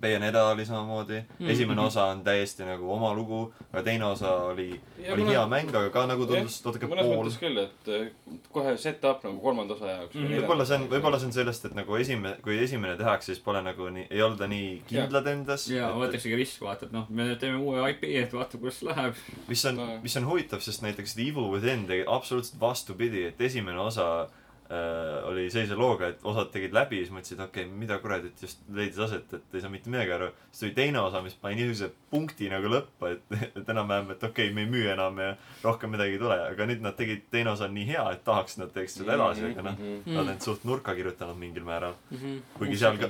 [0.00, 4.80] Bayonetta oli samamoodi mm, esimene osa on täiesti nagu oma lugu, aga teine osa oli,
[4.98, 8.48] Ja oli mõnes- hea mäng, aga ka nagu tundus natuke mõnes pool mõttes küll, et
[8.52, 11.64] kohe set up nagu kolmanda osa jaoks Mm, võib-olla see on, võib-olla see on sellest,
[11.68, 15.68] et nagu esimene, kui esimene tehakse, siis pole nagu nii, ei olda nii kindlad endas.
[15.70, 19.14] ja võetaksegi risk, vaata, et noh, me teeme uue IP, et vaata, kuidas läheb.
[19.48, 23.40] mis on No., mis on huvitav, sest näiteks The Evil Within tegi absoluutselt vastupidi, et
[23.40, 24.28] esimene osa
[24.72, 28.40] äh, oli sellise looga, et osad tegid läbi ja siis mõtlesid, okei okay,, mida kuradit
[28.42, 30.30] just leidis aset, et ei saa mitte midagi aru.
[30.50, 34.48] siis tuli teine osa, mis pani niisuguse punkti nagu lõppu, et, et enam-vähem, et okei
[34.48, 37.52] okay,, me ei müü enam ja rohkem midagi ei tule, aga nüüd nad tegid, teine
[37.52, 40.00] osa on nii hea, et tahaks, nad teeks seda edasi, aga noh, Mhm.
[40.14, 41.94] nad on end suht nurka kirjutanud mingil määral.
[42.10, 42.38] Mhm.
[42.58, 43.08] kuigi seal ka,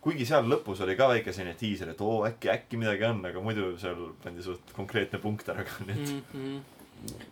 [0.00, 3.40] kuigi seal lõpus oli ka väike selline diiser, et oo, äkki, äkki midagi on, aga
[3.44, 6.58] muidu seal pandi suht konkreetne punkt ära ka, nii et Mhm.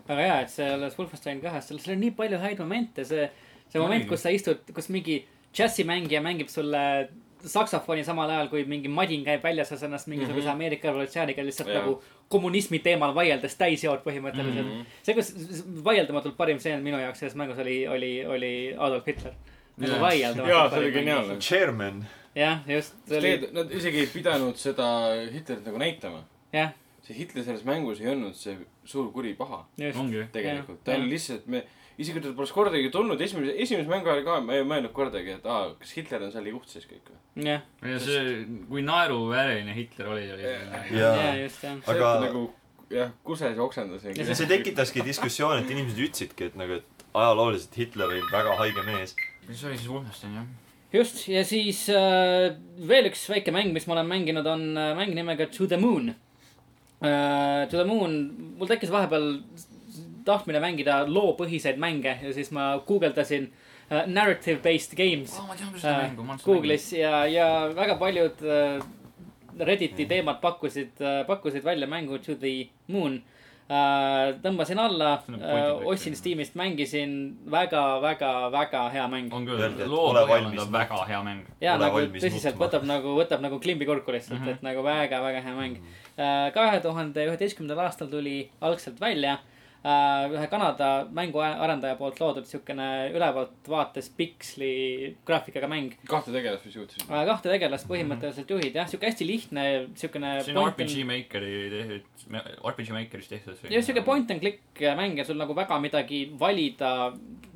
[0.08, 3.30] väga hea, et selles Wolfenstein kahes, seal seal on nii palju häid momente, see,
[3.68, 7.08] see moment, kus sa istud, kus mingi džässimängija mängib sulle
[7.46, 10.54] saksofoni samal ajal, kui mingi madin käib väljas ja sa ennast mingisuguse Mhm.
[10.56, 11.80] Ameerika revolutsiooniga lihtsalt Jaa.
[11.82, 14.80] nagu kommunismi teemal vaieldes täis jood põhimõtteliselt Mhm.
[15.02, 15.32] see, kus
[15.84, 19.32] vaieldamatult parim stseen minu jaoks selles mängus oli, oli, oli Adolf Hitler.
[19.78, 20.00] nagu Jaa.
[20.00, 20.48] vaieldamatult.
[20.48, 21.38] Jaa, see oli geniaalne.
[21.38, 24.88] Chairman, jah, just, see oli, nad isegi ei pidanud seda
[25.32, 26.24] Hitlerit nagu näitama.
[26.52, 26.70] jah,
[27.02, 29.66] see Hitler selles mängus ei olnud see suur kuri paha
[30.32, 30.82] tegelikult.
[30.84, 31.62] ta oli lihtsalt, me,
[31.98, 35.38] isegi kui ta poleks kordagi tulnud, esimese, esimese mängu ajal ka ma ei mõelnud kordagi,
[35.38, 37.46] et aa, kas Hitler on seal juht siis kõik või.
[37.48, 38.34] jah, ja see,
[38.68, 40.42] kui naeruvääriline Hitler oli, oli
[41.00, 41.14] Jaa.
[41.16, 41.78] ja just, jah.
[41.86, 42.42] see Aga- nagu
[42.92, 44.04] jah, kuses oksendas.
[44.04, 48.54] Ja see- see tekitaski diskussiooni, et inimesed ütlesidki, et nagu, et ajalooliselt Hitler oli väga
[48.60, 49.16] haige mees.
[49.50, 50.46] see oli siis Wolfenstein jah.
[50.92, 52.52] just, ja siis äh,
[52.88, 56.12] veel üks väike mäng, mis ma olen mänginud, on äh, mäng nimega To the Moon
[57.02, 57.66] äh,.
[57.70, 58.14] To the Moon,
[58.58, 59.40] mul tekkis vahepeal
[60.26, 63.48] tahtmine mängida loopõhiseid mänge ja siis ma guugeldasin
[63.90, 68.84] äh, narrative based games ma tean seda mängu, Google'is ja, ja väga paljud äh,
[69.56, 73.14] Redditi teemad pakkusid äh,, pakkusid välja mängu To the Moon
[73.70, 74.34] äh,.
[74.42, 76.16] tõmbasin alla click, ostsin.
[76.18, 79.32] Steamist, mängisin väga, väga, väga hea mäng.
[79.32, 81.42] on küll, et loo põhjal on väga hea mäng.
[81.60, 84.50] ja Ole nagu tõsiselt võtab nagu, võtab nagu klimbi kurku lihtsalt mm, Mhm.
[84.50, 84.60] -hmm.
[84.60, 85.80] et nagu väga-väga hea mäng.
[86.54, 89.55] kahe tuhande üheteistkümnendal aastal tuli algselt välja äh,
[89.86, 95.92] ühe Kanada mänguarendaja poolt loodud siukene ülevalt vaates piksli graafikaga mäng.
[96.08, 97.04] kahte tegelast vist jõudsid.
[97.06, 100.32] kahte tegelast põhimõtteliselt juhid jah, siuke hästi lihtne, siukene.
[100.42, 102.08] see on RPG Makeri tehtud,
[102.72, 103.62] RPG Makeris tehtud.
[103.70, 107.12] just siuke point and click mäng ja sul nagu väga midagi valida,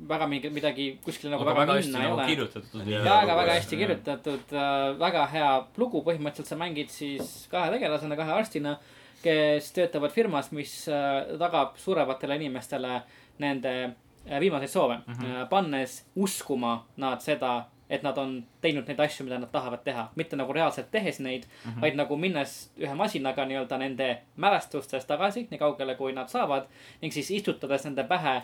[0.07, 2.29] väga mingi midagi kuskile nagu aga väga, väga minna ei nagu ole.
[2.31, 3.53] kirjutatud väga jah.
[3.57, 8.77] hästi kirjutatud äh,, väga hea lugu, põhimõtteliselt sa mängid siis kahe tegelasena, kahe arstina,
[9.23, 13.01] kes töötavad firmas, mis äh, tagab surevatele inimestele
[13.39, 15.13] nende äh, viimaseid soove mm.
[15.13, 15.47] -hmm.
[15.49, 20.35] pannes uskuma nad seda, et nad on teinud neid asju, mida nad tahavad teha, mitte
[20.35, 21.71] nagu reaalselt tehes neid mm.
[21.71, 21.81] -hmm.
[21.81, 26.63] vaid nagu minnes ühe masinaga nii-öelda nende mälestustes tagasi, nii kaugele, kui nad saavad
[27.01, 28.35] ning siis istutades nende pähe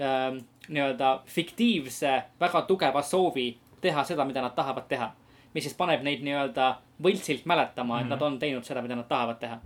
[0.00, 5.12] ähm, nii-öelda fiktiivse, väga tugeva soovi teha seda, mida nad tahavad teha.
[5.54, 8.10] mis siis paneb neid nii-öelda võltsilt mäletama, et Mhm.
[8.10, 9.58] nad on teinud seda, mida nad tahavad teha.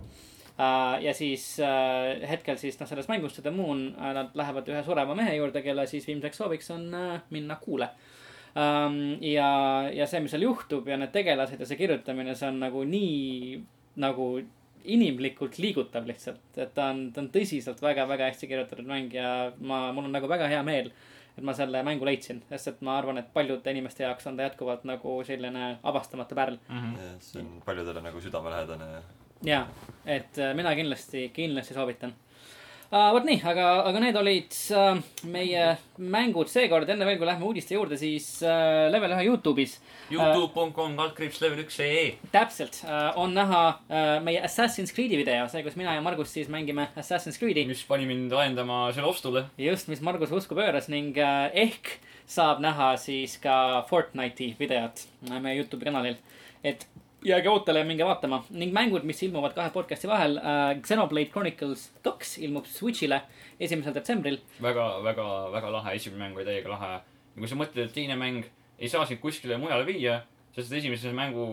[1.01, 4.83] Ja siis uh, hetkel siis noh, selles mängus To the Moon uh, nad lähevad ühe
[4.85, 6.89] sureva mehe juurde, kelle siis viimseks sooviks on
[7.29, 7.89] minna kuule
[8.55, 8.97] um,.
[9.23, 9.51] ja,
[9.93, 13.61] ja see, mis seal juhtub ja need tegelased ja see kirjutamine, see on nagu nii
[14.01, 14.33] nagu
[14.83, 19.89] inimlikult liigutav lihtsalt, et ta on, ta on tõsiselt väga-väga hästi kirjutatud mäng ja ma,
[19.93, 20.91] mul on nagu väga hea meel,
[21.37, 24.47] et ma selle mängu leidsin, sest et ma arvan, et paljude inimeste jaoks on ta
[24.47, 26.57] jätkuvalt nagu selline avastamata pärl.
[26.69, 26.95] Mhm.
[27.19, 28.89] see on paljudele nagu südamelähedane
[29.45, 29.65] ja
[30.05, 32.13] et äh, mina kindlasti, kindlasti soovitan
[32.91, 33.09] uh,.
[33.15, 34.99] vot nii, aga, aga need olid uh,
[35.31, 35.65] meie
[36.11, 39.77] mängud seekord, enne veel, kui lähme uudiste juurde, siis uh, level ühe Youtube'is
[40.11, 42.05] Youtube.com kaldkriips level üks ee.
[42.33, 46.51] täpselt uh, on näha uh, meie Assassin's Creed'i video, see, kus mina ja Margus siis
[46.51, 47.65] mängime Assassin's Creed'i.
[47.69, 49.45] mis pani mind ajendama selle ostule.
[49.61, 51.95] just, mis Margus usku pööras ning äh, ehk
[52.31, 55.05] saab näha siis ka Fortnite'i videot
[55.37, 56.19] meie Youtube'i kanalil.
[56.63, 56.85] et
[57.25, 60.81] jääge ootele ja minge vaatama ning mängud, mis ilmuvad kahe podcast'i vahel äh,.
[60.81, 63.21] Xenoblade Chronicles kaks ilmub Switch'ile
[63.59, 64.39] esimesel detsembril.
[64.61, 66.91] väga, väga, väga lahe, esimene mäng oli täiega lahe.
[67.35, 68.45] ja kui sa mõtled, et teine mäng
[68.79, 70.21] ei saa sind kuskile mujale viia,
[70.55, 71.45] sest esimese mängu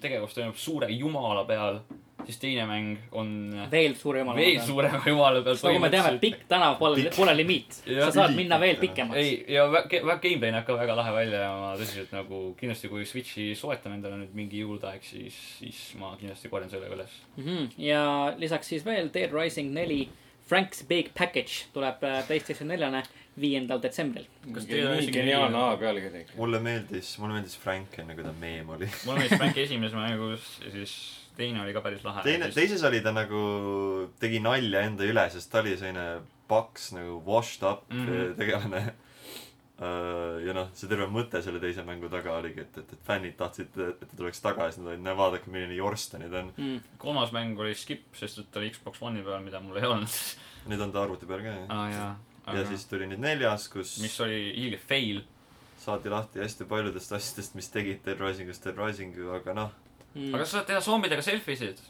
[0.00, 1.80] tegevus toimub suure jumala peal,
[2.26, 3.30] siis teine mäng on
[3.70, 4.36] veel suure jumala.
[4.40, 4.60] veel.
[4.66, 5.58] suurema jumala peal.
[5.62, 7.78] nagu me teame, pikk tänav pole, pole limiit.
[7.86, 9.16] Sa saad Üli- minna veel pikemaks.
[9.20, 12.42] ei, ja vä- ge- vä- gameplay näeb ka väga lahe välja ja ma tõsiselt nagu
[12.60, 17.10] kindlasti, kui Switch'i soetan endale nüüd mingi jõuluaeg, siis, siis ma kindlasti korjan selle üles.
[17.36, 17.44] mm.
[17.44, 17.68] -hmm.
[17.78, 20.08] ja lisaks siis veel Dead Rising neli
[20.46, 23.02] Frank's Big Package tuleb äh, Playstation neljane
[23.40, 24.26] viiendal detsembril.
[24.54, 28.70] Kas teil on geniaalne A pealkiri mulle meeldis, mulle meeldis Frank enne, kui ta meem
[28.70, 28.88] oli.
[29.04, 30.94] mulle meeldis Franki esimeses mängus ja siis
[31.36, 32.24] teine oli ka päris lahe.
[32.26, 33.40] teine, teises oli ta nagu,
[34.20, 38.06] tegi nalja enda üle, sest ta oli selline paks nagu washed up mm.
[38.06, 38.34] -hmm.
[38.38, 38.94] tegelane.
[40.46, 43.74] ja noh, see terve mõte selle teise mängu taga oligi, et, et, et fännid tahtsid,
[43.76, 46.48] et ta tuleks tagasi, nad olid, näe vaadake, milline jorss ta nüüd on.
[46.56, 46.78] Mm.
[46.98, 50.08] kolmas mäng oli Skip, sest et ta oli Xbox One'i peal, mida mul ei olnud.
[50.70, 51.68] nüüd on ta arvuti peal ka, jah.
[51.68, 52.12] aa jaa.
[52.56, 55.20] ja siis tuli nüüd neljas, kus mis oli ilge fail.
[55.76, 59.76] saadi lahti hästi paljudest asjadest, mis tegid Dead Risingust Dead Risingu, aga noh,
[60.16, 60.32] Mm.
[60.34, 61.82] aga sa saad teha zombidega selfisid.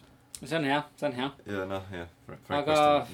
[0.42, 1.30] see on hea, see on hea.
[1.46, 2.08] ja noh, jah,
[2.58, 3.06] Aga-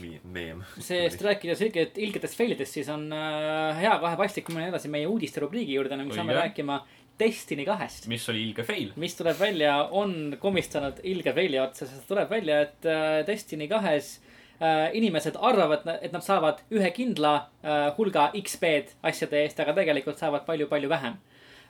[0.81, 5.45] sellest rääkides ilget, ilgetest failidest, siis on äh, hea kohe paslik minna edasi meie uudiste
[5.45, 6.81] rubriigi juurde, me saame rääkima
[7.21, 8.07] Destiny kahest.
[8.09, 8.93] mis oli ilge fail.
[8.97, 14.15] mis tuleb välja, on komistanud ilge faili otsa, sest tuleb välja, et äh, Destiny kahes
[14.59, 20.19] äh, inimesed arvavad, et nad saavad ühe kindla äh, hulga XP-d asjade eest, aga tegelikult
[20.19, 21.21] saavad palju-palju vähem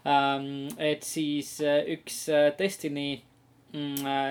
[0.06, 0.70] ähm,.
[0.78, 1.58] et siis
[1.96, 2.24] üks
[2.58, 3.20] Destiny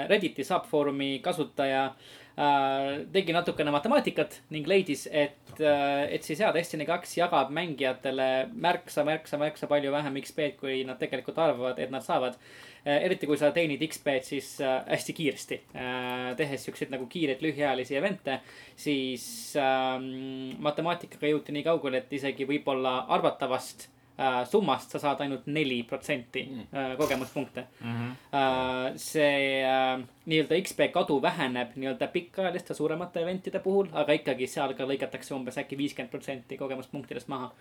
[0.08, 6.86] Redditi subfoorumi kasutaja äh, tegi natukene matemaatikat ning leidis, et äh,, et siis jaa, Destiny
[6.86, 12.06] kaks jagab mängijatele märksa, märksa, märksa palju vähem XP-d, kui nad tegelikult arvavad, et nad
[12.06, 12.38] saavad.
[12.82, 17.98] eriti kui sa teenid XP-d siis äh, hästi kiiresti äh,, tehes siukseid nagu kiireid lühiajalisi
[18.00, 18.40] event'e,
[18.76, 19.26] siis
[19.62, 24.01] ähm, matemaatikaga jõuti nii kaugele, et isegi võib-olla arvatavast äh,
[24.46, 26.44] summast sa saad ainult neli protsenti
[26.74, 27.66] äh, kogemuspunkte.
[27.82, 34.76] Äh, see äh, nii-öelda XP kadu väheneb nii-öelda pikaajaliste suuremate eventide puhul, aga ikkagi seal
[34.78, 37.52] ka lõigatakse umbes äkki viiskümmend protsenti kogemuspunktidest maha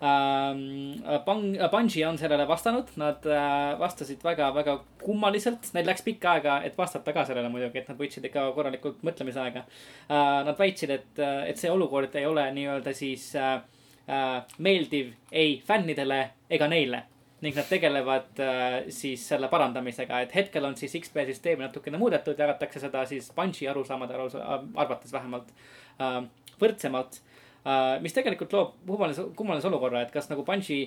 [0.00, 1.02] ähm,.
[1.26, 6.78] Bang-, Bungi on sellele vastanud, nad äh, vastasid väga-väga kummaliselt, neil läks pikka aega, et
[6.78, 10.44] vastata ka sellele muidugi, et nad võtsid ikka korralikult mõtlemisaega äh,.
[10.48, 13.77] Nad väitsid, et, et see olukord ei ole nii-öelda siis äh, äh,
[14.58, 17.02] meeldiv ei fännidele ega neile
[17.44, 22.38] ning nad tegelevad äh, siis selle parandamisega, et hetkel on siis XP süsteemi natukene muudetud,
[22.38, 24.42] jagatakse seda siis Bungi arusaamade aru-
[24.74, 25.52] arvates vähemalt
[26.02, 26.22] äh,
[26.60, 27.20] võrdsemalt
[27.62, 28.00] äh,.
[28.02, 30.80] mis tegelikult loob kummalise, kummalise olukorra, et kas nagu Bungi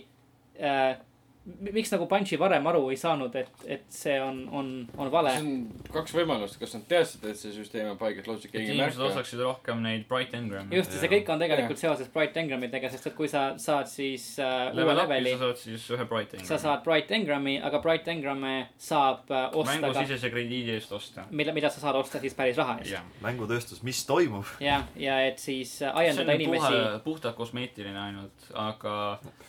[0.59, 0.97] äh,,
[1.43, 4.67] miks nagu Bungi varem aru ei saanud, et, et see on, on,
[5.01, 8.53] on vale see on kaks võimalust, kas nad teadsid, et see süsteem on paigas, lootsid
[8.53, 9.07] keegi ei inimesed märka.
[9.09, 10.77] ostaksid rohkem neid Bright Engrami.
[10.77, 14.27] just, ja see kõik on tegelikult seoses Bright Engramidega, sest et kui sa saad siis
[14.37, 16.51] äh, uue leveli sa, saad siis ühe Bright Engrami.
[16.53, 21.25] sa saad Bright Engrami, aga Bright Engrame saab äh, osta mängusisese krediidi eest osta.
[21.33, 22.93] mille, mida sa saad osta siis päris raha eest.
[22.93, 23.13] jah.
[23.25, 24.45] mängutööstus, mis toimub?
[24.61, 28.99] ja, ja et siis äh, ajendada on inimesi puhtalt kosmeetiline ainult, aga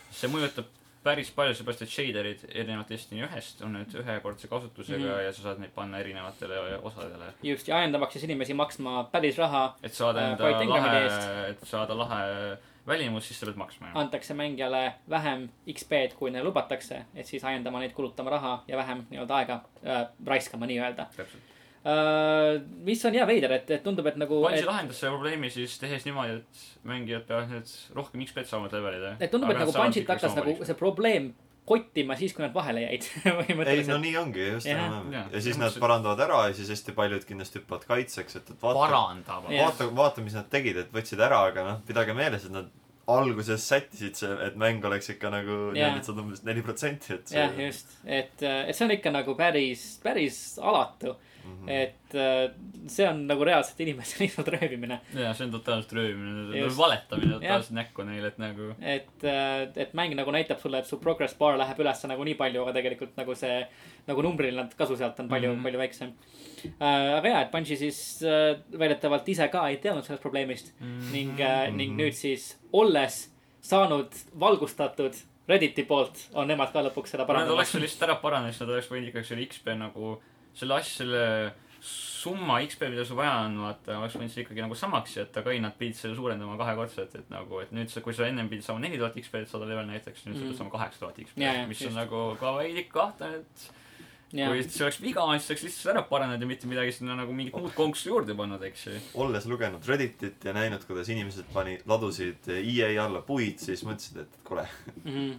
[0.09, 5.09] see mõjutab päris palju, seepärast et shader'id erinevalt Destiny ühest on nüüd ühekordse kasutusega mm.
[5.09, 5.23] -hmm.
[5.27, 7.33] ja sa saad neid panna erinevatele osadele.
[7.43, 11.65] just ja ajendamaks siis inimesi maksma päris raha, et saada Äh, enda Engramide lahe, et
[11.67, 17.25] saada lahe välimus, siis sa pead maksma antakse mängijale vähem XP-d, kui neile lubatakse, et
[17.25, 21.52] siis ajendama neid kulutama raha ja vähem nii-öelda aega äh, raiskama nii-öelda täpselt.
[21.85, 22.59] äh,.
[22.87, 25.77] mis on hea veider, et, et tundub, et nagu, Bungi et, lahendas selle probleemi siis
[25.81, 29.15] tehes niimoodi, et mängijad peavad nüüd rohkem XP-d saama levelida.
[29.19, 31.33] et tundub, et nagu Bungit hakkas nagu see probleem
[31.65, 33.05] kottima siis, kui nad vahele jäid
[33.71, 35.31] ei, no nii ongi just enam-vähem.
[35.31, 39.03] Ja siis nad parandavad ära ja siis hästi paljud kindlasti hüppavad kaitseks, et, et vaata,
[39.47, 42.71] vaata, vaata, mis nad tegid, et võtsid ära, aga noh, pidage meeles, et nad
[43.13, 47.55] alguses sättisid see, et mäng oleks ikka nagu saad umbes neli protsenti, et see jah,
[47.59, 51.15] just, et, et see on ikka nagu päris, päris alatu.
[51.43, 51.69] Mhm.
[51.69, 52.51] et äh,
[52.87, 54.99] see on nagu reaalselt inimese lihtsalt röövimine.
[55.15, 56.77] jaa, see on totaalselt röövimine, Just.
[56.77, 59.25] valetamine totaalselt näkku neile, et nagu et,
[59.77, 62.73] et mäng nagu näitab sulle, et su progress bar läheb üles nagu nii palju, aga
[62.79, 63.59] tegelikult nagu see,
[64.07, 65.59] nagu numbriline kasu sealt on palju mm, Mhm.
[65.59, 65.63] -hmm.
[65.63, 66.13] palju väiksem
[66.79, 67.17] äh,.
[67.17, 70.99] aga jaa, et Bungi siis äh, väidetavalt ise ka ei teadnud sellest probleemist mm Mhm.
[71.01, 71.11] -hmm.
[71.11, 73.29] ning äh,, ning nüüd siis olles
[73.61, 75.13] saanud valgustatud
[75.47, 78.61] Redditi poolt, on nemad ka lõpuks seda kui nad oleks selle lihtsalt ära parandanud, siis
[78.61, 80.21] nad oleks võinud ikkagi selle XP nagu,
[80.55, 81.25] selle asja, selle
[81.83, 85.51] summa XP, mida sul vaja on, vaata, oleks võinud see ikkagi nagu samaks jätta, aga
[85.51, 88.63] ei, nad pidid selle suurendama kahekordselt, et nagu, et nüüd sa, kui sa ennem pidid
[88.63, 90.49] saama neli tuhat XP-d sada level näiteks, nüüd sa Mhm.
[90.53, 91.91] pead saama kaheksa tuhat XP-d mis just.
[91.91, 93.65] on nagu ka veidi kahtlane, et
[94.33, 97.33] ja kui see oleks viga siis oleks lihtsalt ära parandanud ja mitte midagi sinna nagu
[97.35, 98.93] mingit muud konksu juurde pannud, eks ju.
[99.25, 104.39] olles lugenud Redditit ja näinud, kuidas inimesed pani, ladusid EA alla puid, siis mõtlesid, et
[104.47, 104.63] kuule,
[105.03, 105.35] mm.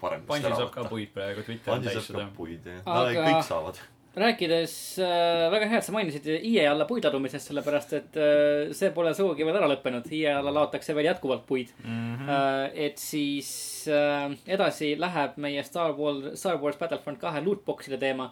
[0.00, 0.84] parem Bungi saab ka.
[0.88, 2.28] puid praegu, Twitter on täis saab ka seda.
[2.38, 3.82] puid jah, Aga- kõik saavad.
[4.16, 8.90] Rääkides äh,, väga hea, et sa mainisid IE alla puid ladumisest, sellepärast et äh, see
[8.92, 12.28] pole sugugi veel ära lõppenud, IE alla laotakse veel jätkuvalt puid Mhm.
[12.28, 12.70] äh,.
[12.88, 18.30] et siis äh, edasi läheb meie Star Wars, Star Wars Battlefront kahe lootbox'ide teema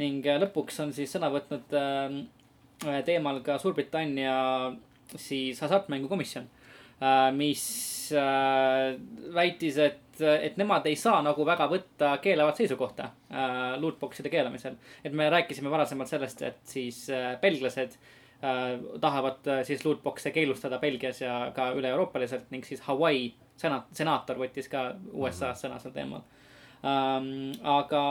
[0.00, 4.72] ning äh, lõpuks on siis sõna võtnud äh, teemal ka Suurbritannia
[5.16, 6.48] siis hasartmängukomisjon
[7.02, 8.96] äh,, mis äh,
[9.34, 14.78] väitis, et, et nemad ei saa nagu väga võtta keelavat seisukohta äh, lootbox'ide keelamisel.
[15.04, 20.78] et me rääkisime varasemalt sellest, et siis äh, belglased äh, tahavad äh, siis lootbox'e keelustada
[20.78, 26.24] Belgias ja ka üle-euroopaliselt ning siis Hawaii senat-, senaator võttis ka USA-s sõna sel teemal
[26.82, 27.52] um,.
[27.62, 28.02] aga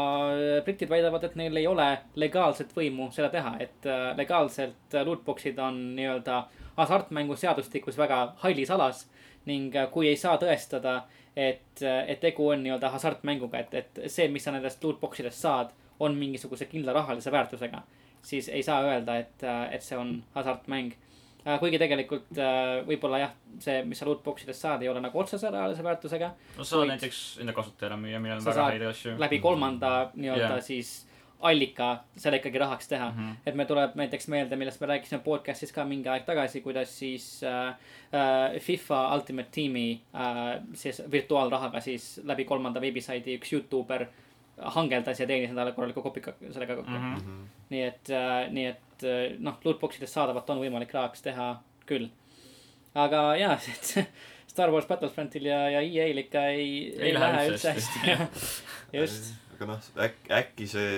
[0.65, 1.87] britid väidavad, et neil ei ole
[2.19, 6.41] legaalset võimu seda teha, et äh, legaalselt äh, lootbox'id on nii-öelda
[6.77, 9.05] hasartmänguseadustikus väga hallis alas
[9.47, 11.01] ning äh, kui ei saa tõestada,
[11.37, 15.73] et, et tegu on nii-öelda hasartmänguga, et, et see, mis sa nendest lootbox idest saad,
[16.01, 17.81] on mingisuguse kindla rahalise väärtusega,
[18.25, 20.95] siis ei saa öelda, et, et see on hasartmäng.
[21.61, 22.39] kuigi tegelikult
[22.87, 26.31] võib-olla jah, see, mis sa lootbox idest saad, ei ole nagu otsese rahalise väärtusega.
[26.57, 29.15] no sa saad näiteks enda kasutajale müüa, millel on väga häid asju.
[29.21, 30.63] läbi kolmanda nii-öelda yeah.
[30.65, 31.06] siis
[31.39, 33.17] allika selle ikkagi rahaks teha mm.
[33.17, 33.35] -hmm.
[33.45, 37.43] et meil tuleb näiteks meelde, millest me rääkisime podcast'is ka mingi aeg tagasi, kuidas siis
[37.43, 44.05] äh, äh, FIFA Ultimate Team'i äh, siis virtuaalrahaga siis läbi kolmanda veebisaidi üks Youtuber
[44.57, 47.15] hangeldas ja teenis endale korraliku kopika sellega kokku mm.
[47.15, 47.47] -hmm.
[47.69, 52.09] Nii et äh,, nii et äh, noh, lootbox idest saadavat on võimalik rahaks teha küll.
[52.95, 54.07] aga jaa, et
[54.47, 57.99] Star Wars Battlefrontil ja, ja EA-l ikka ei, ei, ei lähe üldse hästi.
[58.99, 60.93] just, aga noh, äkki, äkki see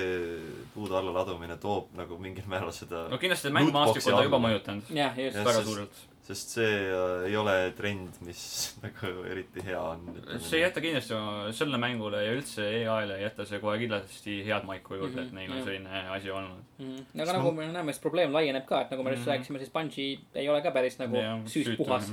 [0.75, 4.89] puude alla ladumine toob nagu mingil määral seda no kindlasti mängumaastikku on ta juba mõjutanud.
[4.95, 6.01] jah, just väga sest- suurelt.
[6.29, 8.41] sest see äh, ei ole trend, mis
[8.83, 10.03] nagu eriti hea on.
[10.43, 11.15] see ei jäta kindlasti
[11.57, 15.27] sellele mängule ja üldse EA-le ei jäta see kohe kindlasti head maiku juurde mm, -hmm,
[15.31, 16.59] et neil on selline asi olnud.
[16.83, 17.07] mm..
[17.23, 19.31] aga nagu me näeme, siis probleem laieneb ka, et nagu me just Mhm.
[19.33, 21.15] rääkisime, siis Bungi ei ole ka päris nagu
[21.49, 22.11] süüst puhas.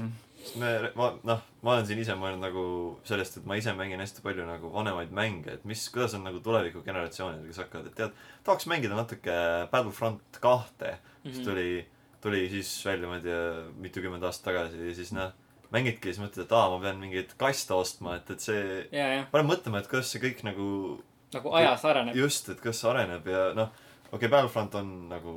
[0.61, 2.65] me, ma, noh, ma olen siin ise mõelnud nagu
[3.09, 6.41] sellest, et ma ise mängin hästi palju nagu vanemaid mänge, et mis, kuidas on nagu
[6.45, 9.37] tulevikugeneratsioonidega, kes hakkavad, et tead, tahaks mängida natuke
[9.73, 11.29] Battlefront kahte mm, -hmm.
[11.29, 11.45] mis Mhm.
[11.45, 11.87] tuli,
[12.21, 13.43] tuli siis välja, ma ei tea,
[13.77, 15.33] mitukümmend aastat tagasi ja siis noh,
[15.73, 19.09] mängidki ja siis mõtled, et aa, ma pean mingeid kaste ostma, et, et see ja,
[19.17, 21.03] jah, paneb mõtlema, et kuidas see kõik nagu
[21.35, 22.17] nagu ajas areneb.
[22.17, 23.73] just, et kuidas see areneb ja noh,
[24.07, 25.37] okei okay,, Battlefront on nagu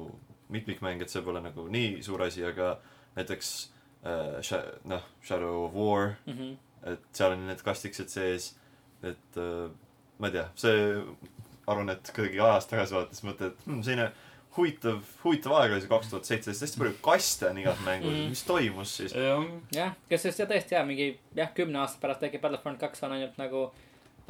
[0.50, 2.80] mitmikmäng, et see pole nagu nii suur asi, aga
[3.18, 3.72] näiteks
[4.86, 6.58] noh, Shadow of War, Mm -hmm.
[6.94, 8.56] et seal on need kastikesed sees,
[9.04, 9.70] et äh,
[10.20, 11.04] ma ei tea, see,
[11.68, 14.12] arvan, et kuidagi ajas tagasi vaadates mõtled, et hmm, selline
[14.58, 18.30] huvitav, huvitav aeg oli see kaks tuhat seitseteist, hästi palju kaste on igas mängus Mhm.,
[18.30, 19.14] mis toimus siis?
[19.76, 23.12] jah, kes sest ja tõesti jah, mingi jah, kümne aasta pärast äkki Battlefront kaks on
[23.12, 23.72] ainult nagu,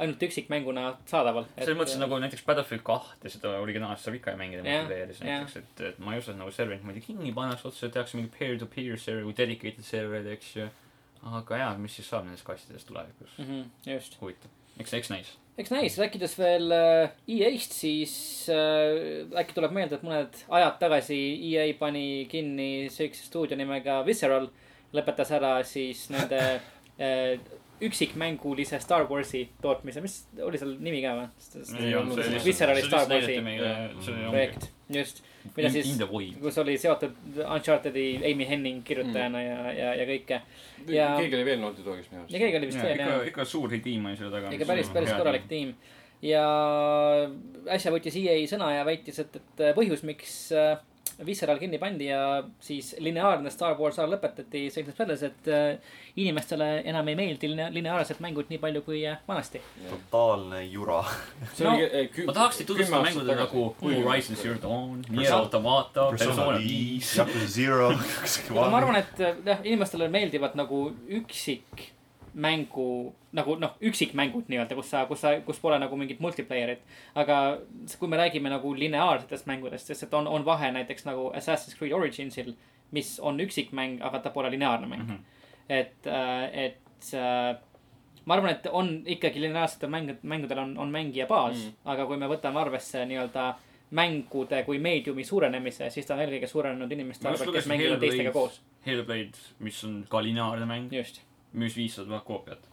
[0.00, 1.46] ainult üksikmänguna saadaval.
[1.58, 5.82] selles mõttes nagu näiteks Battlefield kahte, seda originaalset saab ikka ju mängida multiplayer'is näiteks, et,
[5.90, 9.28] et ma ei usu, et nagu serverit muidu kinni pannakse otsa, tehakse mingi peer-to-peer server
[9.28, 10.70] või dedicated serverid, eks ju.
[11.40, 13.36] aga jaa, mis siis saab nendest kastidest tulevikus?
[13.36, 13.44] mm.
[13.44, 14.16] -hmm, just.
[14.22, 15.36] huvitav, eks, eks näis.
[15.58, 18.16] eks näis, rääkides veel äh, EA-st, siis
[18.48, 21.20] äh, äkki tuleb meelde, et mõned ajad tagasi
[21.52, 24.48] EA pani kinni siukse stuudio nimega Visceral.
[24.96, 26.40] lõpetas ära siis nende
[27.04, 27.36] äh,
[27.80, 31.28] üksikmängulise Star Warsi tootmise, mis oli seal nimi ka või?
[32.44, 33.38] Viscerali Star Warsi
[34.30, 35.22] projekt, just,
[35.56, 35.94] mida siis-
[36.42, 40.40] kus oli seotud Uncharted'i Amy Henning kirjutajana ja, ja, ja kõike.
[40.88, 42.38] Ja- keegi oli veel Naughty Dogist minu ja arust.
[42.44, 44.52] keegi oli vist veel jah,, ikka suur tiim oli selle taga.
[44.52, 45.48] ikka päris, päris korralik.
[45.48, 45.74] tiim.
[46.22, 46.44] ja
[47.66, 50.76] äsja võttis EA sõna ja väitis, et, et põhjus, miks äh,
[51.26, 56.68] Visceral kinni pandi ja siis lineaarne Star Wars ära lõpetati, seisnes selles, et äh, inimestele
[56.88, 59.60] enam ei meeldi line- lineaarsed mängud nii palju kui äh, vanasti.
[59.90, 61.02] totaalne jura.
[61.60, 61.74] No,
[62.26, 67.12] ma tahaks teid tutvustada mängude nagu Horizon Zero Dawn, Nier Automata, Persona viis,
[67.52, 67.90] Zero.
[68.54, 70.86] ma arvan, et äh, jah, inimestele meeldivad nagu
[72.40, 76.80] üksikmängu, nagu noh, üksikmängud nii-öelda, kus sa, kus sa, kus pole nagu mingit multiplayer'it.
[77.14, 77.58] aga
[77.98, 81.92] kui me räägime nagu lineaarsetest mängudest, sest et on, on vahe näiteks nagu Assassin's Creed
[81.92, 82.54] Originsil,
[82.90, 85.08] mis on üksikmäng, aga ta pole lineaarne mäng mm.
[85.08, 85.20] -hmm.
[85.68, 86.06] et,
[86.52, 87.56] et äh,
[88.24, 91.68] ma arvan, et on ikkagi lineaarsetel mängud, mängudel on, on mängija baas mm, Mm.
[91.68, 91.90] -hmm.
[91.92, 93.54] aga kui me võtame arvesse nii-öelda
[93.90, 98.62] mängude kui meediumi suurenemise, siis ta on eelkõige suurenenud inimeste arvel, kes mängivad teistega koos.
[98.86, 101.20] Hellblade, mis on ka lineaarne mäng, just.
[101.52, 102.70] Müüs viissada tuhat koopiat.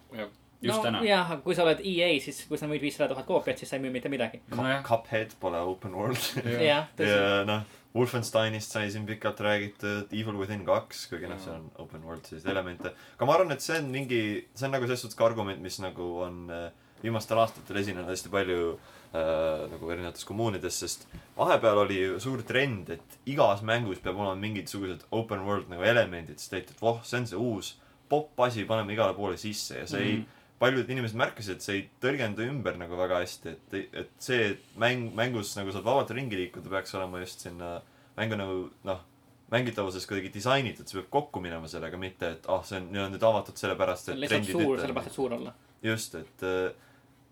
[0.62, 1.02] Just no, täna.
[1.06, 3.78] jah, aga kui sa oled EA, siis kui sa müüd viissada tuhat koopiat, siis sa
[3.78, 4.42] ei müü mitte midagi.
[4.49, 6.18] nojah, Cuphead pole open world.
[6.98, 7.12] tõsi.
[7.12, 7.68] ja noh,
[7.98, 12.52] Wolfensteinist sai siin pikalt räägitud, Evil Within kaks, kuigi noh, seal on open world selliseid
[12.54, 12.94] elemente.
[13.16, 14.22] aga ma arvan, et see on mingi,
[14.58, 16.68] see on nagu selles suhtes ka argument, mis nagu on äh,
[17.04, 21.06] viimastel aastatel esinenud hästi palju äh, nagu erinevates kommuunides, sest
[21.38, 26.58] vahepeal oli suur trend, et igas mängus peab olema mingisugused open world nagu elemendid, sest
[26.58, 27.76] leiti, et voh, see on see uus
[28.10, 30.26] popp asi, paneme igale poole sisse ja see ei Mhm.
[30.60, 34.64] paljud inimesed märkasid, et see ei tõlgendu ümber nagu väga hästi, et, et see, et
[34.82, 37.76] mäng, mängus nagu saad vabalt ringi liikuda, peaks olema just sinna
[38.18, 38.56] mängu nagu
[38.88, 39.04] noh,
[39.54, 43.24] mängitavuses kuidagi disainitud, see peab kokku minema sellega, mitte et ah, see on, on nüüd
[43.24, 45.54] avatud sellepärast, et lihtsalt suur, sellepärast et suur olla.
[45.86, 46.72] just, et äh,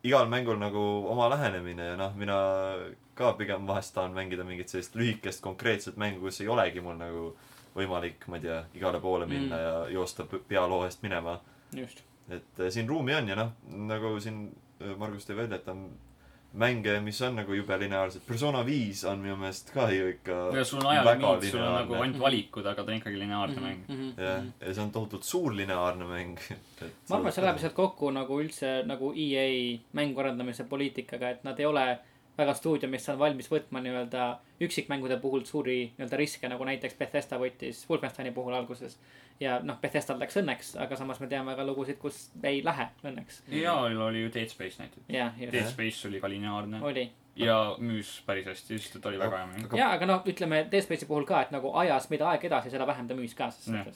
[0.06, 2.38] igal mängul nagu oma lähenemine ja noh, mina
[3.18, 7.26] ka pigem vahest tahan mängida mingit sellist lühikest konkreetset mängu, kus ei olegi mul nagu
[7.76, 9.62] võimalik, ma ei tea, igale poole minna mm.
[9.64, 11.40] ja joosta pealoo eest minema.
[11.76, 12.04] just.
[12.30, 13.54] et äh, siin ruumi on ja noh,
[13.92, 14.48] nagu siin
[14.82, 15.90] äh, Margus tõi välja, et on
[16.56, 18.24] mänge, mis on nagu jube lineaarsed.
[18.28, 21.98] Persona viis on minu meelest ka ju ikka ja sul on ajalimiit, sul on nagu
[22.00, 23.84] ainult valikud, aga ta on ikkagi lineaarne mäng.
[23.90, 24.12] Mhm.
[24.18, 26.40] jah, ja see on tohutult suur lineaarne mäng.
[26.82, 29.48] ma arvan, et see läheb lihtsalt kokku nagu üldse nagu EA
[30.00, 31.86] mängu arendamise poliitikaga, et nad ei ole
[32.38, 34.28] väga stuudio, mis on valmis võtma nii-öelda
[34.66, 38.98] üksikmängude puhul suuri nii-öelda riske, nagu näiteks Bethesda võttis Wolfensteini puhul alguses.
[39.40, 43.42] ja noh, Bethesdal läks õnneks, aga samas me teame ka lugusid, kus ei lähe õnneks.
[43.52, 45.06] EA-l oli ju Dead Space näiteks.
[45.12, 47.10] jah, Dead Space oli ka lineaarne oli.
[47.36, 49.78] ja müüs päris hästi, sest et oli väga hea mäng.
[49.80, 52.88] ja, aga noh, ütleme Dead Space'i puhul ka, et nagu ajas, mida aeg edasi, seda
[52.88, 53.52] vähem ta müüs ka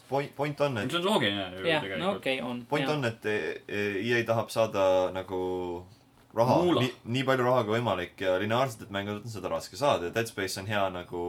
[0.09, 2.17] point, point on, et see on loogiline ju jah, no tegelikult.
[2.17, 2.65] okei okay,, on.
[2.69, 3.31] point on, et
[3.67, 4.83] EA tahab saada
[5.15, 5.39] nagu
[6.35, 10.15] raha, nii, nii palju raha kui võimalik ja lineaarsetelt mängudelt on seda raske saada ja
[10.15, 11.23] Dead Space on hea nagu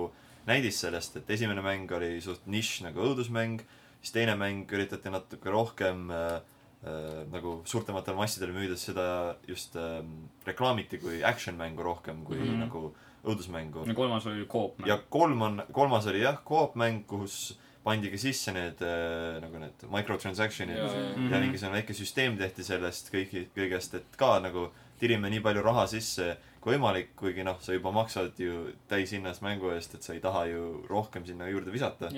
[0.49, 3.63] näidis sellest, et esimene mäng oli suht nišš nagu õudusmäng,
[4.01, 6.41] siis teine mäng üritati natuke rohkem äh,
[6.85, 10.01] äh, nagu suurtematele massidele müüdes seda just äh,
[10.49, 12.51] reklaamiti kui action mängu rohkem kui mm.
[12.51, 12.61] -hmm.
[12.67, 12.95] nagu
[13.25, 13.87] õudusmängu.
[13.89, 15.09] ja kolmas oli Coop ja mäng.
[15.11, 20.77] kolm on, kolmas oli jah, coop mäng, kus pandigi sisse need äh, nagu need microtransaction'id
[20.77, 21.41] ja, ja Mhm.
[21.41, 24.71] mingisugune väike süsteem tehti sellest kõigi, kõigest, et ka nagu
[25.01, 29.71] tirime nii palju raha sisse kui võimalik, kuigi noh, sa juba maksad ju täishinnas mängu
[29.73, 32.11] eest, et sa ei taha ju rohkem sinna juurde visata.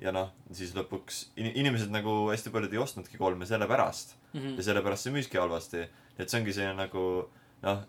[0.00, 4.54] ja noh, siis lõpuks in-, inimesed nagu hästi paljud ei ostnudki kolme sellepärast Mhm.
[4.56, 5.86] ja sellepärast see müüski halvasti.
[6.18, 7.28] et see ongi selline nagu
[7.62, 7.82] noh,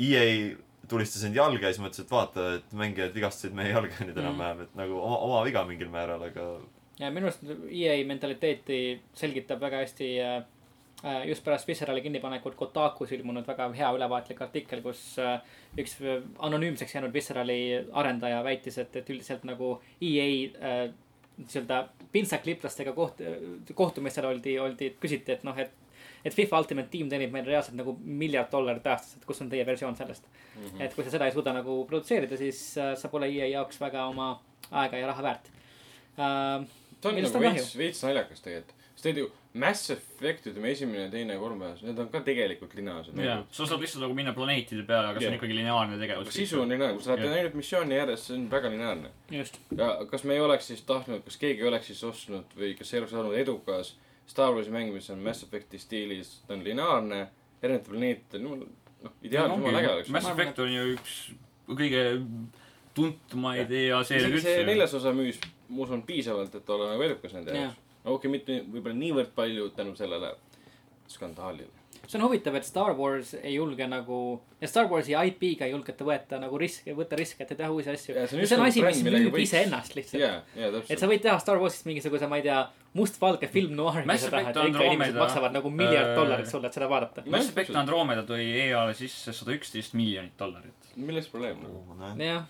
[0.00, 0.56] EA
[0.88, 4.20] tulistas end jalga ja siis mõtles, et vaata, et mängijad vigastasid meie jalga nüüd Mhm.
[4.26, 6.60] enam-vähem, et nagu oma, oma viga mingil määral, aga
[6.98, 10.44] ja minu arust EA mentaliteeti selgitab väga hästi äh,
[11.28, 15.40] just pärast Viscerali kinnipanekut Kotakus ilmunud väga hea ülevaatlik artikkel, kus äh,
[15.78, 17.58] üks äh, anonüümseks jäänud Viscerali
[17.92, 20.28] arendaja väitis, et, et üldiselt nagu EA
[20.60, 20.78] äh,
[21.36, 23.22] nii-öelda pintsakliplastega koht-,
[23.74, 25.74] kohtumistel oldi, oldi, küsiti, et noh, et
[26.26, 29.66] et FIFA Ultimate Team teenib meil reaalselt nagu miljard dollarit aastas, et kus on teie
[29.66, 30.64] versioon sellest mm.
[30.64, 30.82] -hmm.
[30.84, 34.06] et kui sa seda ei suuda nagu produtseerida, siis äh, sa pole EA jaoks väga
[34.06, 34.30] oma
[34.70, 35.50] aega ja raha väärt
[36.18, 36.66] äh,.
[37.02, 38.74] see on nagu veits, veits naljakas tegelikult.
[38.96, 43.46] sest ju Mass Effect, ütleme esimene, teine ja kolmas, need on ka tegelikult lineaarsed mängud.,
[43.56, 45.38] sa saad lihtsalt nagu minna planeetide peale, aga see on Jah.
[45.40, 46.32] ikkagi lineaarne tegevus.
[46.34, 47.38] sisu on lineaarne, kui sa lähed Jah.
[47.40, 49.12] ainult missiooni järjest, see on väga lineaarne.
[49.78, 53.00] ja kas me ei oleks siis tahtnud, kas keegi oleks siis ostnud või kas see
[53.00, 53.94] oleks olnud edukas
[54.26, 57.26] Star Warsi mäng, mis on Mass Effect'i stiilis, ta on lineaarne,
[57.62, 60.08] erinevate planeetidel, noh, ideaalne, jumala äge oleks.
[60.14, 61.18] Mass Effect on ju üks
[61.68, 62.02] kõige
[62.96, 64.68] tuntumaid EA seeriaid isegi see üldse.
[64.70, 67.68] neljas osa müüs, ma usun, piisavalt, et olla nagu edukas nende Jah.
[67.68, 67.82] jaoks.
[68.06, 70.34] Okei okay,, mitte võib-olla niivõrd palju tänu sellele
[71.10, 71.72] skandaalile.
[72.06, 74.16] see on huvitav, et Star Wars ei julge nagu,
[74.60, 78.14] ja Star Warsi IP-ga ei julgeta võeta nagu riske, võtta riske, et teha uusi asju.
[78.14, 80.22] See on see on asi, mis müüb võiks- iseennast lihtsalt.
[80.22, 82.60] jaa, jaa, et sa võid teha Star Warsist mingisuguse, ma ei tea,
[82.94, 86.78] mustvalge film noir, kui sa tahad, ikka inimesed maksavad nagu miljard äh, dollarit sulle, et
[86.78, 87.26] seda vaadata.
[87.26, 90.92] Mass Effect Andromeda tõi EA-le sisse sada üksteist miljonit dollarit.
[90.94, 91.82] milles probleem nagu?
[92.22, 92.46] jah,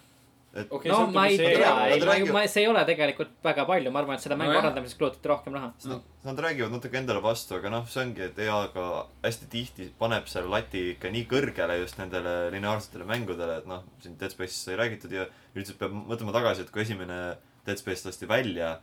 [0.62, 3.92] et okei, no ma ei tea, ei, ma, ma, see ei ole tegelikult väga palju,
[3.92, 4.64] ma arvan, et selle mängu Nojah.
[4.64, 5.70] arendamiseks kulutati rohkem raha.
[5.90, 8.86] Nad, nad räägivad natuke endale vastu, aga noh, see ongi, et EA-ga
[9.24, 14.16] hästi tihti paneb selle lati ikka nii kõrgele just nendele lineaarsetele mängudele, et noh, siin
[14.20, 17.20] Dead Space'ist sai räägitud ja üldiselt peab mõtlema tagasi, et kui esimene
[17.66, 18.76] Dead Space lasti välja,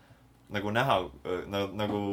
[0.53, 0.99] nagu näha
[1.49, 2.03] nagu,, nagu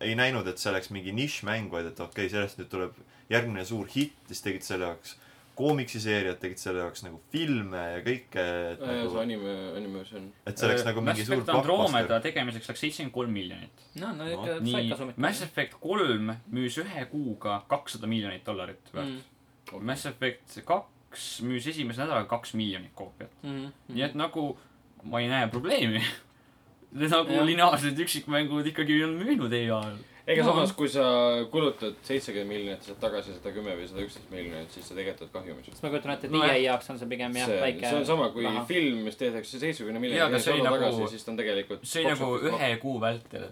[0.00, 2.98] ei näinud, et see oleks mingi nišmäng, vaid et okei okay,, sellest nüüd tuleb
[3.32, 5.16] järgmine suur hitt, siis tegid selle jaoks
[5.56, 8.42] koomiksiseeriad, tegid selle jaoks nagu filme ja kõike,
[8.74, 10.26] et see nagu, anime, anime, see on.
[10.46, 13.86] et see oleks nagu Mass mingi suur Effect Andromeda tegemiseks läks seitsekümmend kolm miljonit.
[14.02, 15.18] no, no No, ikka sai nii, kasumit.
[15.26, 19.80] Mass Effect kolm müüs ühe kuuga kakssada miljonit dollarit väärt Mm.
[19.80, 19.86] mm..
[19.92, 23.32] Mass Effect kaks müüs esimese nädalaga kaks miljonit koopiat.
[23.42, 23.72] mm.
[23.94, 24.50] nii et nagu
[25.06, 26.02] ma ei näe probleemi.
[26.96, 29.96] Need nagu lineaarsed üksikmängud ikkagi on müünud EA-l.
[30.26, 30.48] Ega No.
[30.52, 31.02] samas, kui sa
[31.52, 35.22] kulutad seitsekümmend miljonit ja saad tagasi sada kümme või sada üksteist miljonit, siis sa tegelikult
[35.22, 35.66] oled kahjumis.
[35.70, 36.50] siis ma kujutan ette, et Nojah.
[36.54, 37.84] EA jaoks on see pigem jah, see, väike.
[37.88, 38.64] see on sama, kui raha.
[38.66, 41.84] film, mis tehakse seitsmekümne miljoni oli nagu- tagasi, siis ta on tegelikult.
[41.86, 43.46] see oli nagu ühe kuu vältel.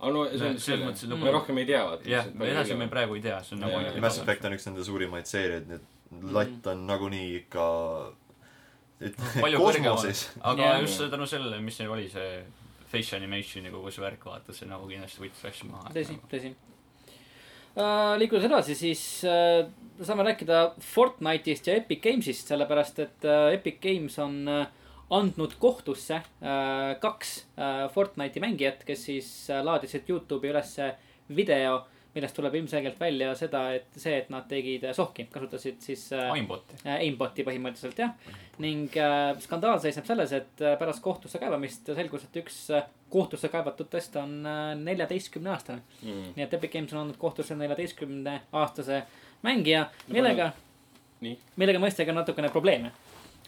[0.00, 2.08] aga no see on selles selle mõttes, et me nagu- rohkem ei tea, vaata.
[2.08, 4.00] jah, edasi me praegu ei tea, see on nagu.
[4.00, 7.68] Mass Effect on üks nende suurimaid seeriaid, nii et latt on nagunii ikka
[9.00, 12.44] et palju kõrgemal kosmoses., aga just see tänu sellele, mis see oli, see
[12.94, 15.90] face animation'i kogu see värk, vaata, see nagu kindlasti võttis asju maha.
[15.96, 18.14] tõsi, tõsi uh,.
[18.22, 19.66] liikudes edasi, siis uh,
[20.00, 20.64] saame rääkida
[20.94, 24.64] Fortnite'ist ja Epic Games'ist, sellepärast et uh, Epic Games on uh,
[25.12, 30.94] andnud kohtusse äh, kaks äh, Fortnite'i mängijat, kes siis äh, laadisid Youtube'i ülesse
[31.28, 31.82] video,
[32.14, 36.30] millest tuleb ilmselgelt välja seda, et see, et nad tegid äh, sohki, kasutasid siis äh,
[36.34, 36.78] aimbot'i.
[36.84, 38.12] äh, aimbot'i põhimõtteliselt jah.
[38.62, 43.50] ning äh, skandaal seisneb selles, et äh, pärast kohtusse kaebamist selgus, et üks äh, kohtusse
[43.50, 44.40] kaevatutest on
[44.82, 45.82] neljateistkümne aastane.
[46.02, 46.32] mm..
[46.36, 49.02] nii et Epic Games on andnud kohtusse neljateistkümne aastase
[49.44, 50.52] mängija, millega,
[51.24, 52.94] nii, millega mõistagi on natukene probleeme.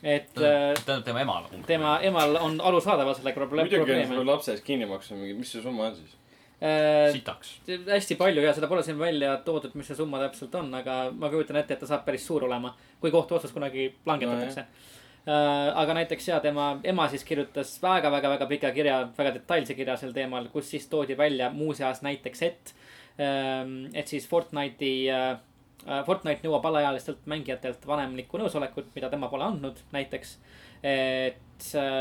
[0.02, 1.50] et äh, tähendab tema emal.
[1.66, 4.26] tema emal on arusaadavalt sellega proble- muidugi on sul.
[4.26, 6.16] lapse eest kinni maksma mingi, mis see summa on siis?
[6.62, 7.60] Äh, sitaks.
[7.68, 11.28] hästi palju ja seda pole siin välja toodud, mis see summa täpselt on, aga ma
[11.28, 12.70] kujutan ette, et ta saab päris suur olema,
[13.00, 14.94] kui kohtuotsus kunagi langetatakse no,.
[15.82, 20.48] aga näiteks ja tema ema siis kirjutas väga-väga-väga pika kirja, väga detailse kirja sel teemal,
[20.48, 22.72] kus siis toodi välja muuseas näiteks, et,
[23.18, 25.10] et siis Fortnite'i,
[26.06, 30.38] Fortnite nõuab alaealistelt mängijatelt vanemlikku nõusolekut, mida tema pole andnud, näiteks.
[30.80, 31.45] et äh,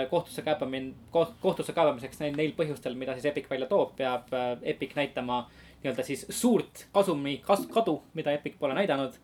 [0.09, 0.93] kohtusse kaebamine,
[1.41, 5.45] kohtusse kaebamiseks neil, neil põhjustel, mida siis Epic välja toob, peab äh, Epic näitama
[5.83, 9.17] nii-öelda siis suurt kasumi kas-, kadu, mida Epic pole näidanud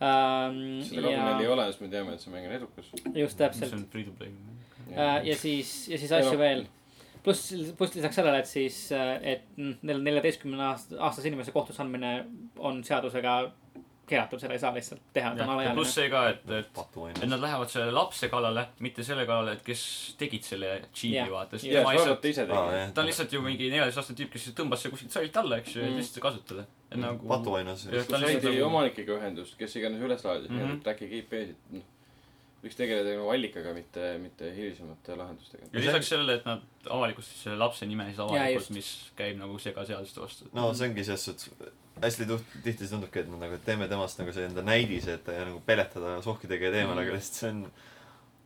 [0.00, 0.80] ähm,.
[0.86, 2.88] seda kasu neil ei ole, siis me teame, et see mäng on edukas.
[3.14, 4.32] just see täpselt on free to play.
[4.92, 6.40] äh, ja siis, ja siis Ja asju noh.
[6.40, 6.64] veel.
[7.24, 8.80] pluss, pluss lisaks sellele, et siis,
[9.22, 12.18] et mm, neil neljateistkümne aast-, aastase inimese kohtusse andmine
[12.58, 13.38] on seadusega
[14.06, 15.92] keelatud, seda ei saa lihtsalt teha, ta on ja pluss alaealine.
[15.92, 19.82] see ka, et, et, et nad lähevad selle lapse kallale, mitte selle kallale, et kes
[20.18, 21.30] tegid selle cheat'i Jah.
[21.32, 21.72] vaata, ja, siis
[22.22, 22.92] lihtsalt jah.
[22.94, 25.82] ta on lihtsalt ju mingi neljateistaastane tüüp, kes tõmbas selle kuskilt sailt alla, eks ju,
[25.82, 25.96] et Mm.
[26.02, 26.66] lihtsalt kasutada.
[26.90, 27.26] et nagu.
[27.28, 27.84] patuainas.
[27.90, 30.70] Jah, ta on lihtsalt saidi nagu- omanikega ühendust, kes iganes üles laadis mm, Mhm.
[30.70, 30.82] -hmm.
[30.82, 31.82] track'i IP-sid, noh.
[32.64, 35.64] võiks tegeleda nagu allikaga, mitte, mitte hilisemate lahendustega.
[35.72, 40.20] ja lisaks sellele, et nad avalikustasid selle lapse nime siis avalikult mis käib nagu segaseaduste
[40.20, 40.48] vastu.
[40.54, 41.50] no see ongi selles suhtes,
[42.02, 45.28] hästi tuht-, tihti see tundubki, et nad nagu teeme temast nagu see enda näidise, et
[45.32, 47.66] ja nagu peletada sohkidega teemal, aga lihtsalt see on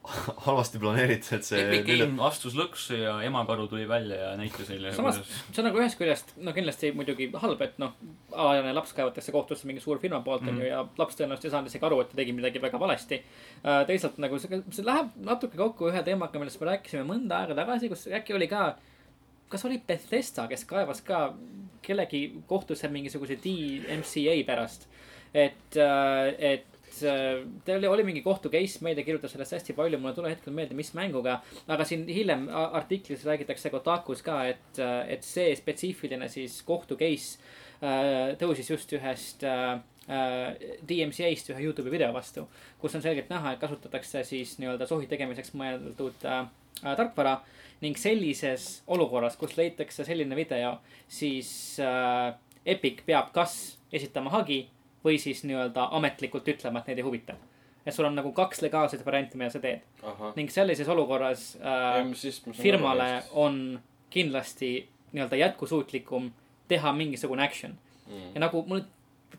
[0.47, 4.95] halvasti planeeritud, et see Epic Game astus lõksu ja emakaru tuli välja ja näitas neile.
[4.97, 5.19] samas,
[5.51, 7.93] see on nagu ühest küljest, no kindlasti muidugi halb, et noh,
[8.33, 10.63] alaealine laps kaevatakse kohtusse mingi suur firma poolt onju Mhm.
[10.63, 10.71] mm.
[10.71, 13.21] ja laps tõenäoliselt ei saanud isegi aru, et ta tegi midagi väga valesti.
[13.91, 17.93] teisalt nagu see, see läheb natuke kokku ühe teemaga, millest me rääkisime mõnda aega tagasi,
[17.93, 18.71] kus äkki oli ka,
[19.51, 21.31] kas oli Bethesda, kes kaevas ka
[21.83, 24.89] kellegi kohtusse mingisuguse DMCA pärast.
[25.35, 26.67] et, et
[27.07, 30.33] äh, tal oli, oli mingi kohtu case, meedia kirjutas sellest hästi palju, mul ei tule
[30.33, 31.41] hetkel meelde, mis mänguga.
[31.69, 37.39] aga siin hiljem artiklis räägitakse Kotakus ka, et, et see spetsiifiline siis kohtu case
[37.83, 39.79] äh, tõusis just ühest äh,
[40.11, 40.55] äh,
[40.89, 42.47] DMCA-st ühe Youtube'i video vastu,
[42.81, 46.43] kus on selgelt näha, et kasutatakse siis nii-öelda sohi tegemiseks mõeldud äh,
[46.83, 47.41] äh, tarkvara
[47.81, 50.77] ning sellises olukorras, kus leitakse selline video,
[51.09, 51.51] siis
[51.81, 52.35] äh,
[52.67, 54.67] Epic peab kas esitama hagi
[55.05, 57.37] või siis nii-öelda ametlikult ütlema, et neid ei huvita.
[57.87, 59.81] et sul on nagu kaks legaalset varianti, mida sa teed
[60.37, 63.81] ning sellises olukorras äh, firmale on
[64.11, 66.31] kindlasti nii-öelda jätkusuutlikum
[66.69, 67.79] teha mingisugune action.
[68.07, 68.35] mm.
[68.35, 68.41] ja.
[68.41, 68.85] nagu mul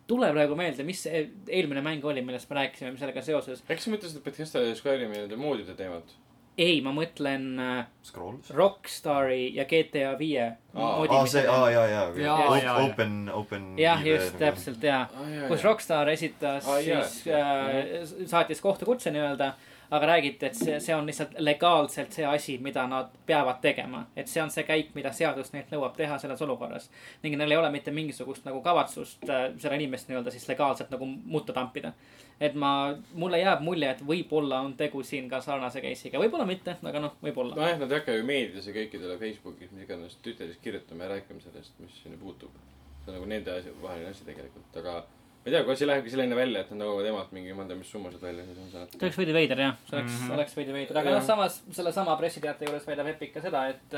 [0.07, 3.63] tule praegu meelde, mis see eelmine mäng oli, millest me rääkisime sellega seoses.
[3.69, 6.15] äkki sa mõtlesid Bethesda ja Skyrim'i nende moodide teemat?
[6.57, 8.49] ei, ma mõtlen äh, Scrolls?
[8.55, 12.05] Rockstari ja GTA viie Aa, aa, see, aa, jaa, jaa.
[12.15, 12.75] Jaa.
[12.85, 13.65] Open, open.
[13.79, 15.05] jah, just, täpselt jaa.
[15.47, 15.63] kus.
[15.67, 19.53] Rockstar esitas ah, siis äh,, saatis kohtukutse nii-öelda,
[19.91, 24.05] aga räägiti, et see, see on lihtsalt legaalselt see asi, mida nad peavad tegema.
[24.15, 26.89] et see on see käik, mida seadus neilt nõuab teha selles olukorras.
[27.23, 31.05] ning neil ei ole mitte mingisugust nagu kavatsust äh, seda inimest nii-öelda siis legaalselt nagu
[31.05, 31.93] mutta tampida.
[32.39, 36.77] et ma, mulle jääb mulje, et võib-olla on tegu siin ka sarnase case'iga, võib-olla mitte,
[36.83, 37.55] aga noh, võib-olla.
[37.55, 41.43] nojah, nad ei hakka ju meedias ja kõikidele Facebookis, mis iganes Twitteris kirjutama ja rääkima
[41.43, 42.55] sellest, mis sinna puutub.
[43.03, 45.01] see on nagu nende asi, vaheline asi tegelikult, aga
[45.41, 47.77] ma ei tea, kui asi lähebki selline välja, et nad nõuavad emalt mingi, ei tea,
[47.79, 49.05] mis summasid välja, siis on see see natuke.
[49.05, 50.19] oleks veidi veider jah, see oleks mm.
[50.21, 50.35] -hmm.
[50.35, 53.97] oleks veidi veider, aga noh, samas sellesama pressiteate juures väidab Epic ka seda, et,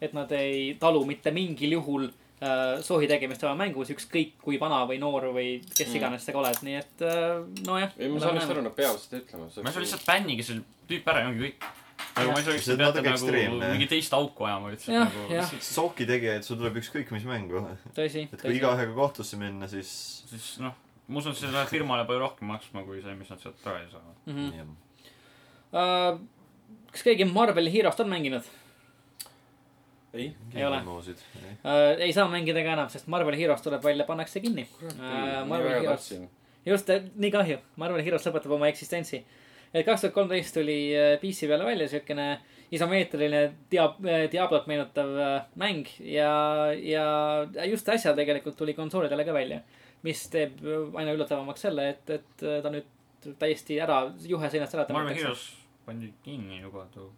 [0.00, 4.82] et nad ei talu mitte mingil juhul äh, sohi tegemist oma mängus, ükskõik kui vana
[4.88, 5.96] või noor või kes Mm.
[6.00, 7.94] iganes sa ka oled, nii et äh, nojah.
[7.98, 9.46] ei, ma saan vist aru, nad peavad seda ütlema.
[9.62, 11.70] ma ei saa lihtsalt bännigi selle tüüp ära ja ongi kõik.
[12.16, 13.70] Nagu ma ei saa See lihtsalt on peate nagu ekstreemne.
[13.74, 15.60] mingi teist auku ajama lihtsalt Jah, nagu.
[15.66, 17.64] Soki tegijaid, sul tuleb ükskõik mis mängu.
[17.96, 19.92] tõsi, et kui igaühega kohtusse minna, siis.
[20.30, 20.74] siis noh,
[21.08, 23.90] ma usun, et see läheb firmale palju rohkem maksma kui see, mis nad sealt tagasi
[23.94, 24.16] saavad.
[24.26, 24.74] Mhm.
[25.72, 26.18] Uh,
[26.92, 28.44] kas keegi Marveli Hero'st on mänginud
[30.12, 30.82] ei, Ei ole.
[30.84, 31.96] uh,?
[31.98, 36.26] ei saa mängida ka enam, sest Marveli Hero'st tuleb välja, pannakse kinni uh,.
[36.66, 39.22] just, nii kahju, Marveli Heroes lõpetab oma eksistentsi.
[39.74, 42.26] Et kaks tuhat kolmteist tuli äh, PC peale välja siukene
[42.72, 43.42] isomeetriline
[43.72, 44.00] Diab-,
[44.32, 46.32] Diablot meenutav äh, mäng ja,
[46.72, 49.60] ja just äsja tegelikult tuli konsoolidele ka välja.
[50.02, 52.88] mis teeb äh, aina üllatavamaks selle, et, et äh, ta nüüd
[53.38, 55.26] täiesti ära, juhe seinast ära Marvel tõmmatakse.
[55.28, 55.44] Heroes
[55.86, 57.12] pandi kinni juba too.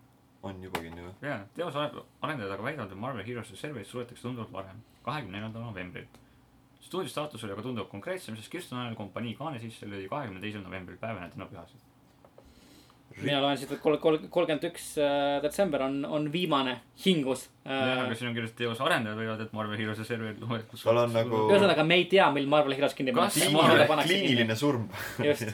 [0.44, 1.14] on juba kinni või?
[1.24, 6.10] jaa, teose arendajad aga väidavad, et Marvel Heroes'e serverid suletakse tunduvalt varem, kahekümne neljandal novembril.
[6.80, 10.66] stuudio staatus oli aga tunduvalt konkreetsem, sest Kirsten Ajal kompanii kaane sisse löödi kahekümne teisel
[10.66, 11.83] novembril, päev enne tänapäevasid.
[13.22, 17.72] Mina loen siit, et kol-, kol-, kolmkümmend üks äh, detsember on, on viimane hingus jah,
[17.72, 18.14] äh, aga.
[18.18, 20.40] siin on kirjas, et teose arendajad väidavad, et Marvel Heroes'e serverid.
[20.82, 23.46] Tal on nagu- ühesõnaga, me ei tea, mil Marvel Heroes kinni pannakse.
[24.04, 24.88] Kliiniline surm.
[25.24, 25.44] just,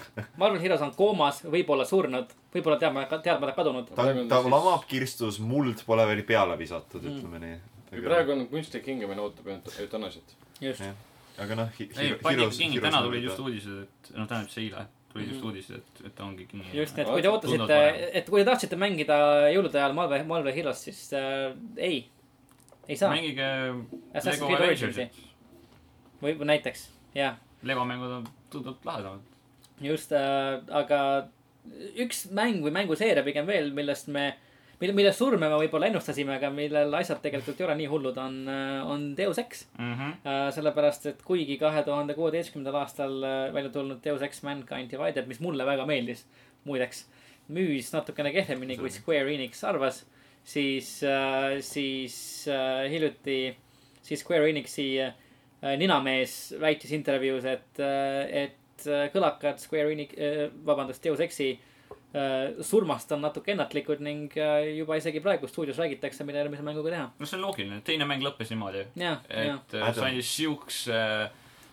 [0.40, 3.92] Marvel Heroes on koomas, võib-olla surnud, võib-olla teadmata, teadmata kadunud.
[3.94, 7.18] ta, ta lamab kirstus, muld pole veel peale visatud, Mm.
[7.20, 7.58] ütleme nii.
[8.04, 10.34] praegu on kunstlik hingamine ootab eut- eutanasiat.
[10.60, 10.94] just Jah.
[11.38, 15.28] aga noh, ei, Pandi kinni, täna tulid just uudised, et noh, tähendab see eile, tulid
[15.28, 15.46] just Mhm.
[15.48, 16.64] uudised, et, et ta ongi kinni.
[16.74, 17.78] just, et kui te ootasite
[18.20, 19.16] et kui te tahtsite mängida
[19.54, 22.04] jõulude ajal Marvel, Marvel Heroes, siis äh, ei,
[22.88, 23.10] ei saa.
[23.14, 23.48] mängige
[24.14, 25.26] Assassin's Lego Creed Avengersi Originsi.
[26.22, 29.20] või, või näiteks, jah, Lego mängud on tunduvalt lahedamad.
[29.80, 31.28] just äh,, aga
[32.00, 34.34] üks mäng või mänguseeria pigem veel, millest me,
[34.80, 38.36] mille, mille surme me võib-olla ennustasime, aga millel asjad tegelikult ei ole nii hullud, on,
[38.90, 39.64] on Deus Ex.
[39.78, 40.20] Mhm.
[40.56, 45.40] sellepärast, et kuigi kahe tuhande kuueteistkümnendal aastal äh, välja tulnud Deus Ex Mankind Divided, mis
[45.44, 46.24] mulle väga meeldis,
[46.64, 47.04] muideks,
[47.50, 50.04] müüs natukene kehvemini kui Square Enix arvas,
[50.44, 51.00] siis,
[51.60, 52.16] siis
[52.48, 53.56] äh, hiljuti,
[54.02, 55.14] siis Square Enixi äh,
[55.80, 60.16] ninamees väitis intervjuus, et, et äh, kõlakad Square Enix,
[60.66, 61.52] vabandust, Deus Exi
[62.14, 66.90] äh, surmast on natuke ennatlikud ning äh, juba isegi praegu stuudios räägitakse, mida järgmise mänguga
[66.94, 67.08] teha.
[67.18, 71.02] no see on loogiline, teine mäng lõppes niimoodi, et äh, see andis siukse,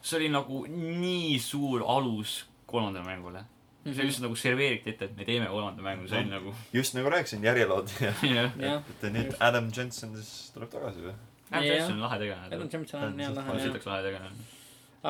[0.02, 3.46] see oli nagu nii suur alus kolmandale mängule.
[3.86, 3.96] Mhm.
[3.96, 7.10] see lihtsalt nagu serveeriti ette, et me teeme kolmanda mängu, see oli nagu, just nagu
[7.14, 8.58] rääkisin, järjelood ja jah.
[8.60, 8.84] jah.
[8.92, 11.16] et nüüd Adam Jensen siis tuleb tagasi või?
[11.52, 11.64] Adam.
[11.64, 12.70] Jensen on lahe tegelane Adam.
[12.74, 14.48] Johnson on jah lahe sitaks lahe tegelane.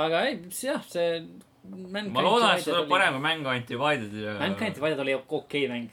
[0.05, 1.23] aga ei, jah, see.
[1.67, 4.27] Ma loodan, et see tuleb parem kui mäng Antivided'i.
[4.39, 5.89] Mankind Divided oli okei mäng.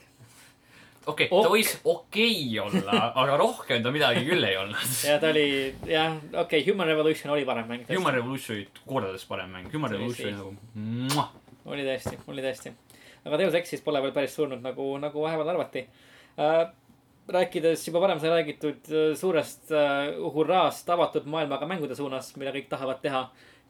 [1.05, 1.43] okei, Ok.
[1.43, 4.93] ta võis okei olla, aga rohkem ta midagi küll ei olnud.
[5.09, 5.47] ja ta oli,
[5.85, 7.85] jah, okei okay,, Human Revolution oli parem mäng.
[7.91, 11.27] Human Revolution oli kordades parem mäng, Human Revolution nagu,
[11.65, 12.73] oli tõesti, oli tõesti.
[13.25, 15.85] aga Deus Exis pole veel päris surnud, nagu, nagu vahepeal arvati
[16.37, 16.65] äh,.
[17.25, 22.67] rääkides juba varem sai räägitud äh, suurest äh, hurraast avatud maailmaga mängude suunas, mida kõik
[22.69, 23.23] tahavad teha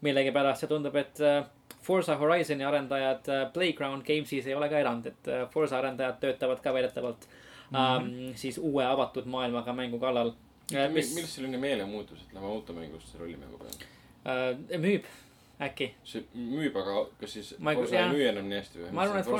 [0.03, 1.45] millegipärast ja tundub, et äh,
[1.85, 6.61] Forza Horizoni arendajad äh, Playground Games'is ei ole ka erand, et äh, Forza arendajad töötavad
[6.63, 8.01] ka väidetavalt mm -hmm.
[8.01, 10.31] ähm, siis uue avatud maailmaga mängu kallal
[10.73, 10.89] äh,.
[10.93, 13.77] mis millest selline meelemuutus, et lähme automängust rollimängu peale?
[14.25, 15.03] äh, müüb
[15.61, 18.11] äkki see müüb, aga kas siis Ma ei- Forsa ei jah.
[18.13, 18.91] müü enam nii hästi või?
[18.91, 19.33] Ma arvan, et on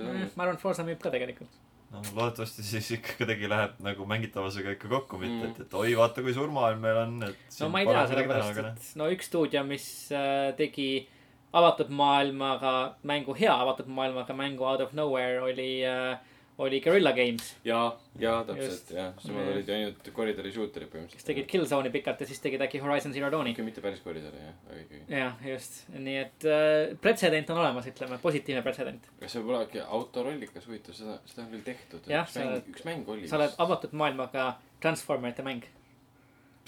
[0.00, 0.30] Mm,.
[0.36, 1.50] ma arvan, et Forza müüb ka tegelikult.
[1.92, 5.50] no loodetavasti siis ikka kuidagi läheb nagu mängitavusega ikka kokku, mitte Mm.
[5.50, 8.58] et, et oi, vaata kui suur maailm meil on, et no ma ei tea, sellepärast,
[8.58, 10.08] et no üks stuudio, mis
[10.56, 11.08] tegi
[11.54, 12.74] avatud maailmaga
[13.06, 16.18] mängu, hea avatud maailmaga mängu Out of Nowhere oli äh,,
[16.58, 21.26] oli Guerilla Games, ja, ja täpselt jah, nemad olid ju ainult koridori shooter'id kes põhimõtteliselt.
[21.30, 23.54] tegid Killzone'i pikalt ja siis tegid äkki Horizon Zero Dawni.
[23.66, 25.02] mitte päris koridori jah, aga ikkagi.
[25.10, 29.08] jah, just, nii et äh, pretsedent on olemas, ütleme, positiivne pretsedent.
[29.20, 32.06] kas see pole äkki autorollikas huvitav, seda, seda on küll tehtud.
[32.06, 33.26] Üks mäng üks mäng oli.
[33.30, 34.52] sa oled avatud maailmaga
[34.84, 35.66] Transformerite mäng.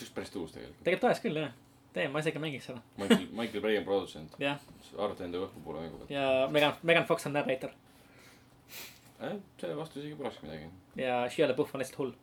[0.00, 0.82] just päris tõus tegelikult.
[0.82, 1.54] tegelikult oleks küll jah,
[1.96, 4.36] tee, ma isegi mängiks seda, Michael, Michael Bay on produtsent.
[4.96, 6.12] arvata enda õhku poole mängu pealt.
[6.12, 7.72] ja Megan, Megan Fox on narrator
[9.20, 10.70] äh, selle vastu isegi polekski midagi.
[11.00, 12.16] ja Shia LaBeouf on lihtsalt hull.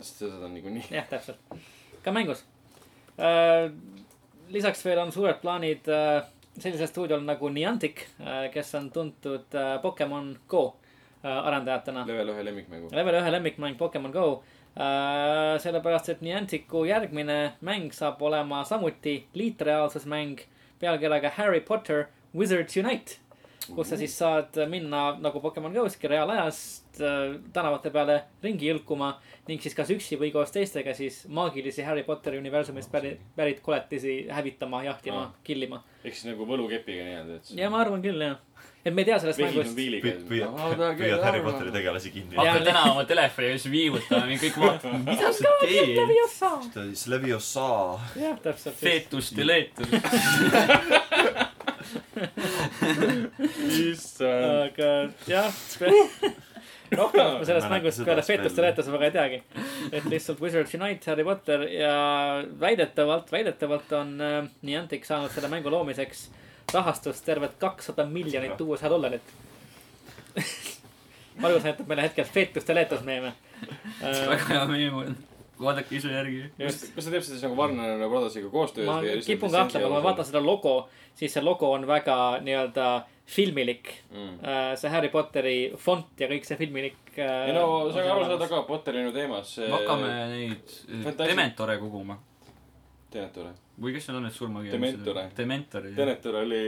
[0.00, 0.84] sest seda on niikuinii.
[0.94, 1.40] jah, täpselt.
[2.04, 2.44] ka mängus
[3.18, 3.70] äh,.
[4.48, 6.20] lisaks veel on suured plaanid äh,
[6.58, 10.66] sellisel stuudiol nagu Niantic äh,, kes on tuntud Pokemon Go
[11.22, 12.04] arendajatena.
[12.06, 12.92] level ühe lemmikmängu.
[12.94, 14.26] level ühe lemmikmäng Pokemon Go.
[14.78, 20.44] sellepärast, et Nianticu järgmine mäng saab olema samuti liitreaalsusmäng
[20.78, 22.04] pealkirjaga Harry Potter
[22.36, 23.18] Wizards Unite
[23.74, 29.10] kus sa siis saad minna nagu Pokemon Go'ski reaalajast äh, tänavate peale ringi jõlkuma
[29.48, 34.20] ning siis kas üksi või koos teistega siis maagilisi Harry Potteri universumist pärit, pärit koletisi
[34.32, 35.82] hävitama, jahtima Aa., killima.
[36.04, 37.52] ehk siis nagu võlukepiga nii-öelda, et.
[37.58, 38.38] ja ma arvan küll jah,
[38.88, 39.74] et me ei tea sellest mängust.
[40.28, 42.34] püüad, Harry Potteri tegelasi kinni.
[42.34, 42.44] Jaa.
[42.44, 45.94] hakkad täna oma telefoni ja siis viibutama ja kõik vaatavad, mida sa teed.
[45.98, 47.68] ta oli Sleviosa.
[48.16, 48.76] jah, täpselt.
[48.80, 49.88] feetus, deleetus.
[53.88, 54.44] issand.
[54.64, 54.88] aga
[55.28, 55.52] jah,
[56.98, 58.40] rohkem ma sellest mängust peale spelli.
[58.40, 59.38] feetuste reetuse väga ei teagi.
[59.92, 61.94] et lihtsalt Wizards Unite, Harry Potter ja
[62.60, 66.28] väidetavalt, väidetavalt on äh, Niantic saanud selle mängu loomiseks
[66.74, 69.34] rahastust tervelt kakssada miljonit USA dollarit.
[71.42, 73.32] Margus näitab meile hetkel feetuste leetus meeme.
[74.02, 75.16] väga hea meem on.
[75.60, 76.44] vaadake ise järgi.
[76.58, 80.26] kas, ta teeb seda siis nagu Warner Brothersiga koostöös ma kipun kahtlema, kui ma vaatan
[80.26, 80.74] seda logo,
[81.18, 82.88] siis see logo on väga nii-öelda
[83.28, 84.38] filmilik mm..
[84.44, 87.50] äh,, see Harry Potteri font ja kõik see filmilik äh,.
[87.50, 88.48] ei no sa aru saada.
[88.48, 89.56] ka Potterinu teemas.
[89.58, 92.18] me hakkame neid Fantasi- Dementore koguma.
[93.12, 93.52] Denetore.
[93.80, 94.74] või kes need on need surmakirjad?
[94.76, 95.22] Dementore.
[95.36, 95.94] Dementorid.
[95.96, 96.62] Denetor oli.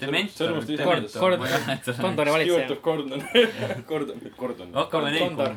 [0.00, 3.22] Dementor, Kord- kord- Kondori valitseja Stewart of Gordon.
[3.90, 4.72] Gordon, Gordon.
[4.72, 5.56] hakkame neid.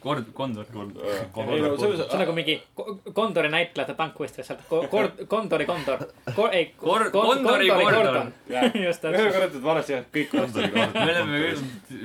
[0.00, 0.64] Kord, Kondor.
[0.72, 4.62] ei see on nagu mingi Ko- Kondori näitlejate tankvõistlus lihtsalt.
[4.90, 6.06] Kord, Kondori Kondor.
[6.52, 8.32] ei, Kord- Kondori Gordon..
[8.86, 9.34] just ühe täpselt.
[9.34, 10.98] korra ütled valesti jah, kõik Kondori valesti.
[11.04, 11.42] me oleme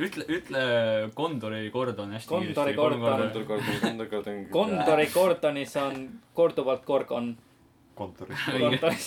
[0.10, 0.66] ütle, ütle
[1.16, 2.76] Kondori Gordon hästi Kondori kiiresti.
[2.82, 3.32] kolm Gordon.
[3.32, 3.32] korda.
[3.32, 4.46] Kondor, Gordon, Kondor, Gordon.
[4.52, 6.02] Kondori Gordonis on
[6.34, 7.36] korduvalt Gorgon.
[7.96, 8.40] kontoris.
[8.60, 9.06] Kontoris.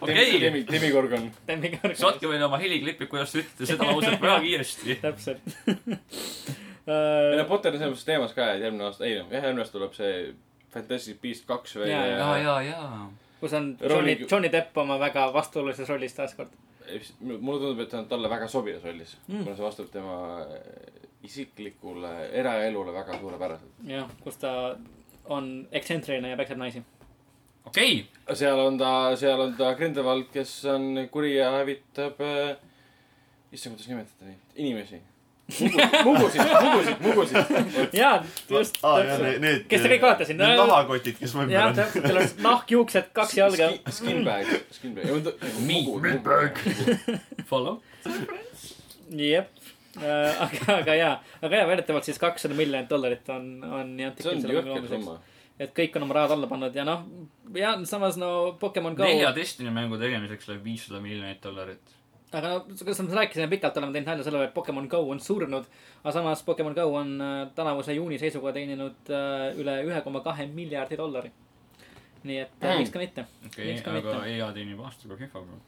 [0.00, 1.28] okei, Demi, Demi Gorgon.
[1.46, 1.96] Demi Gorgon.
[2.00, 4.96] saatke meile oma heliklipid, kuidas te ütlete seda lauset väga kiiresti.
[5.04, 5.44] täpselt.
[6.88, 9.64] ei no Potter on selles mõttes teemas ka, et järgmine aasta, ei noh, jah, järgmine
[9.64, 10.34] aasta tuleb see
[10.72, 13.06] Fantastic Beast kaks Jaa, välja ja, ja, ja.
[13.40, 16.52] kus on Johnny, Johnny Depp oma väga vastuolulises rollis taaskord.
[17.20, 19.44] mulle tundub, et ta on talle väga sobivas rollis Mm.
[19.44, 20.46] kuna see vastab tema
[21.22, 23.72] isiklikule eraelule väga suurepäraselt.
[23.86, 24.76] jah, kus ta
[25.28, 26.82] on ekstsentriline ja peksab naisi.
[27.66, 32.56] okei, seal on ta, seal on ta Grindelwald, kes on kuri ja hävitab äh,,
[33.52, 35.02] issand, kuidas nimetada neid, inimesi.
[35.48, 37.36] mugusid, mugusid, mugusid.
[37.38, 38.10] just, ja
[38.48, 39.40] täpselt.
[39.40, 40.40] need, Kes te kõik olete siin?
[40.42, 43.70] Need nahakotid, kes mu ümber täpselt, teil on nahk, juuksed, kaks jalga.
[43.96, 45.32] Skinbag, skinbag.
[45.68, 46.60] Meatbag.
[47.48, 47.80] follow.
[49.16, 54.36] jep, aga, aga jaa, aga jaa, väidetavalt siis kakssada miljonit dollarit on, on Nianticil see
[54.36, 54.96] on selle jõhker loomiseks.
[55.00, 55.46] summa.
[55.64, 57.06] et kõik on oma rahad alla pannud ja noh,
[57.56, 59.08] ja samas no Pokemon Go.
[59.08, 61.96] nelja Destiny mängu tegemiseks läheb viissada miljonit dollarit.
[62.32, 65.20] Aga no, kas me rääkisime pikalt, oleme teinud nalja selle üle, et Pokemon Go on
[65.20, 65.66] surnud.
[66.02, 70.46] aga samas Pokemon Go on äh, tänavuse juuni seisuga teeninud äh, üle ühe koma kahe
[70.46, 71.32] miljardi dollari.
[72.28, 72.78] nii et mm.
[72.82, 73.24] Miks ka mitte.
[73.46, 74.36] okei Miks ka okay,, aga mitte?
[74.36, 75.60] EA teenib aastaga FIFA-ga.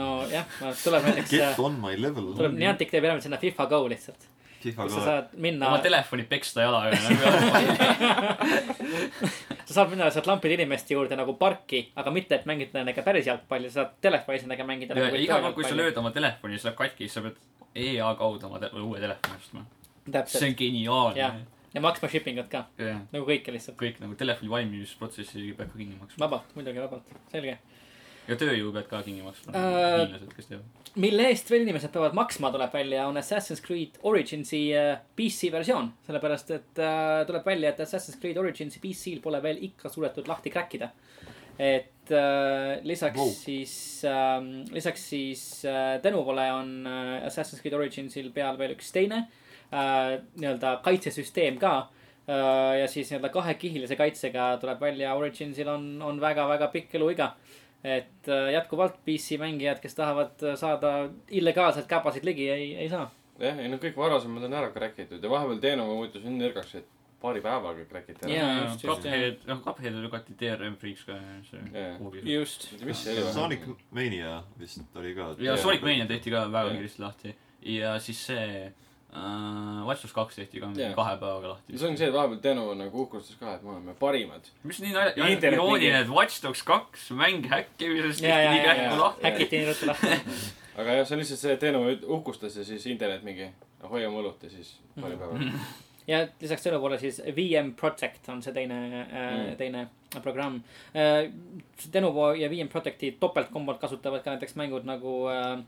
[0.00, 2.32] nojah, tuleb näiteks Get on my level.
[2.36, 4.28] tuleb Niantic teeb järgmine sinna FIFA Go lihtsalt,
[4.66, 7.22] FIFA kus sa saad minna oma, telefoni peksta jalaga nagu.
[9.66, 13.28] sa saad minna sealt lampide inimeste juurde nagu parki, aga mitte, et mängida nendega päris
[13.30, 14.98] jalgpalli, sa saad telefonis nendega mängida.
[14.98, 15.76] ja iga kord, kui sa.
[15.78, 17.36] lööd oma telefoni, see läheb katki, siis sa pead
[17.76, 19.66] EA kaudu oma te uue telefoni ostma.
[20.04, 21.30] see täpselt on geniaalne
[21.76, 23.76] ja maksma shipping ut ka, jah, nagu kõike lihtsalt.
[23.80, 26.22] kõik nagu telefoni valmimisprotsessi peab ka kinni maksma.
[26.24, 27.58] vabalt, muidugi vabalt, selge.
[28.26, 30.92] Ja tööjõu pead ka kinni maksma Äh, hiinlased, kes teevad.
[30.96, 35.92] mille eest veel inimesed peavad maksma, tuleb välja, on Assassin's Creed Originsi äh, PC versioon.
[36.06, 40.50] sellepärast, et äh, tuleb välja, et Assassin's Creed Originsi PC-l pole veel ikka suudetud lahti
[40.50, 40.90] crack ida.
[41.58, 43.30] et äh, lisaks Wow.
[43.32, 44.40] siis äh,,
[44.72, 49.22] lisaks siis äh, Denuvole on äh, Assassin's Creed Originsil peal veel üks teine
[49.72, 51.88] äh, nii-öelda kaitsesüsteem ka
[52.26, 57.28] ja siis nii-öelda kahekihilise kaitsega tuleb välja, Originsil on, on väga-väga pikk eluiga
[57.86, 60.92] et äh, jätkuvalt PC mängijad, kes tahavad äh, saada
[61.30, 63.06] illegaalselt käpasid ligi, ei, ei saa.
[63.38, 66.76] jah, ei no kõik varasemad on ära crack itud ja vahepeal Deenova muutus nii nõrgaks,
[66.80, 66.88] et
[67.22, 68.64] paari päevaga crack iti Jaa, ära.
[68.64, 71.18] just, just, Cuphead, noh Cuphead lükati DRM Freaks ka
[71.50, 71.92] see Jaa.
[72.00, 72.24] kuhugi.
[72.32, 72.68] just.
[72.84, 75.34] mis see oli Sonic Mania vist oli ka.
[75.38, 77.36] ja Sonic Mania tehti ka väga kiiresti lahti
[77.76, 78.72] ja siis see
[79.14, 80.94] uh, Watch Dogs kaks tehti ka Jah.
[80.96, 81.78] kahe päevaga lahti.
[81.78, 84.50] see on see, et vahepeal Deenova nagu uhkustas ka, et me oleme parimad.
[84.64, 88.74] mis nii nalja-, Internet irooniline, et Watch Dogs kaks mäng häkkimisest tehti ja, nii ja,
[88.74, 89.26] kähku lahti.
[89.28, 90.12] häkiti nii ruttu lahti.
[90.78, 91.62] aga jah, see on lihtsalt see, et
[91.96, 93.48] üt- uhkustas ja siis internet mingi,
[93.88, 95.50] hoiame õlut ja siis paari päevaga.
[96.10, 99.56] ja lisaks selle poole siis VM Project on see teine äh, Mm.
[99.58, 99.86] teine
[100.22, 100.60] programm
[100.94, 101.30] äh,.
[101.92, 105.58] Denuvo ja VM Projecti topeltkombot kasutavad ka näiteks mängud nagu äh,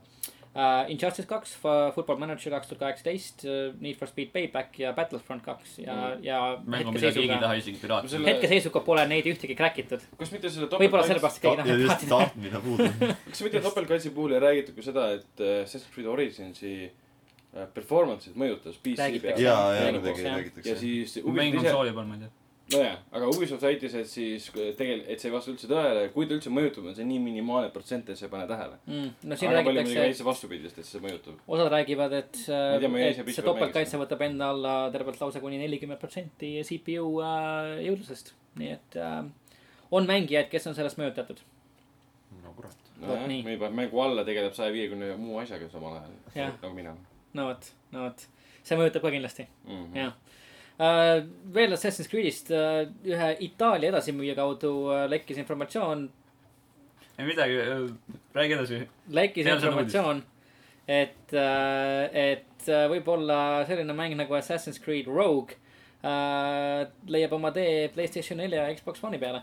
[0.57, 1.57] äh, Injustice kaks,
[1.95, 3.45] Football Manager kaks tuhat kaheksateist,
[3.81, 7.55] Need for Speed Payback ja Battlefront kaks ja Mm., ja mängu, mida keegi ei taha
[7.61, 10.01] isegi piraatida Selle- hetkeseisuga pole neid ühtegi crack itud.
[10.19, 12.19] kas mitte selle võib-olla topeltkaitse, sellepärast, et keegi ja tahab just plaatida.
[12.19, 13.05] tahtmine puudub.
[13.33, 18.37] kas mitte topeltkaitse puhul ei räägitud ka seda, et äh, Assassin's Creed Originsi äh, performance'it
[18.39, 19.37] mõjutas PC Räägitakse.
[19.37, 19.45] peal.
[19.45, 20.77] ja, ja ja räägitakse.
[20.81, 22.35] siis mäng ise, konsooli peal, ma ei tea.
[22.73, 26.37] nojah, aga Ubisoft väitis, et siis tegelikult, et see ei vasta üldse tõele, kui ta
[26.37, 28.79] üldse mõjutab, on see nii minimaalne protsent, et sa ei pane tähele.
[28.87, 29.11] mm,.
[29.31, 31.43] no siin väga palju muidugi väitsa vastupidist, et see mõjutab.
[31.57, 36.55] osad räägivad, et, ise et see topeltkaitse võtab enda alla tervelt lausa kuni nelikümmend protsenti
[36.69, 38.35] CPU äh, jõudlusest.
[38.59, 39.23] nii et äh,
[39.91, 41.45] on mängijaid, kes on sellest mõjutatud.
[42.43, 42.91] no kurat.
[43.01, 46.97] nojah, meil paneb mängu alla, tegeleb saja viiekümne muu asjaga samal ajal Jah., nagu mina
[47.33, 48.25] no vot, no vot,
[48.67, 49.85] see mõjutab ka kindlasti, mm.
[49.85, 49.99] -hmm.
[49.99, 50.13] jah.
[50.79, 56.05] Veel Assassin's Creed'ist uh, ühe Itaalia edasimüüja kaudu uh, lekkis informatsioon,
[57.19, 57.57] ei midagi,
[58.37, 58.81] räägi edasi.
[59.21, 60.23] lekkis informatsioon,
[60.87, 65.59] et uh,, et uh, võib-olla selline mäng nagu Assassin's Creed Rogue
[66.07, 69.43] uh, leiab oma tee Playstation nelja ja Xbox One'i peale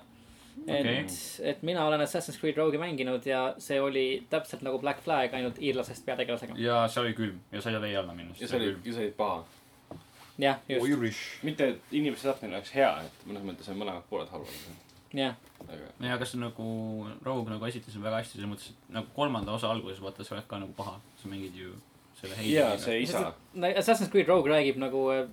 [0.67, 1.05] et Okei.
[1.51, 5.59] et mina olen Assassin's Creed Rogue'i mänginud ja see oli täpselt nagu Black Flag, ainult
[5.59, 6.55] iirlasest peategelasega.
[6.57, 8.35] ja see oli külm ja sa ei saa vee alla minna.
[8.39, 9.43] ja see oli, ja see oli paha.
[10.41, 14.61] jah, just, mitte, et inimeste tapmine oleks hea, et mõnes mõttes on mõlemad pooled halvad.
[15.15, 15.35] jah,
[15.65, 16.69] aga ja kas nagu
[17.25, 20.47] Rogue nagu esitles väga hästi selles mõttes, et nagu kolmanda osa alguses vaata, sa oled
[20.49, 21.75] ka nagu paha, sa mängid ju
[22.19, 22.77] selle ja Heidiga.
[22.83, 23.33] see isa.
[23.75, 25.25] Assassin's Creed Rogue räägib nagu äh,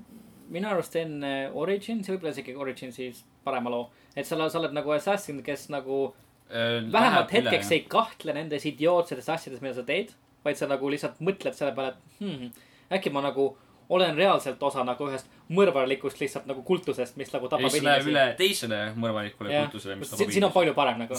[0.53, 3.13] minu arust enne Originsi, võib-olla isegi Originsi
[3.45, 3.91] parema loo.
[4.15, 6.13] et sa, sa oled nagu assassin, kes nagu
[6.53, 10.11] Äh, vähemalt hetkeks ei kahtle nendes idiootsetes asjades, mida sa teed,
[10.45, 12.51] vaid sa nagu lihtsalt mõtled selle peale, et hmm,
[12.93, 13.55] äkki ma nagu
[13.89, 18.07] olen reaalselt osa nagu ühest mõrvarlikust lihtsalt nagu kultusest, mis nagu ja tapab siis läheb
[18.09, 21.15] üle teisele mõrvalikule jah, kultusele, mis siin siin on palju parem nagu.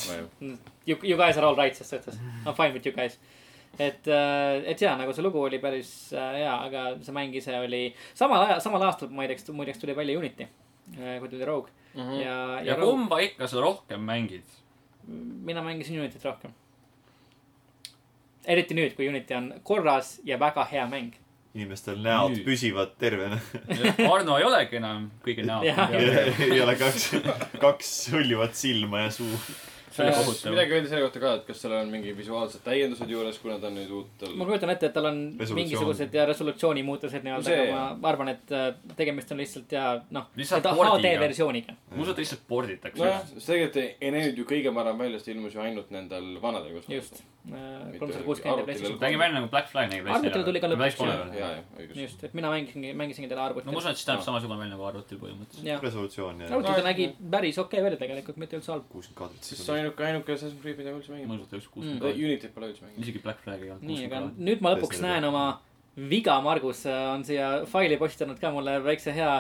[0.86, 2.16] You, you guys are all right ses suhtes.
[2.46, 3.20] I m fine with you guys.
[3.80, 4.06] et,
[4.70, 8.44] et jaa, nagu see lugu oli päris äh, hea, aga see mäng ise oli samal
[8.46, 10.46] ajal, samal aastal muideks, muideks tuli välja Unity,
[11.20, 12.14] kui tuli Rogue Mhm.
[12.22, 14.46] ja, ja, ja Rogue, kumba ikka sa rohkem mängid?
[15.46, 16.52] mina mängisin Unityt rohkem.
[18.46, 21.14] eriti nüüd, kui Unity on korras ja väga hea mäng.
[21.54, 22.46] Inimestel näod Nüüd.
[22.48, 23.38] püsivad tervena.
[24.14, 25.86] Arno ei olegi enam kõige näo Jah.
[25.92, 26.34] peal.
[26.48, 27.12] ei ole kaks,
[27.62, 29.30] kaks hõljuvat silma ja suu.
[29.94, 30.08] see
[30.50, 33.70] midagi öelda selle kohta ka, et kas seal on mingi visuaalsed täiendused juures, kuna ta
[33.70, 35.60] on nüüd uutel ma kujutan ette, et tal on Resolutsioon.
[35.60, 39.92] mingisugused ja resolutsiooni muutused nii-öelda, See, aga ma arvan, et äh, tegemist on lihtsalt ja
[40.18, 41.78] noh, HD versiooniga.
[41.94, 45.30] ma usun, et lihtsalt porditakse nojah, sest tegelikult ei- näinud ju kõige parem välja, sest
[45.36, 47.22] ilmus ju ainult nendel vanadel just.
[47.44, 51.02] Mitte kolmsada kuuskümmend ja PlayStation räägi välja nagu Black Flag nägi Arvutil tuli ka lõpuks,
[51.78, 51.98] õigus.
[52.00, 54.76] just, et mina mängisingi, mängisingi teda arvutil no ma usun, et siis näeb samasugune välja
[54.78, 55.84] nagu arvutil põhimõtteliselt.
[55.84, 58.88] resolutsioon ja arvutil ta No, nägi päris okei okay välja tegelikult, mitte üldse halb.
[58.94, 59.44] kuuskümmend kaadrit.
[59.44, 61.36] siis see on ainuke, ainuke Assassin's Creed, mida ma üldse ma mängin.
[61.36, 61.74] usun, et üks Mm.
[61.76, 62.24] kuuskümmend.
[62.24, 63.04] Unityt pole üldse mänginud.
[63.04, 65.46] isegi Black Flag ei olnud nii, aga nüüd ma lõpuks näen oma
[65.98, 69.34] viga, Margus äh, on siia faili postitanud ka mulle väikse hea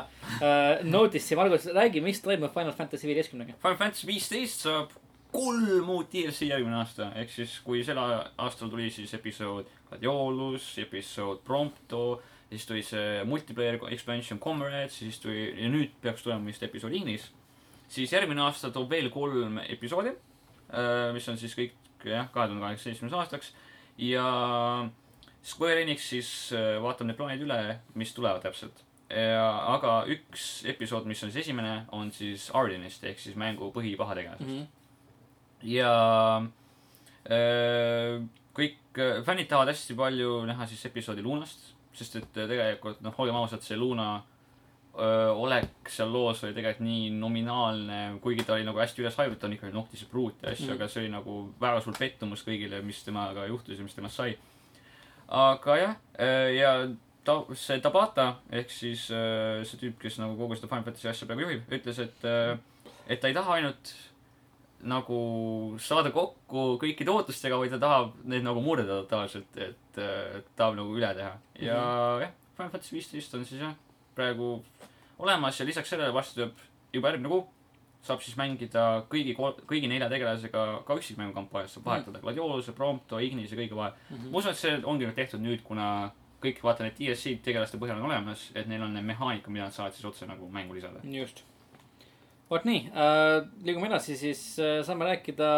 [0.44, 3.56] äh, notice'i, Margus, räägi, mis toimub Final Fantasy viieteistkümnega.
[3.64, 4.92] Final Fantasy viisteist saab
[5.34, 11.42] kolm uut DLC järgmine aasta, ehk siis kui sel aastal tuli siis episood Gladiolus, episood
[11.46, 16.94] Prompto, siis tuli see multiplayer expansion Comrades, siis tuli ja nüüd peaks tulema vist episood
[16.94, 17.32] Ignis.
[17.88, 20.14] siis järgmine aasta toob veel kolm episoodi,
[21.14, 23.54] mis on siis kõik jah, kahe tuhande kaheksateistkümnendaks aastaks
[23.98, 24.26] ja
[25.44, 27.60] Square Enix siis äh, vaatab need plaanid üle,
[28.00, 28.86] mis tulevad täpselt.
[29.14, 34.48] aga üks episood, mis on siis esimene, on siis Ardenist ehk siis mängu põhipahategelasest.
[34.48, 34.83] Mhm.
[35.64, 35.94] Ja
[37.30, 38.19] äh,
[38.56, 43.15] kõik äh, fännid tahavad hästi palju näha siis episoodi Lunast, sest et äh, tegelikult noh,
[43.23, 44.11] olgem ausad, see Luna
[44.94, 49.40] öö, olek seal loos oli tegelikult nii nominaalne, kuigi ta oli nagu hästi üles haibitud,
[49.41, 51.98] ta on ikkagi Noctis ja Brute ja asju mm., aga see oli nagu väga suur
[51.98, 54.35] pettumus kõigile, mis temaga juhtus ja mis temast sai.
[55.34, 55.95] aga jah,
[56.53, 56.76] ja
[57.26, 61.26] ta, see Tabata ehk siis öö, see tüüp, kes nagu kogu seda Final Fantasy asja
[61.26, 62.30] praegu juhib, ütles, et,
[63.10, 63.95] et ta ei taha ainult
[64.84, 70.00] nagu saada kokku kõikide ootustega, vaid ta tahab neid nagu murda totaalselt, et
[70.56, 71.34] tahab nagu üle teha.
[71.60, 72.22] ja Mhm.
[72.22, 73.74] jah, Final Fantasy viisteist on siis jah,
[74.16, 74.62] praegu
[75.20, 76.52] olemas ja lisaks sellele varsti tuleb
[76.94, 77.48] juba järgmine kuu,
[78.04, 79.34] saab siis mängida kõigi,
[79.66, 83.94] kõigi nelja tegelasega ka üksikmängukampaanias, saab vahetada Gladioluse, Prompto, Ignis ja kõige vahel.
[84.32, 86.12] ma usun, et see ongi nüüd tehtud nüüd, kuna
[86.44, 89.94] kõik vaata need DLC-d tegelaste põhjal on olemas, et neil on mehaanika, mida nad saavad
[89.94, 91.00] siis otse nagu mängu lisada.
[91.04, 91.44] just.
[92.54, 95.50] Vot nii äh,, liigume edasi, siis äh, saame rääkida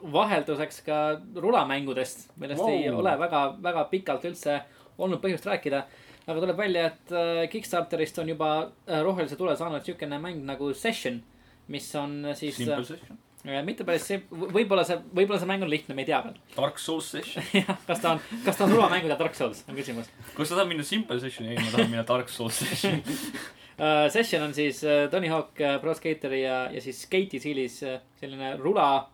[0.00, 0.98] vahelduseks ka
[1.36, 2.70] rulamängudest, millest wow.
[2.72, 4.60] ei ole väga, väga pikalt üldse
[5.00, 5.84] olnud põhjust rääkida.
[6.26, 8.50] aga tuleb välja, et äh, Kickstarterist on juba
[8.86, 11.20] äh, rohelise tule saanud siukene mäng nagu Session,
[11.68, 13.18] mis on äh, siis Simple Session.
[13.46, 16.36] äh, mitte päris see, võib-olla see, võib-olla see mäng on lihtne, me ei tea veel.
[16.58, 17.44] Dark Souls Session.
[17.60, 20.56] jah, kas ta on, kas ta on rulamäng või Dark Souls, on küsimus kui sa
[20.56, 23.02] tahad minna Simple Sessioni, ei ma tahan minna Dark Souls Sessioni.
[23.80, 27.78] Uh, Session on siis uh, Tony Hawk uh, Pro Skateri ja, ja siis Skate'i stiilis
[28.20, 29.06] selline rula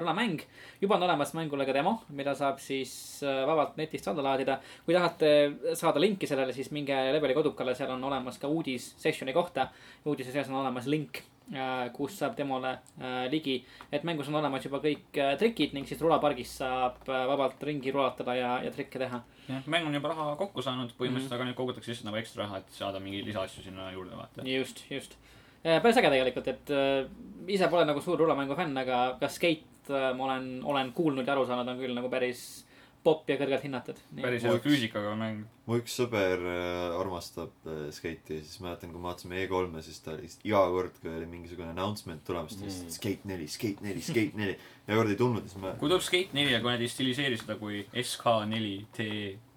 [0.00, 0.40] rulamäng.
[0.80, 4.56] juba on olemas mängule ka demo, mida saab siis vabalt netist alla laadida.
[4.86, 9.36] kui tahate saada linki sellele, siis minge Leveli kodukale, seal on olemas ka uudis Sessioni
[9.36, 9.68] kohta.
[10.06, 11.20] uudise sees on olemas link
[11.92, 13.58] kus saab demole uh, ligi.
[13.92, 18.34] et mängus on olemas juba kõik uh, trikid ning siis rulapargis saab vabalt ringi rulatada
[18.38, 19.20] ja, ja trikke teha.
[19.48, 21.36] jah, mäng on juba raha kokku saanud põhimõtteliselt mm, -hmm.
[21.36, 24.48] aga nüüd kogutakse lihtsalt nagu ekstra raha, et saada mingeid lisaasju sinna juurde vaata.
[24.48, 25.16] just, just.
[25.62, 27.08] päris äge tegelikult, et äh,
[27.48, 31.36] ise pole nagu suur rulamängu fänn, aga ka Skate äh, ma olen, olen kuulnud ja
[31.36, 32.64] aru saanud, on küll nagu päris
[33.04, 33.98] popp ja kõrgelt hinnatud.
[34.16, 35.44] päris hea füüsikaga mäng.
[35.68, 40.00] mu üks sõber äh, armastab äh, skeiti ja siis mäletan, kui me vaatasime E3-e, siis
[40.04, 42.96] ta lihtsalt iga kord, kui oli mingisugune announcement tulemas, ta lihtsalt Mm.
[42.96, 44.56] skate neli, skate neli, skate neli.
[44.88, 47.38] ja kord ei tulnud, siis ma kui tuleb Skate neli ja kui nad ei stiliseeri
[47.40, 49.06] seda kui SK4T,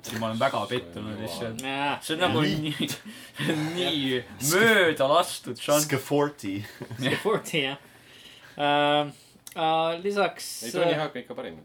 [0.08, 1.64] siis ma olen väga pettunud lihtsalt.
[2.06, 2.90] see on nagu nii,
[3.80, 4.22] nii
[4.54, 5.60] mööda lastud.
[5.60, 7.18] Sk40.
[7.24, 7.78] Forty jah
[8.58, 9.98] uh,.
[10.04, 10.64] lisaks.
[10.64, 11.60] ei, Tony Hawk on ikka parim.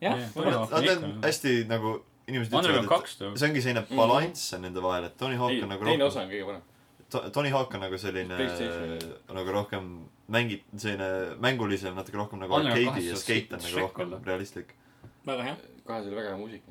[0.00, 3.38] jah, Nad on hästi nagu, inimesed ütlevad, et.
[3.38, 3.96] see ongi selline Mhm.
[3.96, 6.62] balanss on nende vahel, et Tony Hawk on, nagu teine rohkem osa on kõige parem.
[7.10, 8.36] To- Tony Hawk on nagu selline
[9.34, 9.86] nagu rohkem
[10.30, 14.74] mängi-, selline mängulisem, natuke rohkem nagu kahes ja skate on nagu rohkem realistlik.
[15.26, 15.56] väga hea.
[15.86, 16.70] kahes oli väga hea muusika.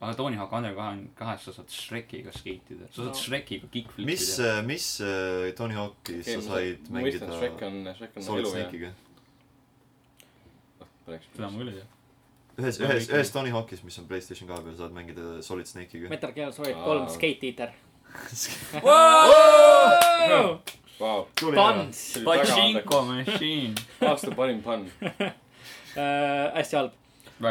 [0.00, 2.86] aga Tony Hawk Underground kahes sa saad Shrekiga skate ida.
[2.90, 3.12] sa saad No.
[3.20, 8.16] Shrekiga kick-flip'i mis teha., mis äh, Tony Hawkis sa said mõistan, Shrek mängida on, Shrek
[8.16, 8.54] on elu ja.
[8.54, 8.90] Snake'iga?
[11.06, 11.86] seda ma küll ei tea.
[12.58, 16.10] ühes, ühes, ühes Tony Hawkis, mis on Playstation kahe peal, saad mängida Solid Snake'iga.
[16.12, 17.74] Metal Gear Solid kolm Skate Eater.
[20.96, 21.88] Oli väga
[22.24, 23.74] Pachinko machine.
[24.00, 24.88] aasta parim pann.
[25.96, 26.92] hästi halb,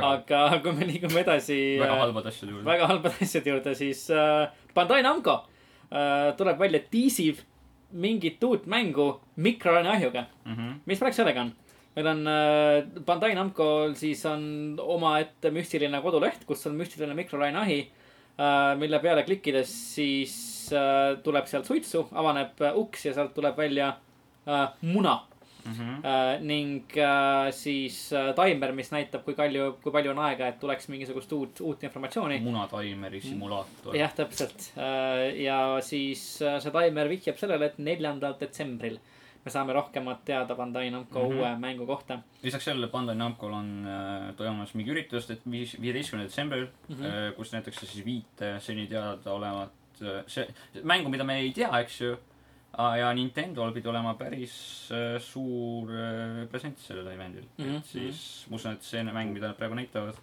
[0.01, 2.65] aga kui me liigume edasi väga äh, halbade asjade juurde.
[2.67, 5.35] väga halbade asjade juurde, siis äh, Bandai Namco
[5.89, 7.41] äh, tuleb välja, tiisib
[7.95, 10.25] mingit uut mängu mikrorani ahjuga.
[10.45, 10.81] Mhm.
[10.85, 11.53] mis värk sellega on?
[11.95, 17.79] Meil on äh, Bandai Namco'l siis on omaette müstiline koduleht, kus on müstiline mikrolaine ahi
[17.81, 20.35] äh,, mille peale klikkides siis
[20.73, 23.93] äh, tuleb sealt suitsu, avaneb uks ja sealt tuleb välja
[24.85, 25.15] muna
[25.65, 26.05] Mhm.
[26.05, 30.59] äh, ning äh, siis äh, taimer, mis näitab, kui palju, kui palju on aega, et
[30.61, 32.37] tuleks mingisugust uut, uut informatsiooni.
[32.45, 33.97] munataimeri simulaator.
[33.97, 34.69] jah, täpselt.
[35.41, 38.99] ja siis see taimer vihjab sellele, et neljandal detsembril
[39.45, 41.31] me saame rohkemat teada Bandai Namco mm Mhm.
[41.33, 41.39] -hmm.
[41.39, 46.29] uue mängu kohta lisaks sellele Bandai Namcol on äh, toimumas mingi üritus, et viis, viieteistkümnendal
[46.29, 46.95] detsembril mm.
[46.95, 47.11] mm, -hmm.
[47.11, 47.33] -hmm.
[47.35, 49.71] kus näitakse siis viite seni teadaolevat,
[50.27, 50.47] see,
[50.83, 52.17] mängu, mida me ei tea, eks ju.
[52.99, 57.65] ja Nintendo'l pidi olema päris äh, suur äh, present sellel event'il mm.
[57.65, 57.77] Mhm, -hmm.
[57.77, 60.15] et siis ma usun, et see mäng, mida nad praegu näitavad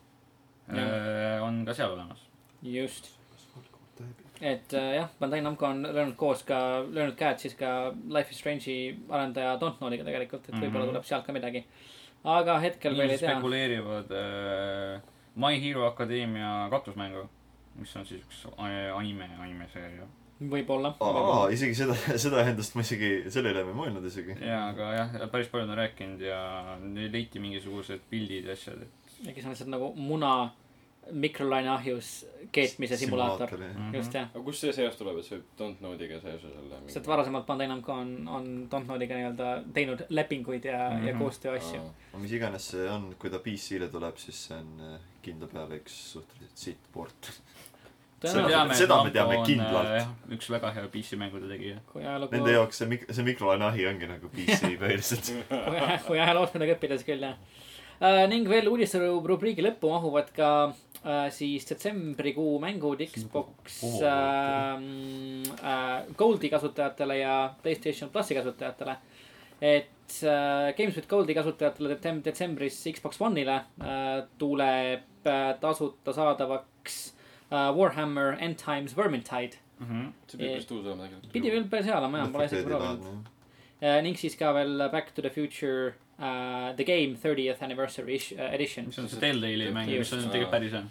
[0.69, 2.19] äh,, on ka seal olemas.
[2.62, 3.09] just,
[4.43, 6.56] et äh, jah, Bandai Namco on löönud koos ka,
[6.90, 8.77] löönud käed siis ka Life is Strange'i
[9.09, 10.93] arendaja Dontnodiga tegelikult, et võib-olla Mhm.
[10.97, 11.64] tuleb sealt ka midagi.
[12.24, 13.31] aga hetkel veel ei tea.
[13.31, 15.01] spekuleerivad äh,
[15.36, 17.28] My Hero Academia kaklusmängu,
[17.78, 20.06] mis on siis üks a- anime, animeseeria.
[20.43, 20.94] võib-olla.
[21.01, 21.94] aa, isegi seda,
[22.24, 24.35] seda ühendust ma isegi, selle üle ma ei mõelnud isegi.
[24.43, 26.40] jaa, aga jah, päris paljud on rääkinud ja
[27.12, 30.51] leiti mingisugused pildid ja asjad, et äkki see on lihtsalt nagu muna
[31.11, 33.51] mikrolaine ahjus keetmise simulaator.
[33.59, 33.95] Mhm.
[33.97, 36.79] just jah, aga kust see seos tuleb, et see Don't Know'diga seoses olla?
[36.87, 41.07] sest et varasemalt Bandai Namco on, on Dontnodiga nii-öelda teinud lepinguid ja mm, -hmm.
[41.09, 41.23] ja Mhm.
[41.23, 41.81] koostöö asju.
[42.12, 45.77] no mis iganes see on, kui ta PC-le tuleb, siis see on äh, kindla peale
[45.81, 47.33] üks suhteliselt sitt port.
[48.23, 49.89] Seda- tõenäoliselt, seda me teame kindlalt.
[49.99, 51.81] äh, üks väga hea PC mängude tegija.
[51.95, 55.33] ajalugu, Nende jaoks see mik-, see mikrolaineahi ongi nagu PC põhiliselt.
[56.07, 57.35] kui, ajaloost midagi õppida, siis küll jah
[58.01, 58.29] uh,.
[58.29, 60.74] ning veel uudisterubriigi lõppu mahuvad ka uh,
[61.35, 64.03] siis detsembrikuu mängud Xbox Oh.
[65.51, 68.97] uh, Goldi kasutajatele ja Playstation plussi kasutajatele.
[69.62, 76.97] et uh, Games with Goldi kasutajatele detsembris Xbox One'ile uh, tuleb uh, tasuta saadavaks
[77.51, 79.59] uh, Warhammer End Times Vermintide.
[79.83, 81.33] see pidi vist uus olema tegelikult.
[81.33, 83.31] pidi veel päris hea olema jah, pole isegi proovinud.
[83.83, 88.33] Uh, ning siis ka veel Back to the Future uh, The Game 30th Anniversary ish-
[88.39, 88.87] uh, Edition.
[88.87, 90.85] mis on see Telltale'i mäng, mis on tegelikult päris hea.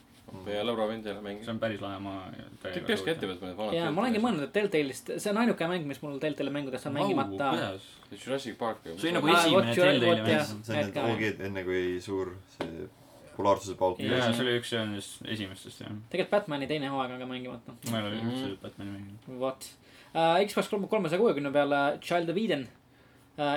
[0.57, 1.53] ja Laura Vind jälle mängis see.
[1.53, 2.17] on päris lahe, ma.
[2.65, 3.73] see peakski ette võtma need vanad.
[3.77, 4.19] ja ma olengi.
[4.23, 7.51] mõelnud, et Telltale'ist, see on ainuke mäng, mis mul Telltale'i mängudest on mängimata.
[8.11, 8.83] Jurassic Park.
[8.97, 10.65] See oli nagu esimene vot, Telltale'i mäng.
[10.67, 11.09] see on jah.
[11.15, 12.89] OG-d enne kui suur see
[13.31, 13.99] populaarsuse pauk.
[14.03, 14.73] Jaa, see oli üks
[15.31, 15.95] esimestest jah.
[16.11, 17.77] tegelikult Batman'i teine hooaeg on ka mängimata.
[17.91, 18.35] ma ei ole Mhm.
[18.35, 19.39] üldse Batman'i mänginud.
[19.39, 19.69] vot
[20.11, 20.37] uh,.
[20.47, 22.67] Xbox kolmesaja kuuekümne peale Child of Eden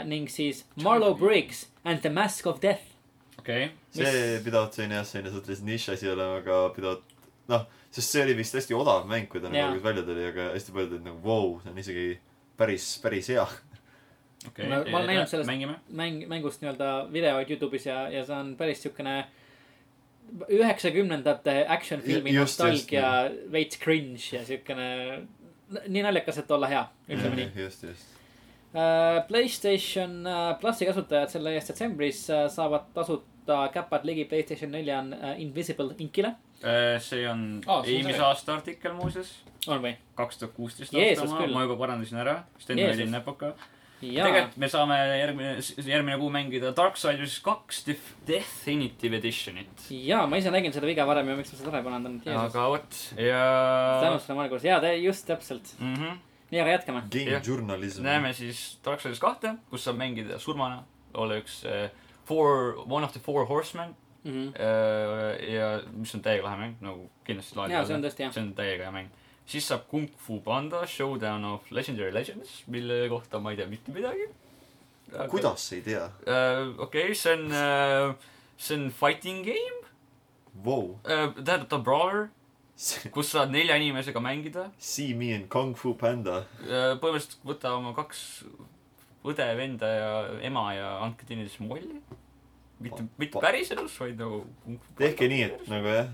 [0.05, 2.82] ning siis Marlow Briggs and the Mask of Death.
[3.38, 7.02] okei, see pidavat selline jah, selline suhteliselt nišš asi olema, aga pidavat
[7.48, 10.72] noh, sest see oli vist hästi odav mäng, kui ta nagu välja tuli, aga hästi
[10.72, 12.06] paljud olid nagu vau, see on isegi
[12.56, 13.44] päris, päris hea.
[14.48, 14.68] okei.
[14.70, 15.76] Ma- ma olen näinud sellest- mängime.
[15.90, 19.24] mäng, mängust nii-öelda videoid Youtube'is ja, ja see on päris siukene
[20.48, 24.88] üheksakümnendate action filmi nostalgia, veits cringe ja siukene
[25.88, 27.51] nii naljakas, et olla hea, ütleme nii.
[27.64, 28.13] just, just.
[28.74, 34.98] Uh, PlayStation uh, plussi kasutajad selle eest detsembris uh, saavad tasuta käpad ligi Playstation nelja
[35.38, 36.34] Invisible Inkile.
[36.64, 39.30] Äh, see on on eelmise aasta artikkel muuseas,
[39.68, 39.94] on või?
[40.16, 43.06] kaks tuhat kuusteist aasta oma, ma juba parandasin ära, Sten oli
[44.02, 45.55] jaa, tegelikult me saame järgmine,
[45.86, 49.86] järgmine kuu mängida Darksiders kaks Def- Definitive Editionit.
[49.90, 52.68] jaa, ma ise nägin seda viga varem ja miks ma seda ära ei parandanud, aga
[52.74, 53.42] vot ja
[54.02, 55.76] tänud sulle, Margus, jaa, just täpselt.
[55.78, 55.94] mm.
[55.94, 56.22] -hmm.
[56.55, 57.02] nii, aga jätkame.
[57.10, 58.06] Game journalism.
[58.06, 61.90] näeme siis Darksiders kahte, kus saab mängida surmana, olla üks äh,
[62.28, 63.94] four, one of the four horsemen
[64.24, 64.32] mm.
[64.32, 64.52] -hmm.
[64.60, 67.72] äh, ja mis on täiega lahe mäng, nagu kindlasti lahe.
[67.72, 68.32] jaa, see on tõesti hea.
[68.32, 69.10] see on täiega hea mäng.
[69.47, 73.93] siis saab Kung Fu Panda Showdown of Legendary Legends, mille kohta ma ei tea mitte
[73.93, 74.28] midagi.
[75.31, 76.10] kuidas sa ei tea?
[76.78, 77.51] okei, see on,
[78.56, 79.82] see on fighting game,
[80.64, 80.98] Vau.
[81.05, 82.28] tähendab ta on brawler,
[83.14, 84.68] kus saad nelja inimesega mängida.
[84.78, 86.44] See me and Kung Fu Panda.
[86.66, 88.44] põhimõtteliselt võta oma kaks
[89.24, 90.09] õde, venda ja
[90.44, 92.01] ema ja andke teineteist molli.
[92.84, 94.42] mitte, mitte päriselus, vaid nagu.
[94.98, 96.10] tehke nii, et nagu jah,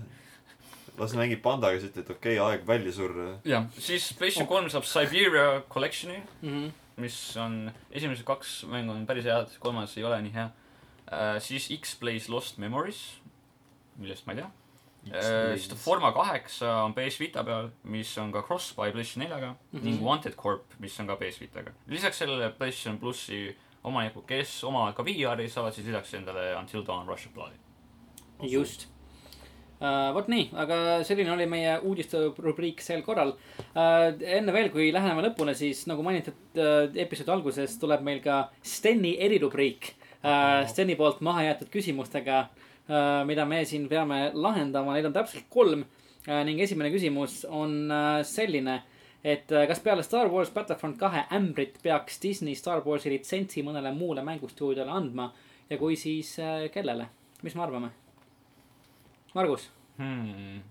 [0.99, 3.25] las mängib pandaga, siis ütled, okei okay,, aeg välja surra.
[3.47, 6.69] jah, siis PlayStation kolm saab Siberia Collection'i, Mhm.
[7.01, 10.49] mis on, esimesed kaks mängu on päris head, kolmas ei ole nii hea.
[11.43, 13.01] siis X-Plays Lost Memories,
[13.99, 14.51] millest ma ei tea.
[15.09, 19.79] Siis ta Forma kaheksa on PS Vita peal, mis on ka cross-buy PlayStation neljaga mm.
[19.79, 19.83] -hmm.
[19.83, 21.71] ning Wanted Corp, mis on ka PS Vitaga.
[21.87, 27.07] lisaks sellele PlayStation plussi omanikud, kes omavad ka VR-i, saavad siis lisaks endale Until Dawn
[27.07, 27.57] Rush of Blood'i.
[28.41, 28.87] just
[29.81, 30.13] uh,.
[30.13, 34.13] vot nii, aga selline oli meie uudiste rubriik sel korral uh,.
[34.21, 39.17] enne veel, kui läheneme lõpule, siis nagu mainitud uh, episoodi alguses tuleb meil ka Steni
[39.19, 40.67] erirubriik uh,.
[40.67, 42.60] Steni poolt maha jäetud küsimustega uh,,
[43.25, 46.41] mida me siin peame lahendama, neid on täpselt kolm uh,.
[46.45, 48.81] ning esimene küsimus on uh, selline
[49.23, 54.23] et kas peale Star Wars Battlefront kahe ämbrit peaks Disney Star Warsi litsentsi mõnele muule
[54.25, 55.29] mängustuudiole andma
[55.69, 56.33] ja kui, siis
[56.73, 57.05] kellele,
[57.45, 57.91] mis me arvame?
[59.35, 59.69] Margus,
[60.01, 60.61] Hmm.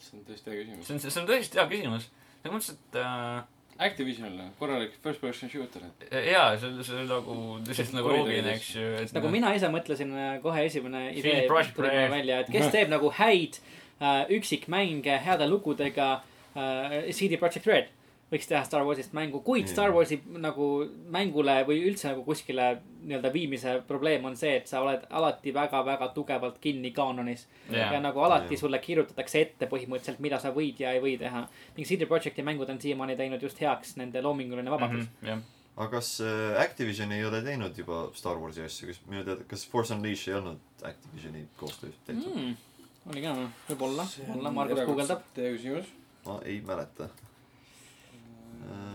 [0.00, 0.86] see on tõesti hea küsimus.
[0.86, 2.06] see on, see on tõesti hea küsimus.
[2.42, 3.42] selles mõttes, et äh,
[3.78, 5.82] Activisionil, korralik first person shooter.
[6.10, 9.70] jaa, see on, see on nagu lihtsalt nagu loogiline, eks ju, et nagu mina ise
[9.72, 12.12] mõtlesin äh, kohe esimene idee tuli mulle Red.
[12.12, 13.58] välja, et kes teeb nagu häid
[13.98, 16.12] äh, üksikmänge heade lugudega
[16.54, 17.10] äh,.
[17.10, 17.90] CD Projekt Red
[18.34, 20.68] võiks teha Star Warsist mängu, kuid Star Warsi nagu
[21.14, 22.74] mängule või üldse nagu kuskile
[23.04, 27.92] nii-öelda viimise probleem on see, et sa oled alati väga-väga tugevalt kinni kaanonis yeah..
[27.94, 28.64] ja nagu alati Jah.
[28.64, 31.44] sulle kirjutatakse ette põhimõtteliselt, mida sa võid ja ei või teha.
[31.76, 35.18] ning CD Projekti mängud on siiamaani teinud just heaks nende loominguline vabadus mm.
[35.20, 35.74] Mhm, jah.
[35.76, 39.66] aga kas äh, Activision ei ole teinud juba Star Warsi asju, kas minu teada, kas
[39.68, 42.48] Force Unleashed ei olnud Activisioni koostöös tehtud -hmm.
[42.48, 43.12] mm,.
[43.12, 43.36] oli ka,
[43.68, 44.08] võib-olla,
[44.38, 45.28] olla, Margus guugeldab.
[45.34, 45.92] Teie küsimus?
[46.24, 47.08] ma ei mäleta.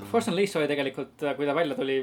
[0.10, 2.02] Force Unleashed oli tegelikult, kui ta välja tuli,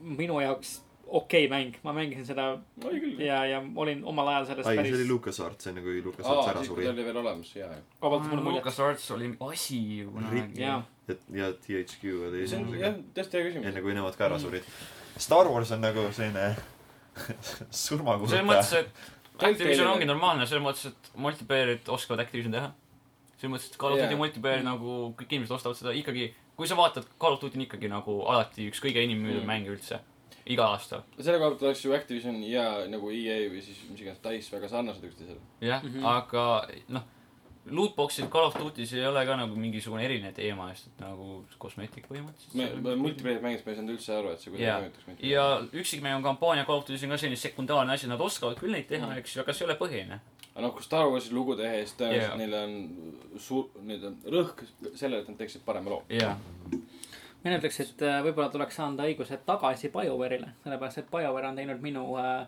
[0.00, 0.78] minu jaoks
[1.10, 2.44] okei okay mäng, ma mängisin seda
[2.80, 3.18] küll.
[3.18, 6.50] ja, ja olin omal ajal sellest ai, see päris oli LucasArts, enne kui LucasArts aa,
[6.52, 6.92] ära siis kui suri ta.
[6.94, 7.70] oli veel olemas, jaa.
[8.02, 8.60] vabalt mulle mulje.
[8.60, 10.42] Lucas Arts oli asi kunagi.
[10.60, 10.76] jaa,
[11.08, 13.70] ja, ja THQ oli see on esimesega jah, tõesti hea küsimus.
[13.72, 14.68] enne kui nemad ka ära surid.
[15.20, 16.52] Star Wars on nagu selline
[17.40, 19.08] selles surmakuulutaja mõttes, et
[19.40, 22.70] Activision ongi normaalne, selles mõttes, et multiplayer'it oskavad Activision teha.
[23.40, 24.22] selles mõttes, et Call of Duty Jaa.
[24.22, 27.88] multiplayer nagu kõik inimesed ostavad seda ikkagi, kui sa vaatad, Call of Duty on ikkagi
[27.88, 29.46] nagu alati üks kõige enim müüdud Mm.
[29.48, 30.00] mänge üldse.
[30.50, 31.02] iga aasta.
[31.20, 34.68] selle koha pealt oleks ju Activision ja nagu EA või siis mis iganes Dice väga
[34.68, 35.40] sarnased üksteisele.
[35.60, 36.06] jah mm, -hmm.
[36.06, 37.02] aga noh,
[37.70, 42.08] lootbox'id Call of Duty's ei ole ka nagu mingisugune eriline teema, sest et nagu kosmeetik
[42.10, 42.96] me, põhimõtteliselt.
[42.96, 45.24] multiplayer mängis ma ei saanud üldse aru, et see kuidagi mõjutaks mind.
[45.30, 45.44] ja
[45.82, 49.12] üksikmängu kampaania Call of Duty's on ka selline sekundaarne asi, nad oskavad küll neid teha,
[49.20, 50.20] eks ju, aga see ei ole põhiline.
[50.54, 52.36] Aga noh, kui Star Warsi lugu tehes tõenäoliselt Jaa.
[52.36, 54.64] neil on suur, neil on rõhk
[54.94, 56.02] sellele, et nad teeksid parema loo.
[56.10, 56.36] jaa,
[57.44, 61.80] mina ütleks, et äh, võib-olla tuleks anda õigused tagasi BioWare'ile, sellepärast et BioWare on teinud
[61.80, 62.42] minu äh,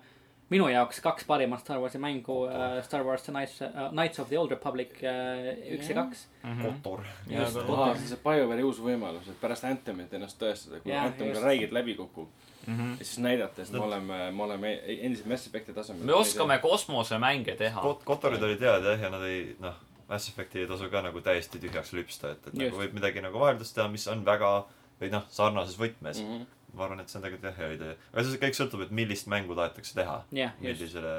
[0.52, 4.28] minu jaoks kaks parimat Star Warsi mängu äh,, Star Wars The Knights uh,, Knights of
[4.28, 5.46] the Old Republic äh,
[5.78, 6.02] üks ja Jah.
[6.10, 6.26] kaks.
[6.60, 7.06] Kotor.
[7.30, 10.82] Jaa, just, aga- aa, see on see BioWare'i uus võimalus, et pärast Anthemit ennast tõestada,
[10.84, 11.46] kui Jah, Anthem ka just.
[11.46, 12.28] räigelt läbi kukub.
[12.66, 12.90] Mhm.
[12.98, 16.04] ja siis näidata, et me oleme, me oleme endiselt Mass Effect'i tasemel.
[16.06, 17.82] me oskame kosmosemänge teha.
[17.82, 19.74] Kot-, Kotorid olid head jah, ja nad ei, noh,
[20.08, 22.64] Mass Effect'i ei tasu ka nagu täiesti tühjaks lüpsta, et, et Just.
[22.64, 24.52] nagu võib midagi nagu vaheldust teha, mis on väga
[25.00, 26.28] või noh, sarnases võtmes mm.
[26.28, 26.42] mm.
[26.42, 26.76] -hmm.
[26.78, 27.94] ma arvan, et see on tegelikult jah, hea idee.
[28.12, 30.18] aga see kõik sõltub, et millist mängu tahetakse teha.
[30.30, 30.60] just.
[30.62, 31.14] millisele,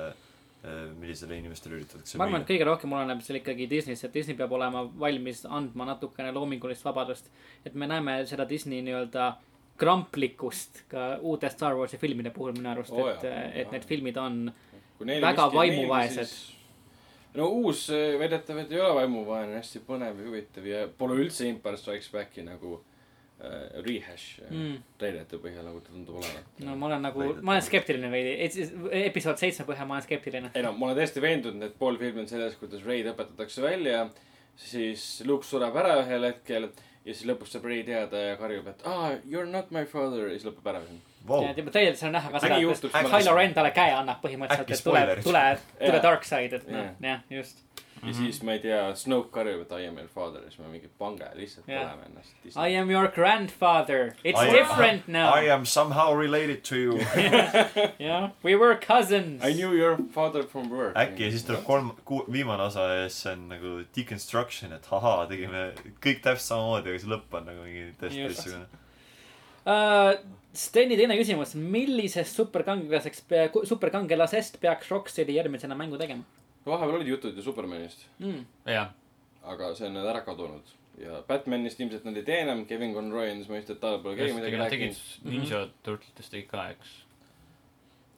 [0.99, 4.53] millisele inimestele üritatakse ma arvan, et kõige rohkem oleneb seal ikkagi Disneyst, et Disney peab
[4.55, 7.31] olema valmis andma natukene loomingulist vabadust.
[7.65, 9.33] et me näeme seda Disney nii-öelda
[9.77, 13.25] kramplikkust ka uute Star Warsi filmide puhul minu arust oh,, et
[13.63, 14.45] et need filmid on
[15.03, 16.33] Väga vaimuvaesed.
[17.33, 21.47] no uus eh, väidetav, et ei ole vaimuvaene, hästi põnev ja huvitav ja pole üldse
[21.49, 24.59] Empire Strikes Backi nagu äh, rehash mm.
[24.59, 24.77] mm,.
[25.01, 26.61] treilete põhjal, nagu ta tundub olevat.
[26.61, 27.47] no ma olen nagu, Väidetavalt.
[27.49, 28.35] ma olen skeptiline veidi,
[29.01, 30.53] episood seitse põhjal ma olen skeptiline.
[30.53, 34.05] ei no ma olen täiesti veendunud, et pool filmi on selles, kuidas Raid õpetatakse välja,
[34.69, 36.69] siis Luke sureb ära ühel hetkel
[37.03, 39.83] ja siis lõpuks saab Ray teada ja karjub, et aa ah,, you are not my
[39.89, 41.01] father ja siis lõpeb ära film.
[41.27, 41.43] wow.
[41.43, 41.53] ja.
[41.57, 45.03] tegelikult seal on näha ka seda, et Kylo Ren talle käe annab põhimõtteliselt, et tule,
[45.27, 45.43] tule,
[45.79, 46.03] tule Jaa.
[46.07, 47.63] dark side, et noh Jaa., jah, just.
[48.07, 50.67] Ja siis ma ei tea, Snoke karjub, et I am your father ja siis me
[50.71, 51.83] mingi pange lihtsalt Jah.
[51.87, 52.33] põleme ennast.
[52.55, 55.49] I am your grandfather, it's I- different now I.
[55.53, 56.97] am somehow related to you.
[57.99, 59.43] jah, we were cousins.
[59.43, 60.95] I knew your father from work.
[60.95, 64.87] äkki ja siis tuleb kolm, kuu-, viimane osa ja siis see on nagu deconstruction, et
[64.91, 65.65] ahaa, tegime
[66.03, 68.65] kõik täpselt samamoodi, aga siis lõpp on nagu mingi täiesti teistsugune.
[69.65, 70.15] uh,.
[70.53, 73.23] Steni teine küsimus, millisest superkangelaseks,
[73.65, 76.21] superkangelasest peaks Rocksteadi järgmisena mängu tegema
[76.65, 78.45] vahepeal olid jutud ju Supermanist, mm.?
[78.71, 78.91] jah,
[79.43, 80.73] aga see on nüüd ära kadunud.
[81.01, 84.35] ja Batmanist ilmselt nad ei tee enam, Kevin Conroy andis mõista, et tal pole keegi
[84.37, 85.31] midagi nad tegid rääkinud.
[85.31, 86.91] Ninja Turtletest tegid ka, eks.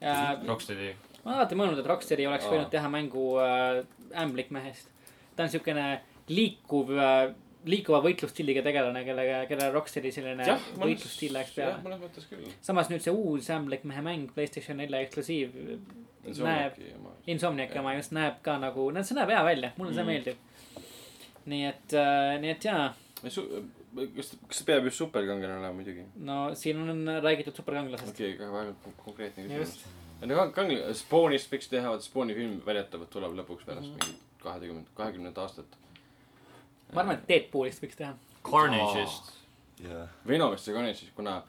[0.04, 0.90] Uh, Rocksteadi.
[1.24, 2.52] ma olen alati mõelnud, et Rocksteadi oleks Aa.
[2.52, 3.80] võinud teha mängu äh,
[4.26, 4.92] ämblikmehest.
[5.36, 5.88] ta on siukene
[6.28, 7.32] liikuv äh,,
[7.66, 12.52] liikuva võitlusstiiliga tegelane, kellega, kellele Rocksteadi selline võitlusstiil läheks jah, peale.
[12.66, 15.56] samas nüüd see uus ämblikmehe mäng, Playstation nelja eksklusiiv,
[16.26, 16.77] näeb,
[17.27, 20.07] Insomniaci oma just näeb ka nagu, no see näeb hea välja, mulle see Mm.
[20.07, 20.38] meeldib.
[21.45, 23.35] nii et äh,, nii et jaa, kas,
[24.47, 26.06] kas see peab just superkangelane olema muidugi?
[26.26, 28.10] no siin on räägitud superkangelasest.
[28.15, 29.85] okei okay,, väga väga konkreetne küsimus.
[30.26, 33.97] no kangelane, Spawnist võiks teha, vaata Spawni film väidetavalt tuleb lõpuks pärast Mhm.
[33.99, 35.65] mingit kahekümne, kahekümnendat aastat.
[36.93, 38.14] ma arvan, et Deadpoolist võiks teha.
[38.45, 39.31] Carnage'ist.
[39.84, 41.43] jah, Venomist ja Carnage'ist, kuna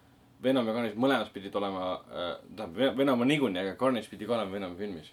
[0.47, 4.36] Venom ja Carnage mõlemad pidid olema äh,, tähendab, Venom on niikuinii, aga Carnage pidi ka
[4.39, 5.10] olema Venomi filmis.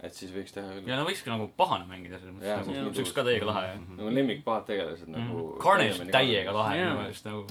[0.00, 0.96] et siis võiks teha küll ja.
[1.00, 3.72] no võikski nagu pahane mängida selles Jaa, mõttes, nagu see oleks ka täiega lahe.
[3.98, 5.62] nagu lemmikpahad tegelased nagu Mhm.
[5.64, 6.90] Carnage on täiega lahe Jaa.
[6.92, 7.46] minu meelest nagu.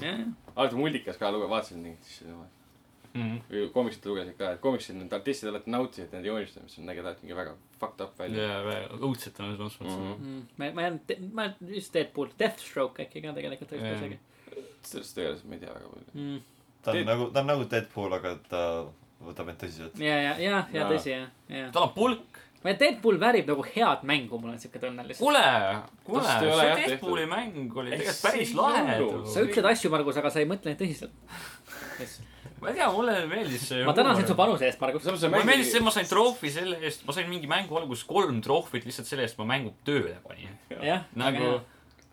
[0.56, 2.24] alati multikas ka luge-, vaatasin neid siis
[3.14, 3.38] Mhm.
[3.50, 7.36] või komiksit lugesid ka, et komiksid need artistid alati nautisid nende joonistamist, nägid alati mingi
[7.36, 8.42] väga fucked up välja.
[8.42, 9.96] ja õudselt on selles mõttes.
[10.18, 10.42] Mhm.
[10.58, 11.00] ma, ma jään,
[11.32, 13.94] ma jään just Deadpool, Deathstroke äkki ka tegelikult võiks Jaa.
[13.94, 14.18] ka isegi
[14.82, 16.12] sellest tegelased ma ei tea väga palju.
[16.14, 16.40] mm..
[16.82, 18.62] Ta on Dead- nagu, ta on nagu Deadpool, aga ta
[19.24, 19.98] võtab end tõsiselt.
[20.02, 21.70] ja, ja, ja, ja tõsi jah, ja.
[21.74, 22.44] tal on pulk.
[22.68, 25.22] Deadpool väärib nagu head mängu, mul on siuke tunne lihtsalt.
[25.24, 25.42] kuule,
[26.04, 27.36] kuule, ei see jah Deadpooli tehtud.
[27.36, 28.96] mäng oli Ei, tegelikult päris ei lahe
[29.32, 31.14] sa ütled asju, Margus, aga sa ei mõtle neid tõsiselt.
[32.60, 33.86] ma ei tea, mulle meeldis see.
[33.86, 34.36] ma tänan sind su.
[34.38, 35.06] panuse eest, Margus.
[35.06, 38.86] mulle meeldis see, ma sain troofi selle eest, ma sain mingi mängu alguses kolm troofit
[38.88, 40.58] lihtsalt selle eest, ma mängu tööle panin.
[40.74, 41.58] jah, nagu,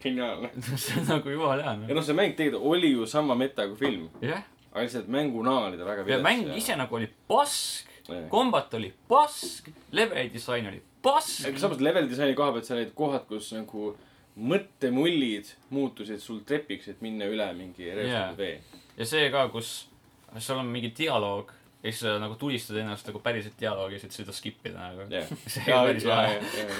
[0.03, 0.51] geniaalne.
[0.85, 1.95] see on nagu jumala hea, ja noh.
[1.97, 4.45] noh, see mäng tegelikult oli ju sama meta kui film, jah,
[4.75, 7.87] aga lihtsalt mänguna oli ta väga ja mäng ise nagu oli pask,
[8.29, 11.47] kombat oli pask, level disain oli pask.
[11.47, 13.93] aga samas level disaini koha pealt seal olid kohad, kus nagu
[14.35, 18.81] mõttemullid muutusid sul trepiks, et minna üle mingi reostatud vee.
[18.99, 19.77] ja see ka, kus
[20.35, 24.35] seal on mingi dialoog ja siis sa nagu tulistad ennast nagu päriselt dialoogi, et seda
[24.35, 25.07] skip ida nagu.
[25.13, 26.75] jah, see ja, oli päris ja, lahe.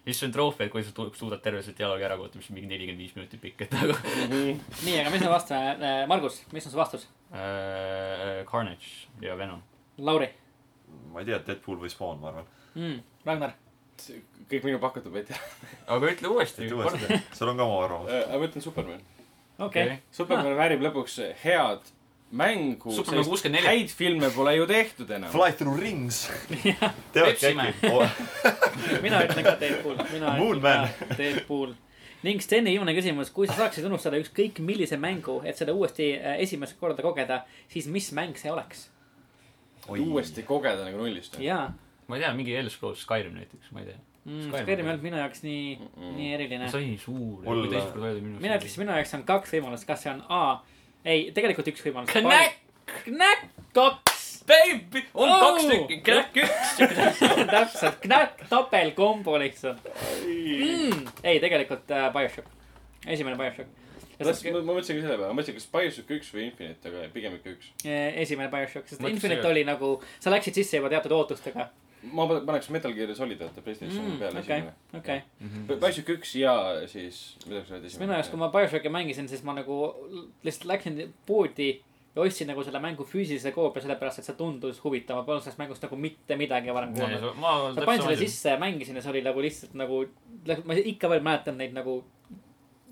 [0.00, 2.58] ja, siis on troofi, et kui sa suudad terve selle dialoogi ära kuulata, mis on
[2.58, 4.28] mingi nelikümmend viis minutit pikk, et nagu ja.
[4.32, 7.08] nii, aga mis me vastame, Margus, mis on su vastus?
[7.32, 9.62] äh, Carnage ja Venom.
[10.00, 10.30] Lauri
[11.12, 12.50] ma ei tea, Deadpool või Spawn, ma arvan.
[12.74, 12.98] mm,.
[13.26, 13.54] Ragnar,
[14.50, 15.38] kõik minu pakutud ma ei tea.
[15.94, 16.66] aga ütle uuesti.
[16.66, 18.12] ütle uuesti, sul on ka oma arvamus.
[18.18, 19.06] aga ma ütlen Superman.
[19.58, 19.98] okei okay..
[20.16, 21.90] Superman väärib lõpuks head
[22.30, 22.92] mängu.
[22.94, 23.66] Superman 64.
[23.68, 25.32] häid filme pole ju tehtud enam.
[25.32, 26.30] Fly through rings.
[27.90, 28.08] oh?
[29.04, 30.88] mina ütlen ka Deadpool, mina Moon ütlen Man.
[31.08, 31.74] ka Deadpool.
[32.22, 36.36] ning Steni viimane küsimus, kui sa saaksid unustada ükskõik millise mängu, et seda uuesti äh,
[36.44, 38.90] esimest korda kogeda, siis mis mäng see oleks?
[39.88, 41.38] uuesti kogeda nagu nullist.
[41.40, 41.70] jaa
[42.10, 43.98] ma ei tea, mingi Elder Scrolls Skyrim näiteks, ma ei tea.
[44.24, 44.84] mm,, Skyrim.
[44.84, 46.16] Ei olnud minu jaoks nii mm, Mm-mm.
[46.18, 46.68] nii eriline.
[46.72, 47.46] see oli suur.
[47.46, 50.42] Öeldi minu mina ütleksin, minu jaoks on kaks võimalust, kas see on A,
[51.04, 52.12] ei, tegelikult üks võimalus.
[52.14, 52.60] Knack,
[53.06, 54.28] Knack kaks.
[54.50, 55.42] baby, on Oh!
[55.44, 56.72] kaks tükki, Knack üks.
[57.54, 59.84] täpselt, Knack topelkombo lihtsalt
[60.24, 61.04] mm..
[61.22, 62.48] ei, tegelikult äh, BioShock,
[63.06, 63.76] esimene BioShock.
[64.20, 67.36] ma ma mõtlesin ka selle peale, ma mõtlesin, kas BioShock üks või Infinite, aga pigem
[67.38, 67.70] ikka üks.
[67.86, 71.70] esimene BioShock, sest Infinite oli nagu, sa läksid sisse juba teatud ootustega
[72.02, 74.18] ma pa- paneks Metal Gear Solid vaata Playstationi mm,.
[74.22, 75.76] peale okei esimene., okei.
[75.76, 76.56] BioShock üks ja
[76.90, 79.82] siis, mida sa oled sest minu jaoks, kui ma BioShocki mängisin, siis ma nagu
[80.46, 81.74] lihtsalt läksin poodi
[82.16, 85.60] ja ostsin nagu selle mängu füüsilise koopia, sellepärast et see tundus huvitav, ma polnud sellest
[85.60, 87.26] mängust nagu mitte midagi varem kuulnud.
[87.38, 88.16] ma ma panin selle.
[88.18, 90.00] sisse ja mängisin ja see oli nagu lihtsalt nagu,
[90.64, 92.00] ma ikka veel mäletan neid nagu,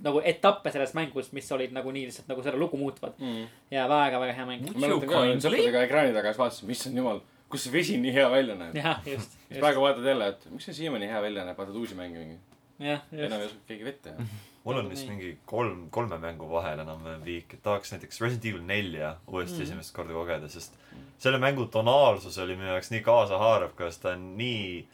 [0.04, 3.48] nagu etappe selles mängus, mis olid nagu nii lihtsalt nagu selle lugu muutvad mm..
[3.74, 4.70] ja väga-väga hea mäng.
[4.70, 8.12] ma mäletan ka, olin sõpradega ekraani taga, siis vaatasin, issand jumal, kus see vesi nii
[8.12, 8.76] hea välja näeb.
[8.76, 11.76] jah, just, siis just, praegu vaatad jälle, et miks see siiamaani hea välja näeb, vaatad
[11.80, 12.38] uusi mänge mingi.
[12.84, 14.26] jah, enam ei oska keegi vette teha.
[14.68, 18.66] mul on vist mingi kolm, kolme mängu vahel enam-vähem viik, et tahaks näiteks Resident Evil
[18.68, 19.58] nelja uuesti Mm.
[19.62, 19.68] mm.
[19.70, 20.76] esimest korda kogeda, sest
[21.18, 24.86] selle mängu tonaalsus oli minu jaoks nii kaasahaarav, kuidas ta on nii,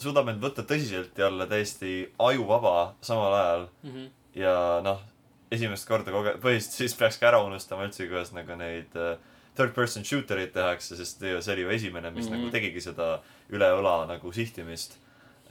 [0.00, 4.06] suudab end võtta tõsiselt ja olla täiesti ajuvaba samal ajal Mhm.
[4.40, 4.54] ja
[4.84, 5.00] noh,
[5.52, 9.18] esimest korda koge-, põhiliselt siis peakski ära unustama üldse, kuidas nagu neid äh,
[9.60, 12.34] third person shooter eid tehakse, sest see oli ju esimene, mis mm Mhm.
[12.34, 12.44] -hmm.
[12.48, 13.08] nagu tegigi seda
[13.52, 14.98] üle õla nagu sihtimist.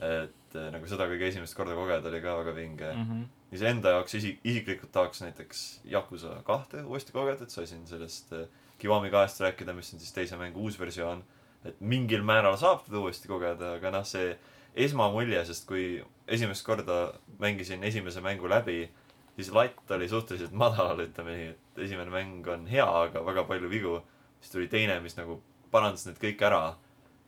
[0.00, 3.00] et äh, nagu seda kõige esimest korda kogeda oli ka väga vinge mm.
[3.00, 3.18] Mhm.
[3.20, 3.26] -hmm.
[3.50, 8.46] siis enda jaoks isi-, isiklikult tahaks näiteks Yakuza kahte uuesti kogeda, et saisin sellest äh,
[8.78, 11.22] Kiwami kahest rääkida, mis on siis teise mängu uus versioon.
[11.64, 14.38] et mingil määral saab teda uuesti kogeda, aga noh, see
[14.74, 18.88] esmamulje, sest kui esimest korda mängisin esimese mängu läbi,
[19.36, 23.70] siis latt oli suhteliselt madalal, ütleme nii, et esimene mäng on hea, aga väga palju
[23.72, 24.00] vigu.
[24.40, 25.40] siis tuli teine, mis nagu
[25.70, 26.76] parandas need kõik ära.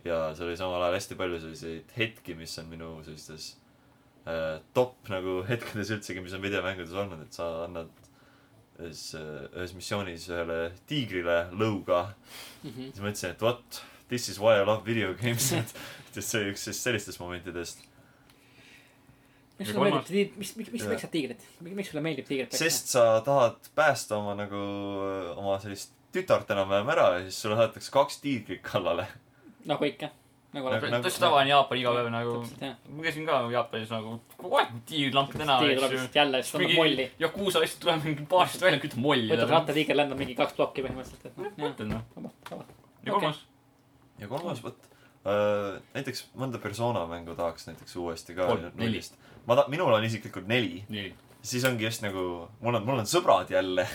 [0.05, 3.53] ja seal oli samal ajal hästi palju selliseid hetki, mis on minu sellistes
[4.27, 7.91] äh, top nagu hetkedes üldsegi, mis on videomängudes olnud, et sa annad
[8.83, 9.03] ühes,
[9.55, 12.15] ühes missioonis ühele tiigrile lõuga
[12.63, 12.91] Mhm.
[12.93, 15.73] siis mõtlesin, et vot, this is why I love video games, et,
[16.17, 17.81] et see oli üks sellistest momentidest.
[19.63, 20.93] Miks sulle meeldib, miks, miks, miks, Jaa.
[20.93, 24.63] miks sa tiigrit, miks sulle meeldib tiigrit sest sa tahad päästa oma nagu,
[25.39, 29.07] oma sellist tütart enam-vähem ära ja siis sulle saadetakse kaks tiigrit kallale.
[29.65, 30.11] nagu ikka,
[30.53, 31.03] nagu Nagu- alati.
[31.07, 32.35] täitsa tavaline Jaapan iga päev nagu.
[32.93, 36.77] ma käisin ka Jaapanis nagu kogu aeg tiigrilamp tänaval, tiiger tuleb lihtsalt jälle, siis annab
[36.77, 37.07] molli.
[37.25, 39.31] Yakuusa lihtsalt tuleb mingi baasist välja, kütab molli.
[39.33, 42.65] võtad rattatiiger, lendab mingi kaks plokki põhimõtteliselt, et noh, mõtled noh.
[43.07, 43.41] ja kolmas.
[44.21, 44.89] ja kolmas, vot
[45.25, 48.85] äh, näiteks mõnda persona mängu tahaks näiteks uuesti ka Kolm, neli.
[48.85, 49.17] nullist.
[49.47, 50.85] Ma ta-, minul on isiklikult neli.
[50.89, 51.13] nii.
[51.43, 53.87] siis ongi just nagu, mul on, mul on sõbrad jälle.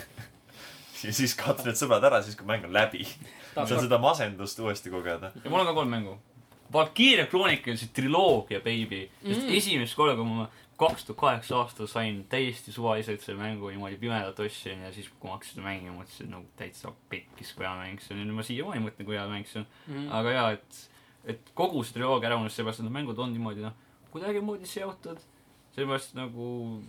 [1.06, 3.06] ja siis kaotan need sõbrad ära siis, kui mäng on läbi.
[3.54, 5.32] tahaks seda masendust uuesti kogeda.
[5.44, 6.18] ja mul on ka kolm mängu.
[6.74, 9.06] Valkyria Chronicles triloogia, baby.
[9.24, 9.54] sest Mm.
[9.56, 14.40] esimest korda, kui ma kaks tuhat kaheksa aastal sain täiesti suvaliselt selle mängu niimoodi pimedat
[14.40, 18.04] ostsin ja siis, kui ma hakkasin seda mängima, mõtlesin nagu täitsa pekkis, kui hea mäng
[18.04, 19.66] see on ja nüüd ma siiamaani mõtlen, kui hea mäng see on.
[19.88, 20.12] Mhm.
[20.20, 20.84] aga jaa, et,
[21.34, 23.74] et kogu see triloogia ära unustada, seepärast et need mängud on niimoodi noh,
[24.14, 25.24] kuidagimoodi seotud.
[25.78, 26.46] Sellepärast nagu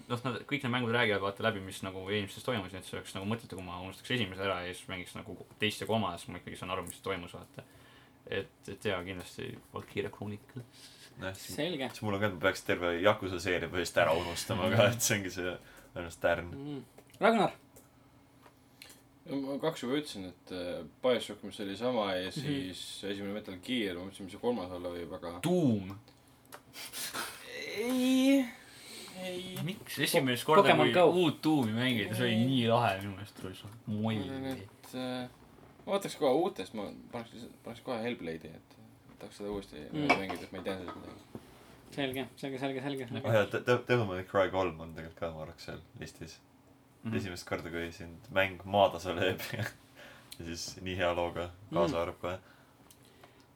[0.09, 2.97] noh, nad kõik need mängud räägivad vaata läbi, mis nagu eelmistes toimus, nii et see
[2.97, 6.23] oleks nagu mõttetu, kui ma unustaks esimese ära ja siis mängiks nagu teist ja kolmandat,
[6.23, 7.67] siis ma ikkagi saan aru, mis toimus vaata.
[8.25, 10.65] et, et jaa, kindlasti Valkyria Chronicle.
[11.21, 11.91] siis selge.
[11.93, 15.05] siis mul on ka, et ma peaks terve Yakuza seeria põhiliselt ära unustama ka, et
[15.05, 15.57] see ongi see
[15.95, 16.53] ainult tärn.
[17.21, 17.53] Ragnar,
[19.37, 23.99] ma kaks juba ütlesin, et äh, BioShock, mis oli sama ja siis esimene Metal Gear,
[23.99, 25.35] ma mõtlesin, mis see kolmas olla võib, aga.
[25.45, 25.93] Doom.
[27.77, 28.47] ei,
[29.25, 29.57] ei.
[29.65, 31.05] miks esimest korda, kui Go.
[31.23, 34.53] uut Doomi mängida, see oli nii lahe minu meelest, oli see arvan, moll.
[34.53, 35.29] et äh,
[35.87, 38.77] ma võtaks kohe uutest, ma paneks lihtsalt, paneks kohe Hellblade'i, et
[39.19, 40.05] tahaks seda uuesti Mm.
[40.05, 40.19] mm.
[40.23, 41.45] mängida, et ma ei tea sellest midagi.
[41.99, 43.09] selge, selge, selge, selge.
[43.25, 46.39] ah jaa, Devil May Cry kolm on tegelikult ka, ma arvaks seal listis.
[47.05, 47.17] Mhm.
[47.17, 49.65] esimest korda, kui sind mäng maatasa lööb ja
[50.45, 51.99] siis nii hea looga kaasa Mm.
[51.99, 52.39] haarab kohe.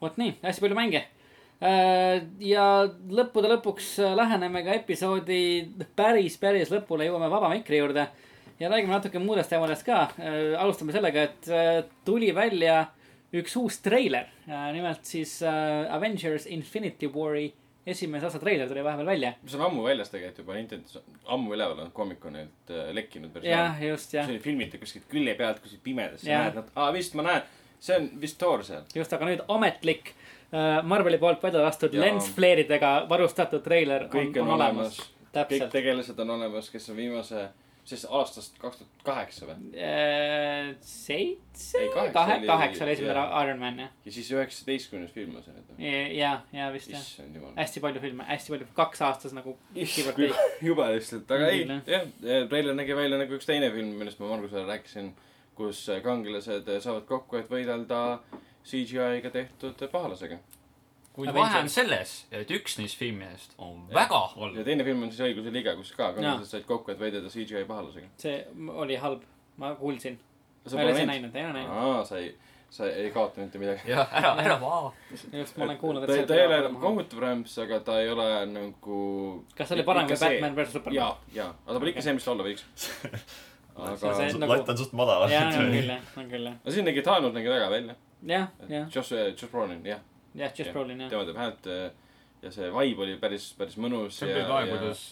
[0.01, 1.02] vot nii, hästi palju mänge.
[1.62, 5.43] Ja lõppude lõpuks äh, läheneme ka episoodi
[5.97, 8.09] päris, päris lõpule, jõuame vaba mikri juurde.
[8.59, 10.09] ja räägime natuke muudest teemadest ka.
[10.59, 12.86] alustame sellega, et äh, tuli välja
[13.32, 14.26] üks uus treiler.
[14.47, 17.52] nimelt siis äh, Avengers Infinity War'i
[17.86, 19.32] esimese osa treiler tuli vahepeal välja.
[19.47, 23.78] see on ammu väljas tegelikult juba, Nintendo's on ammu üleval olnud Comic-Conilt äh, lekkinud jah,
[23.82, 24.34] just, jah see.
[24.34, 27.47] oli filmitud kuskilt külje pealt, kuskilt pimedas, sa näed aa vist ma näen,
[27.78, 28.82] see on vist Thor seal.
[28.94, 30.21] just, aga nüüd ametlik äh,
[30.82, 32.04] Marveli poolt välja lastud Jaa.
[32.04, 34.98] lensflare'idega varustatud treiler on, kõik on, on olemas.
[35.00, 37.46] olemas, kõik tegelased on olemas, kes on viimase,
[37.88, 39.56] siis aastast kaks tuhat kaheksa või?
[39.72, 43.24] Äh, seitse kahe kaheksa oli esimene.
[43.40, 43.96] Iron Man jah.
[44.04, 45.82] ja siis üheksateistkümnes film on see nüüd.
[46.18, 47.08] ja, ja vist jah.
[47.56, 49.56] hästi palju filme, hästi palju, kaks aastas nagu.
[50.68, 54.68] jube lihtsalt, aga ei jah, treiler nägi välja nagu üks teine film, millest ma Margusele
[54.68, 55.14] rääkisin,
[55.56, 58.02] kus kangelased saavad kokku, et võidelda
[58.64, 60.39] CGI-ga tehtud pahalasega.
[61.12, 64.62] kuid vahe on selles, et üks neist filmidest on väga ja halb.
[64.64, 68.06] teine film on siis Õiguse liiga, kus ka kangelased said kokku, et võidelda CGI pahalasega.
[68.22, 68.39] see
[68.84, 69.26] oli halb,
[69.60, 70.16] ma kuulsin.
[70.72, 71.36] ma ei ole seda näinud?
[71.36, 71.76] ei ole näinud.
[71.82, 72.30] aa, sa ei,
[72.72, 73.90] sa ei kaota mitte midagi.
[73.90, 74.94] jah, ära, ära vaata.
[75.32, 78.09] just, ma olen kuulnud, ta et ta ei ole nagu kohutav rämps, aga ta ei
[78.14, 79.01] ole nagu.
[79.59, 80.97] kas see oli parem kui Batman versus Superman?
[81.02, 81.10] ja,
[81.43, 82.64] ja, aga ta pole ikka see, mis ta olla võiks.
[83.82, 85.26] aga See- see- nagu- latt on suht madal.
[85.32, 86.56] jaa, on küll jah, on küll jah.
[86.72, 87.98] siin nägi Thanos nägi väga välja.
[88.26, 90.00] jah, jah, Josh, Josh Brolin, jah.
[90.34, 91.10] jah, Just Brolin jah.
[91.10, 91.90] tema teeb häält äh,
[92.42, 94.18] ja see vibe oli päris, päris mõnus.
[94.18, 95.02] see on küll ka, kuidas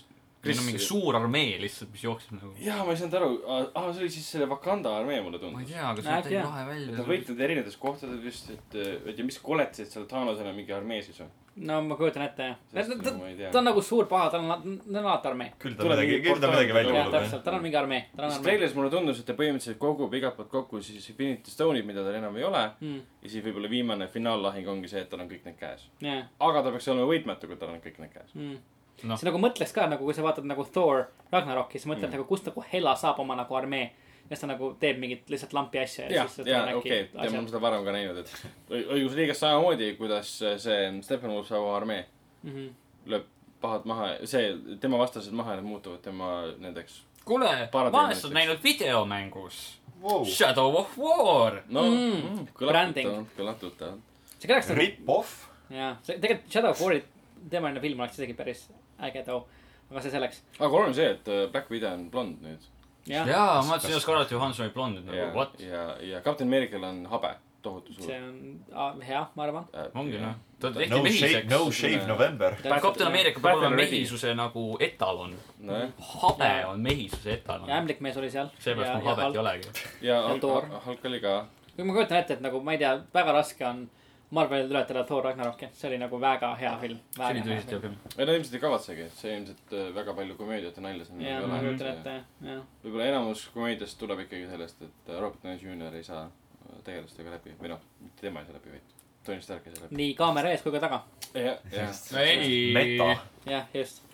[0.40, 2.54] Chris- meil on mingi suur armee lihtsalt, mis jookseb nagu.
[2.64, 3.30] jaa, ma ei saanud aru,
[3.76, 5.68] aa, see oli siis selle Wakanda armee, mulle ma ei tundus.
[5.74, 6.46] tea, aga täiesti jah.
[6.48, 7.04] lahe Nad välja.
[7.10, 8.78] võitlevad erinevates kohtades vist, et,
[9.12, 11.28] et ja mis koletasid seal Thanosena mingi armee siis või?
[11.56, 12.56] No ma kujutan ette jah.
[12.72, 15.52] Sest ta nagu ta on nagu suur paha, tal on, tal on alati armee.
[15.58, 18.24] küll ta Tuleb midagi, küll ta midagi välja kuulub, täpselt, tal on mingi armee, tal
[18.24, 18.50] on siis armee.
[18.50, 22.14] treileris mulle tundus, et ta põhimõtteliselt kogub igalt poolt kokku siis Infinity Stone'id, mida tal
[22.20, 22.64] enam ei ole.
[22.80, 25.88] Mm, ja siis võib-olla viimane finaallahing ongi see, et tal on kõik need käes.
[26.00, 28.34] jah, aga ta peaks olema võitmatu, kui tal on kõik need käes.
[28.34, 28.58] mm.
[29.02, 29.16] Noh.
[29.16, 32.18] sa nagu mõtleks ka nagu, kui sa vaatad nagu Thor Ragnaroki, siis mõtled Mm.
[32.18, 33.90] nagu, kust nagu Hela saab oma nagu armee.
[34.30, 36.22] Ja siis ta nagu teeb mingit lihtsalt lampi asja ja
[36.62, 37.46] on okei, on asjad.
[37.50, 38.30] seda varem ka näinud, et
[38.70, 42.04] õi- õigusliigas samamoodi, kuidas see Steppenwolf saab oma armee,
[42.42, 42.68] Mhm.
[43.06, 43.24] lööb
[43.60, 47.02] pahad maha, see, tema vastased maha ja need muutuvad tema nendeks.
[47.24, 50.24] kuule, ma olen näinud videomängus Wow.
[50.24, 51.62] Shadow of War.
[51.68, 54.00] no Mm, mm,, kõlab tuttavalt.
[54.38, 55.34] see kõlaks nagu, Rip-off.
[55.70, 57.02] jaa, see tegelikult Shadow of War'i
[57.50, 58.70] teemaline film oleks isegi päris
[59.02, 59.44] äge too.
[59.90, 60.40] aga see selleks.
[60.58, 62.64] aga oluline on see, et äh, Black Widow on blond nüüd.
[63.08, 65.60] jaa, ma mõtlesin, et Scarlett Johansson oli blond, ja nagu, what?
[65.62, 68.14] ja, ja Captain Americal on habe, tohutu see suur.
[68.16, 69.68] on ah, hea, ma arvan.
[69.94, 72.56] ongi noh, ta tehti no shave, mehiseks no shave November.
[72.62, 75.36] Captain America peab olema mehisuse nagu etalon.
[75.70, 77.80] nojah, habe on mehisuse etalon ja.
[77.80, 78.52] ämblikmees oli seal.
[78.58, 79.40] seepärast mul habet ei.
[79.44, 79.72] olegi.
[80.00, 81.38] ja Ja Hulk oli ka.
[81.76, 83.88] kui ma kujutan ette, et nagu ma ei tea, väga raske on
[84.30, 86.98] Marvelil ületada Thor Ragnaroki, see oli nagu väga hea film.
[87.16, 87.96] see oli tõsiselt hea film.
[88.16, 91.40] ei no ilmselt ei kavatsegi, see ilmselt äh, väga palju komöödiat ja nalja seal jah,
[91.40, 91.94] nagu ma ei kujutan ole.
[91.96, 92.60] ette, jah.
[92.84, 97.34] võib-olla enamus komöödiast tuleb ikkagi sellest, et äh, Robert Downey Jr ei saa äh, tegelastega
[97.34, 98.94] läbi või noh, mitte tema ei saa läbi, vaid
[99.26, 99.98] Tony Stark ei saa läbi.
[99.98, 101.02] nii kaamera ees kui ka taga.
[101.34, 102.04] jah, jah.
[102.22, 103.10] ei meta.,
[103.50, 104.04] jah, just.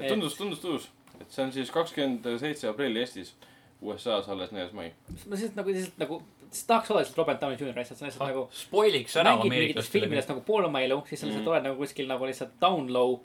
[0.00, 0.90] et tundus, tundus tuus,
[1.20, 3.36] et see on siis kakskümmend seitse aprill Eestis,
[3.86, 4.90] USA-s alles neljas mai.
[5.06, 8.10] ma lihtsalt nagu, lihtsalt nagu, siis tahaks olla lihtsalt Robert Downey Jr lihtsalt, see on
[8.10, 10.28] lihtsalt nagu spoiliks ära mängid mingites ameeriklastele filmides.
[10.28, 11.52] nagu poolmailu, siis sa lihtsalt Mhm.
[11.54, 13.18] oled nagu kuskil nagu lihtsalt down low.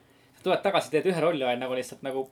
[0.43, 2.29] tuled tagasi, teed ühe rolli, oled nagu lihtsalt nagu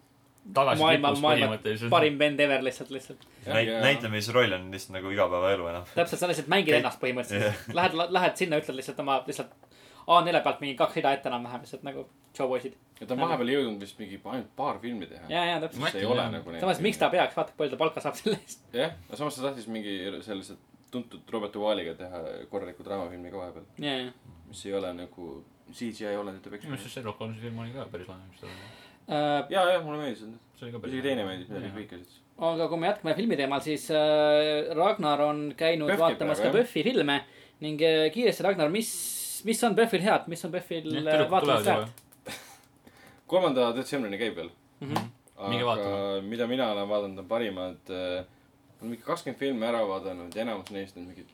[0.54, 1.58] tagasi maailma, maailma
[1.90, 3.18] parim vend ever lihtsalt, lihtsalt.
[3.48, 5.84] näit-, näitlemisroll on lihtsalt nagu igapäevaelu enam.
[5.96, 7.74] täpselt, sa lihtsalt mängid ennast põhimõtteliselt.
[7.74, 9.50] Lähed, lähed sinna, ütled lihtsalt oma, lihtsalt
[10.08, 12.06] A4 pealt mingi kaks rida ette enam-vähem, lihtsalt nagu
[12.38, 12.74] showboy'sid.
[13.00, 15.24] ja ta on vahepeal jõudnud vist mingi ainult paar filmi teha.
[15.30, 15.84] ja, ja täpselt.
[15.84, 18.62] mis ei ole nagu samas, miks ta peaks, vaata, palju ta palka saab selle eest.
[18.74, 20.58] jah, aga samas ta tahtis mingi sellise
[20.94, 22.22] tuntud Robert Duvaliga teha
[22.52, 24.40] korraliku draamafilmi ka vahepeal, ja, ja.
[24.50, 25.30] mis ei ole nagu
[25.74, 28.26] CGI olend, et ta peaks minu arust see Sherlock Holmesi film oli ka päris lahe,
[28.30, 28.68] mis ta oli.
[29.04, 30.26] Äh, ja, ja mulle meeldis,
[30.58, 32.20] see oli ka päris isegi teine meeldis, mida kõik hõikasid.
[32.50, 36.60] aga kui me jätkame filmi teemal, siis äh, Ragnar on käinud Buffy vaatamas praegu, ka
[36.60, 36.68] jah.
[36.68, 37.18] Buffy filme
[37.64, 38.94] ning äh, kiiresti, Ragnar, mis,
[39.48, 42.00] mis on Buffy'l head, mis on Buffy'l äh, vaatamist väärt??
[43.34, 44.54] kolmanda detsembrini käib veel.
[44.84, 45.12] Mhm.
[45.50, 48.26] Minge aga mida mina olen vaadanud, on parimad äh,,
[48.84, 51.32] olen mingi kakskümmend filmi ära vaadanud ja enamus neist on mingid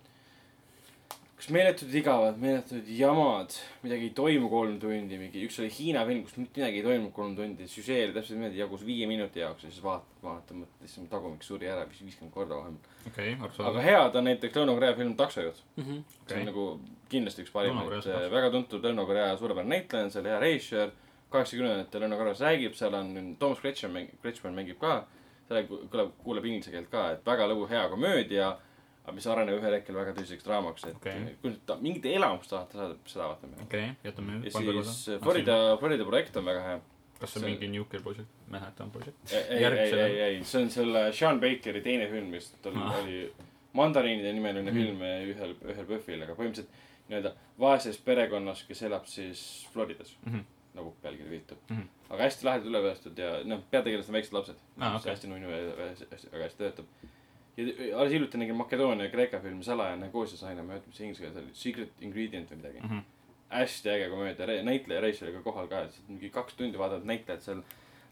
[1.39, 6.25] kas meeletud igavad, meeletud jamad, midagi ei toimu kolm tundi, mingi, üks oli Hiina film,
[6.25, 9.63] kus mitte midagi ei toimunud kolm tundi, süžee oli täpselt niimoodi, jagus viie minuti jaoks
[9.63, 12.97] ja siis vaatad, vaatad, mõtled, issand, tagumik suri ära vist viiskümmend korda vahepeal.
[13.07, 13.79] okei, aga arusaadav.
[13.85, 15.63] head on näiteks Lõuna-Korea film Taksojuht.
[15.77, 16.01] Mhm.
[16.09, 16.41] see Okei.
[16.41, 16.65] on nagu
[17.13, 18.19] kindlasti üks parimaid Takso.
[18.35, 20.91] väga tuntud Lõuna-Korea suurepärane näitleja on seal, hea režissöör.
[21.29, 25.05] kaheksakümnendatel Lõuna-Koreas räägib, seal on Toomas Kretšmann mängib, Kretšmann mängib ka.
[25.49, 28.51] Seal kõlab, kuuleb inglise keelt ka, et väga lõbu hea komöödia,
[29.03, 31.35] aga mis areneb ühel hetkel väga tõsiseks draamaks, et okay.
[31.41, 33.57] kui ta- mingit elamust tahate saada, seda vaatame.
[33.65, 36.79] okei, jätame ja siis äh, Florida, Florida projekt on väga hea.
[37.19, 39.17] kas see on mingi Nuclear Project, Manhattan Project?
[39.33, 42.99] ei, ei, ei, ei, see on selle Sean Bakeri teine film, mis tal Ah.
[43.01, 43.25] oli
[43.73, 44.77] Mandariinide nimeline Mhm.
[44.77, 45.01] film
[45.33, 50.45] ühel, ühel PÖFFil, aga põhimõtteliselt nii-öelda vaeses perekonnas, kes elab siis Floridas Mhm.
[50.79, 51.85] Nagu pealkiri viitab Mhm.
[52.09, 55.11] aga hästi lahedalt üle võetud ja noh, peategelased on väiksed lapsed mis okei.
[55.13, 56.85] hästi nunnu ja hästi, väga hästi töötab.
[57.59, 61.05] ja alles hiljuti nägin Makedoonia ja Kreeka filmi Salajane koostisaine, ma ei mäleta, mis see
[61.07, 62.79] inglise keeles oli, Secret Ingredient või midagi.
[62.87, 62.99] Mhm.
[63.49, 67.41] hästi äge komöödia, näitleja Reis oli ka kohal ka, et mingi kaks tundi vaatad näitlejat
[67.41, 67.63] seal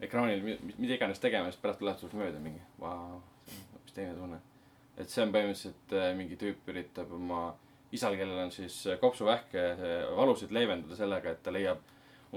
[0.02, 0.42] ekraanil,
[0.78, 3.22] mida iganes tegema, siis pärast läheb sul mööda mingi, vau,
[3.74, 4.40] hoopis teine tunne.
[4.98, 7.54] et see on põhimõtteliselt äh, mingi tüüp üritab oma
[7.92, 9.62] isal, kellel on siis äh, kopsuvähke,
[10.18, 11.78] valusid leevendada sellega, et ta leiab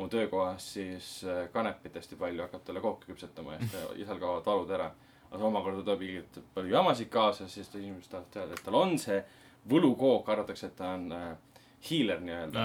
[0.01, 4.72] oma töökohas siis äh, kanepit hästi palju, hakkab talle kooki küpsetama ja isal kaovad valud
[4.77, 4.90] ära.
[5.31, 8.97] aga omakorda toob ilgelt palju jamasid kaasa, siis ta inimesed tahavad teada, et tal on
[8.98, 9.20] see
[9.70, 11.60] võlukook, arvatakse, et ta on äh,
[11.90, 12.64] hiiler nii-öelda.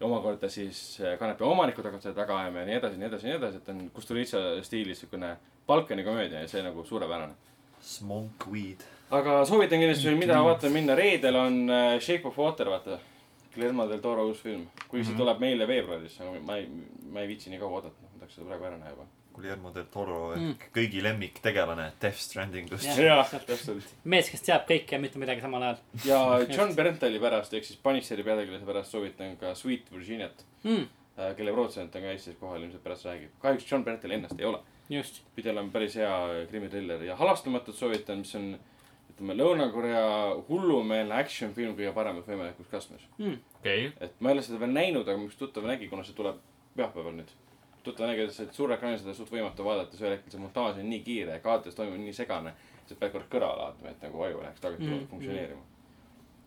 [0.00, 3.26] ja omakorda siis äh, kanepi omanikud hakkavad seda taga ajama ja nii edasi, nii edasi,
[3.30, 5.36] nii edasi, et on Kusturica stiilis siukene
[5.66, 7.32] Balkani komöödia ja see nagu suurepärane.
[7.80, 8.84] Smoke weed.
[9.10, 11.58] aga soovitan kindlasti mida vaatama minna, reedel on
[12.00, 12.98] Shape of Water, vaata.
[13.54, 15.18] Guillermo del Toro uus film, kuigi see Mhm.
[15.20, 16.68] tuleb meile veebruaris, aga ma ei,
[17.12, 19.06] ma ei viitsi nii kaua oodata, ma tahaks seda praegu ära näha juba.
[19.34, 20.54] Guillermo del Toro ehk Mm.
[20.74, 23.30] kõigi lemmiktegelane Death Strandingust Jah.
[23.46, 23.82] täpselt.
[24.04, 26.18] mees, kes teab kõike ja mitte midagi samal ajal ja
[26.56, 30.86] John Berntali pärast ehk siis Punisheri peategelase pärast soovitan ka Sweet Virginiat, mm,.
[31.36, 33.30] kelle produtsent on ka Eestis kohal, ilmselt pärast räägib.
[33.42, 34.58] kahjuks John Berntal ennast ei ole.
[34.90, 35.22] just.
[35.34, 38.58] pidi olema päris hea krimitriller ja Halastamatut soovitan, mis on
[39.14, 40.04] ütleme, Lõuna-Korea
[40.48, 43.02] hullumeelne action film kõige paremas võimalikus kastmes.
[43.18, 43.38] Mm.
[43.60, 46.14] okei, et ma ei ole seda veel näinud, aga mu üks tuttav nägi, kuna see
[46.18, 46.40] tuleb
[46.76, 47.30] pühapäeval nüüd.
[47.84, 51.38] tuttav nägi, et suurekraanil seda suht võimatu vaadata, ühel hetkel see montaaž on nii kiire,
[51.44, 52.54] kaadrates toimub nii segane,
[52.88, 55.06] sa pead kord kõrvale vaatama, et nagu aju läheks tagasi Mm, mm.
[55.12, 55.62] funktsioneerima.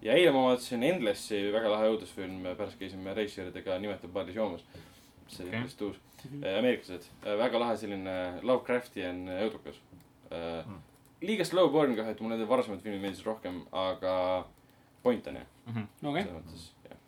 [0.02, 4.66] ja eile ma vaatasin Endlessi, väga lahe õudusfilm, pärast käisime reisijatega nimetatud baaris joomas.
[5.28, 5.64] see oli Okei.
[5.64, 5.96] vist uus,
[6.58, 9.80] ameeriklased, väga lahe selline Lovecraftian õudukas
[10.32, 10.82] Mm.
[11.18, 11.28] mm..
[11.28, 14.14] liiga slow burn kah, et mulle need varasemad filmid meeldisid rohkem, aga
[15.04, 17.02] point on hea, okei, selles mõttes, jah.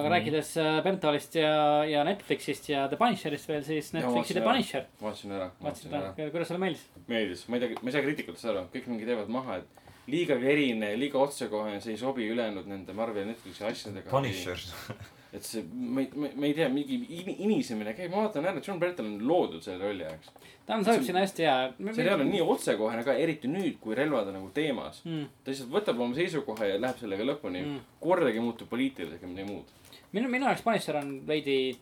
[0.00, 1.52] aga rääkides äh, Bentalist ja,
[1.88, 4.52] ja Netflixist ja The Punisherist veel, siis Ja, Netflixi The ära.
[4.52, 5.36] vaatasin Punisher.
[5.40, 6.14] ära, vaatasid ära.
[6.30, 6.86] kuidas sulle meeldis?
[7.08, 10.38] meeldis, ma ei tea, ma ei saa kriitikutest aru, kõik mingi teevad maha, et liiga
[10.40, 14.10] verine, liiga otsekohene, see ei sobi ülejäänud nende Marveli Netflixi asjadega.
[14.10, 14.60] Punisher.
[15.32, 16.96] et see, ma ei, ma ei tea, mingi
[17.44, 20.30] inisemine käib, ma vaatan jälle, John Bertal on loodud selle rolli jaoks.
[20.66, 21.56] ta on, sinna hästi hea.
[21.96, 25.02] seriaal on nii otsekohene ka, eriti nüüd, kui relvad on nagu teemas.
[25.04, 25.26] mm..
[25.44, 27.80] ta lihtsalt võtab oma seisukoha ja läheb sellega lõpuni Mm.
[28.00, 29.68] kordagi ei muutu poliitiliseks ega midagi muud.
[30.12, 31.76] minu, minu jaoks Punisher on veidi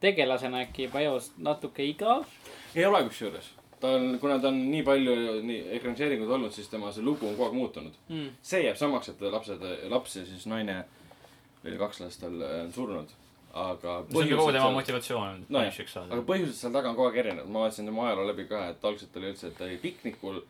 [0.00, 2.24] tegelasena äkki Pajos natuke igav.
[2.74, 3.50] ei ole kusjuures.
[3.80, 7.34] ta on, kuna ta on nii palju nii ekraniseeringuid olnud, siis tema see lugu on
[7.36, 7.92] kogu aeg muutunud.
[8.08, 8.30] Mm.
[8.42, 9.60] see jääb samaks, et lapsed,
[9.92, 10.84] laps ja siis naine,
[11.66, 13.14] veel kaks last tal äh, on surnud.
[13.56, 16.22] aga see on kogu tema seal- motivatsioon Nojah, Punisher'iks saada aga.
[16.32, 19.16] põhjused seal taga on kogu aeg erinevad, ma vaatasin tema ajaloo läbi ka, et algselt
[19.16, 20.42] oli üldse, et ta oli piknikul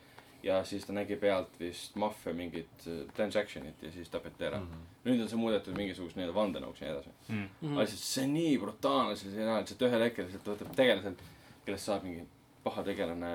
[0.43, 4.67] ja siis ta nägi pealt vist maffia mingit äh, transaction'it ja siis tapeti ära mm.
[4.73, 5.09] -hmm.
[5.11, 7.35] nüüd on see muudetud mingisuguseks nii-öelda vandenõuks ja nii edasi Mm.
[7.37, 7.49] mm..
[7.61, 7.73] Mhm.
[7.73, 11.19] aga lihtsalt see on nii brutaalne see seriaal, lihtsalt ühel hetkel lihtsalt võtab tegelaselt,
[11.65, 12.27] kellest saab mingi
[12.67, 13.29] paha tegelane,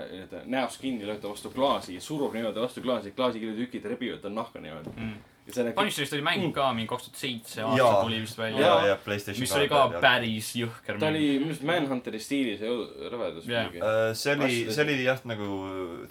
[0.45, 4.59] näost kinni lööb ta vastu klaasi ja surub niimoodi vastu klaasi, klaasikillutükid rebivad tal nahka
[4.59, 5.13] niimoodi Mm.
[5.13, 8.01] ja näeb Punisher'ist oli mäng ka mingi kaks tuhat seitse aasta Jaa.
[8.05, 9.81] tuli vist ja välja,, ja Playstation mis oli ka.
[10.03, 11.17] päris jõhker ta mäng.
[11.17, 12.71] oli minu arust Manhunteri stiilis ja
[13.11, 13.81] rõvedus muidugi.
[13.81, 15.49] Äh, see oli, see oli jah nagu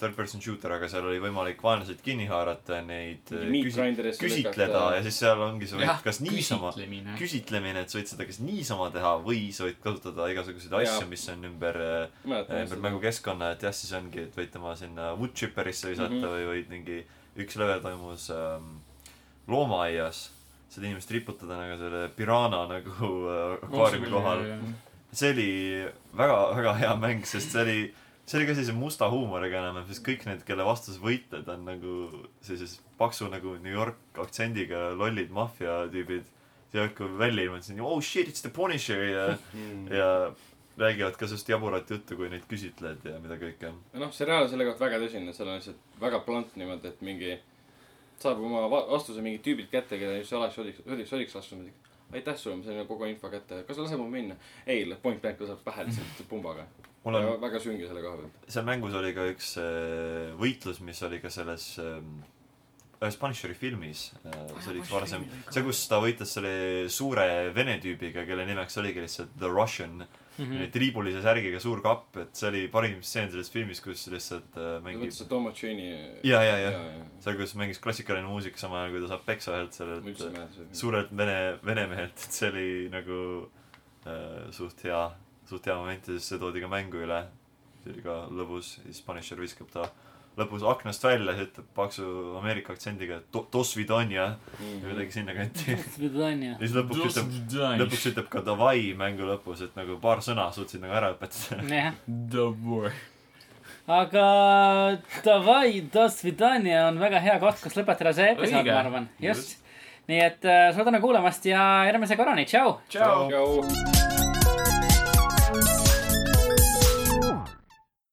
[0.01, 5.07] third person shooter, aga seal oli võimalik vaenlaseid kinni haarata, neid äh, küsi- küsitleda ja
[5.07, 6.75] siis seal ongi, sa võid kas niisama,
[7.21, 7.87] küsitlemine.
[7.87, 11.49] et sa võid seda kas niisama teha või sa võid kasutada igasuguseid asju, mis on
[11.53, 11.81] ümber,
[12.27, 16.23] mäletan ümber mängukeskkonna, et jah, siis ongi, et võid tema sinna wood chipper'isse visata mm.
[16.23, 16.37] -hmm.
[16.37, 17.03] või võid mingi,
[17.41, 18.81] üks level toimus ähm,
[19.51, 20.29] loomaaias,
[20.71, 24.45] saad inimest riputada nagu selle pirana nagu äh, akvaariumi kohal.
[25.13, 25.51] see oli
[26.17, 27.79] väga, väga hea mäng, sest see oli,
[28.25, 31.65] see oli ka sellise musta huumoriga enam-vähem, sest kõik need, kelle vastu sa võitled, on
[31.67, 31.97] nagu
[32.47, 36.37] sellises paksu nagu New York aktsendiga lollid maffiatüübid.
[36.71, 39.25] ja kui välja ilmunud, siis on oh shit, it's the Punisher ja,
[40.01, 40.11] ja
[40.81, 43.73] räägivad ka sellist jaburat juttu, kui neid küsitled ja mida kõike.
[43.99, 47.33] noh, seriaal on selle kohta väga tõsine, seal on lihtsalt väga blunt niimoodi, et mingi
[48.23, 51.71] saab oma va- vastuse mingid tüübid kätte, kelle just oleks sodiks, sodiks, sodiks lastud.
[52.11, 54.37] aitäh sulle, ma sain kogu info kätte, kas sa lased mul minna?
[54.67, 56.67] ei, point blank laseb pähe lihtsalt pumbaga.
[57.05, 58.51] mul on, väga sünge selle koha pealt.
[58.57, 62.21] seal mängus oli ka üks äh, võitlus, mis oli ka selles ähm,
[63.01, 66.55] ühes Punisheri filmis, see oli üks varasem, see, kus ta võitles selle
[66.93, 67.27] suure
[67.57, 70.05] vene tüübiga, kelle nimeks oligi lihtsalt The Russian
[70.41, 74.57] Mm., triibulise särgiga suur kapp, et see oli parim stseen selles filmis, kus lihtsalt äh,
[74.57, 75.89] ta mängib see Tom Machini.
[76.27, 76.71] ja, ja, ja
[77.21, 81.37] seal, kus mängis klassikaline muusika samal ajal, kui ta saab peksa ühelt sellelt suurelt vene,
[81.67, 83.19] vene mehelt, et see oli nagu
[84.09, 85.03] äh, suht hea,
[85.51, 87.25] suht hea moment ja siis see toodi ka mängu üle.
[87.83, 89.89] see oli ka lõbus, siis Punisher viskab ta
[90.39, 92.05] lõpus aknast välja ja ütleb paksu
[92.39, 94.81] Ameerika aktsendiga "Do- dos vidanja Mhm.
[94.85, 95.77] või midagi sinnakanti.
[96.55, 97.31] Ja siis lõpuks ütleb,
[97.83, 101.63] lõpuks ütleb ka davai mängu lõpus, et nagu paar sõna suutsid nagu ära õpetada.
[102.65, 102.93] War.
[103.91, 109.57] aga davai, dos vidania on väga hea koht, kus lõpetada see episood, ma arvan, just.
[110.09, 112.79] nii et äh, suur tänu kuulamast ja järgmise korrani, tšau.
[112.89, 113.29] tšau.
[113.29, 114.10] tšau.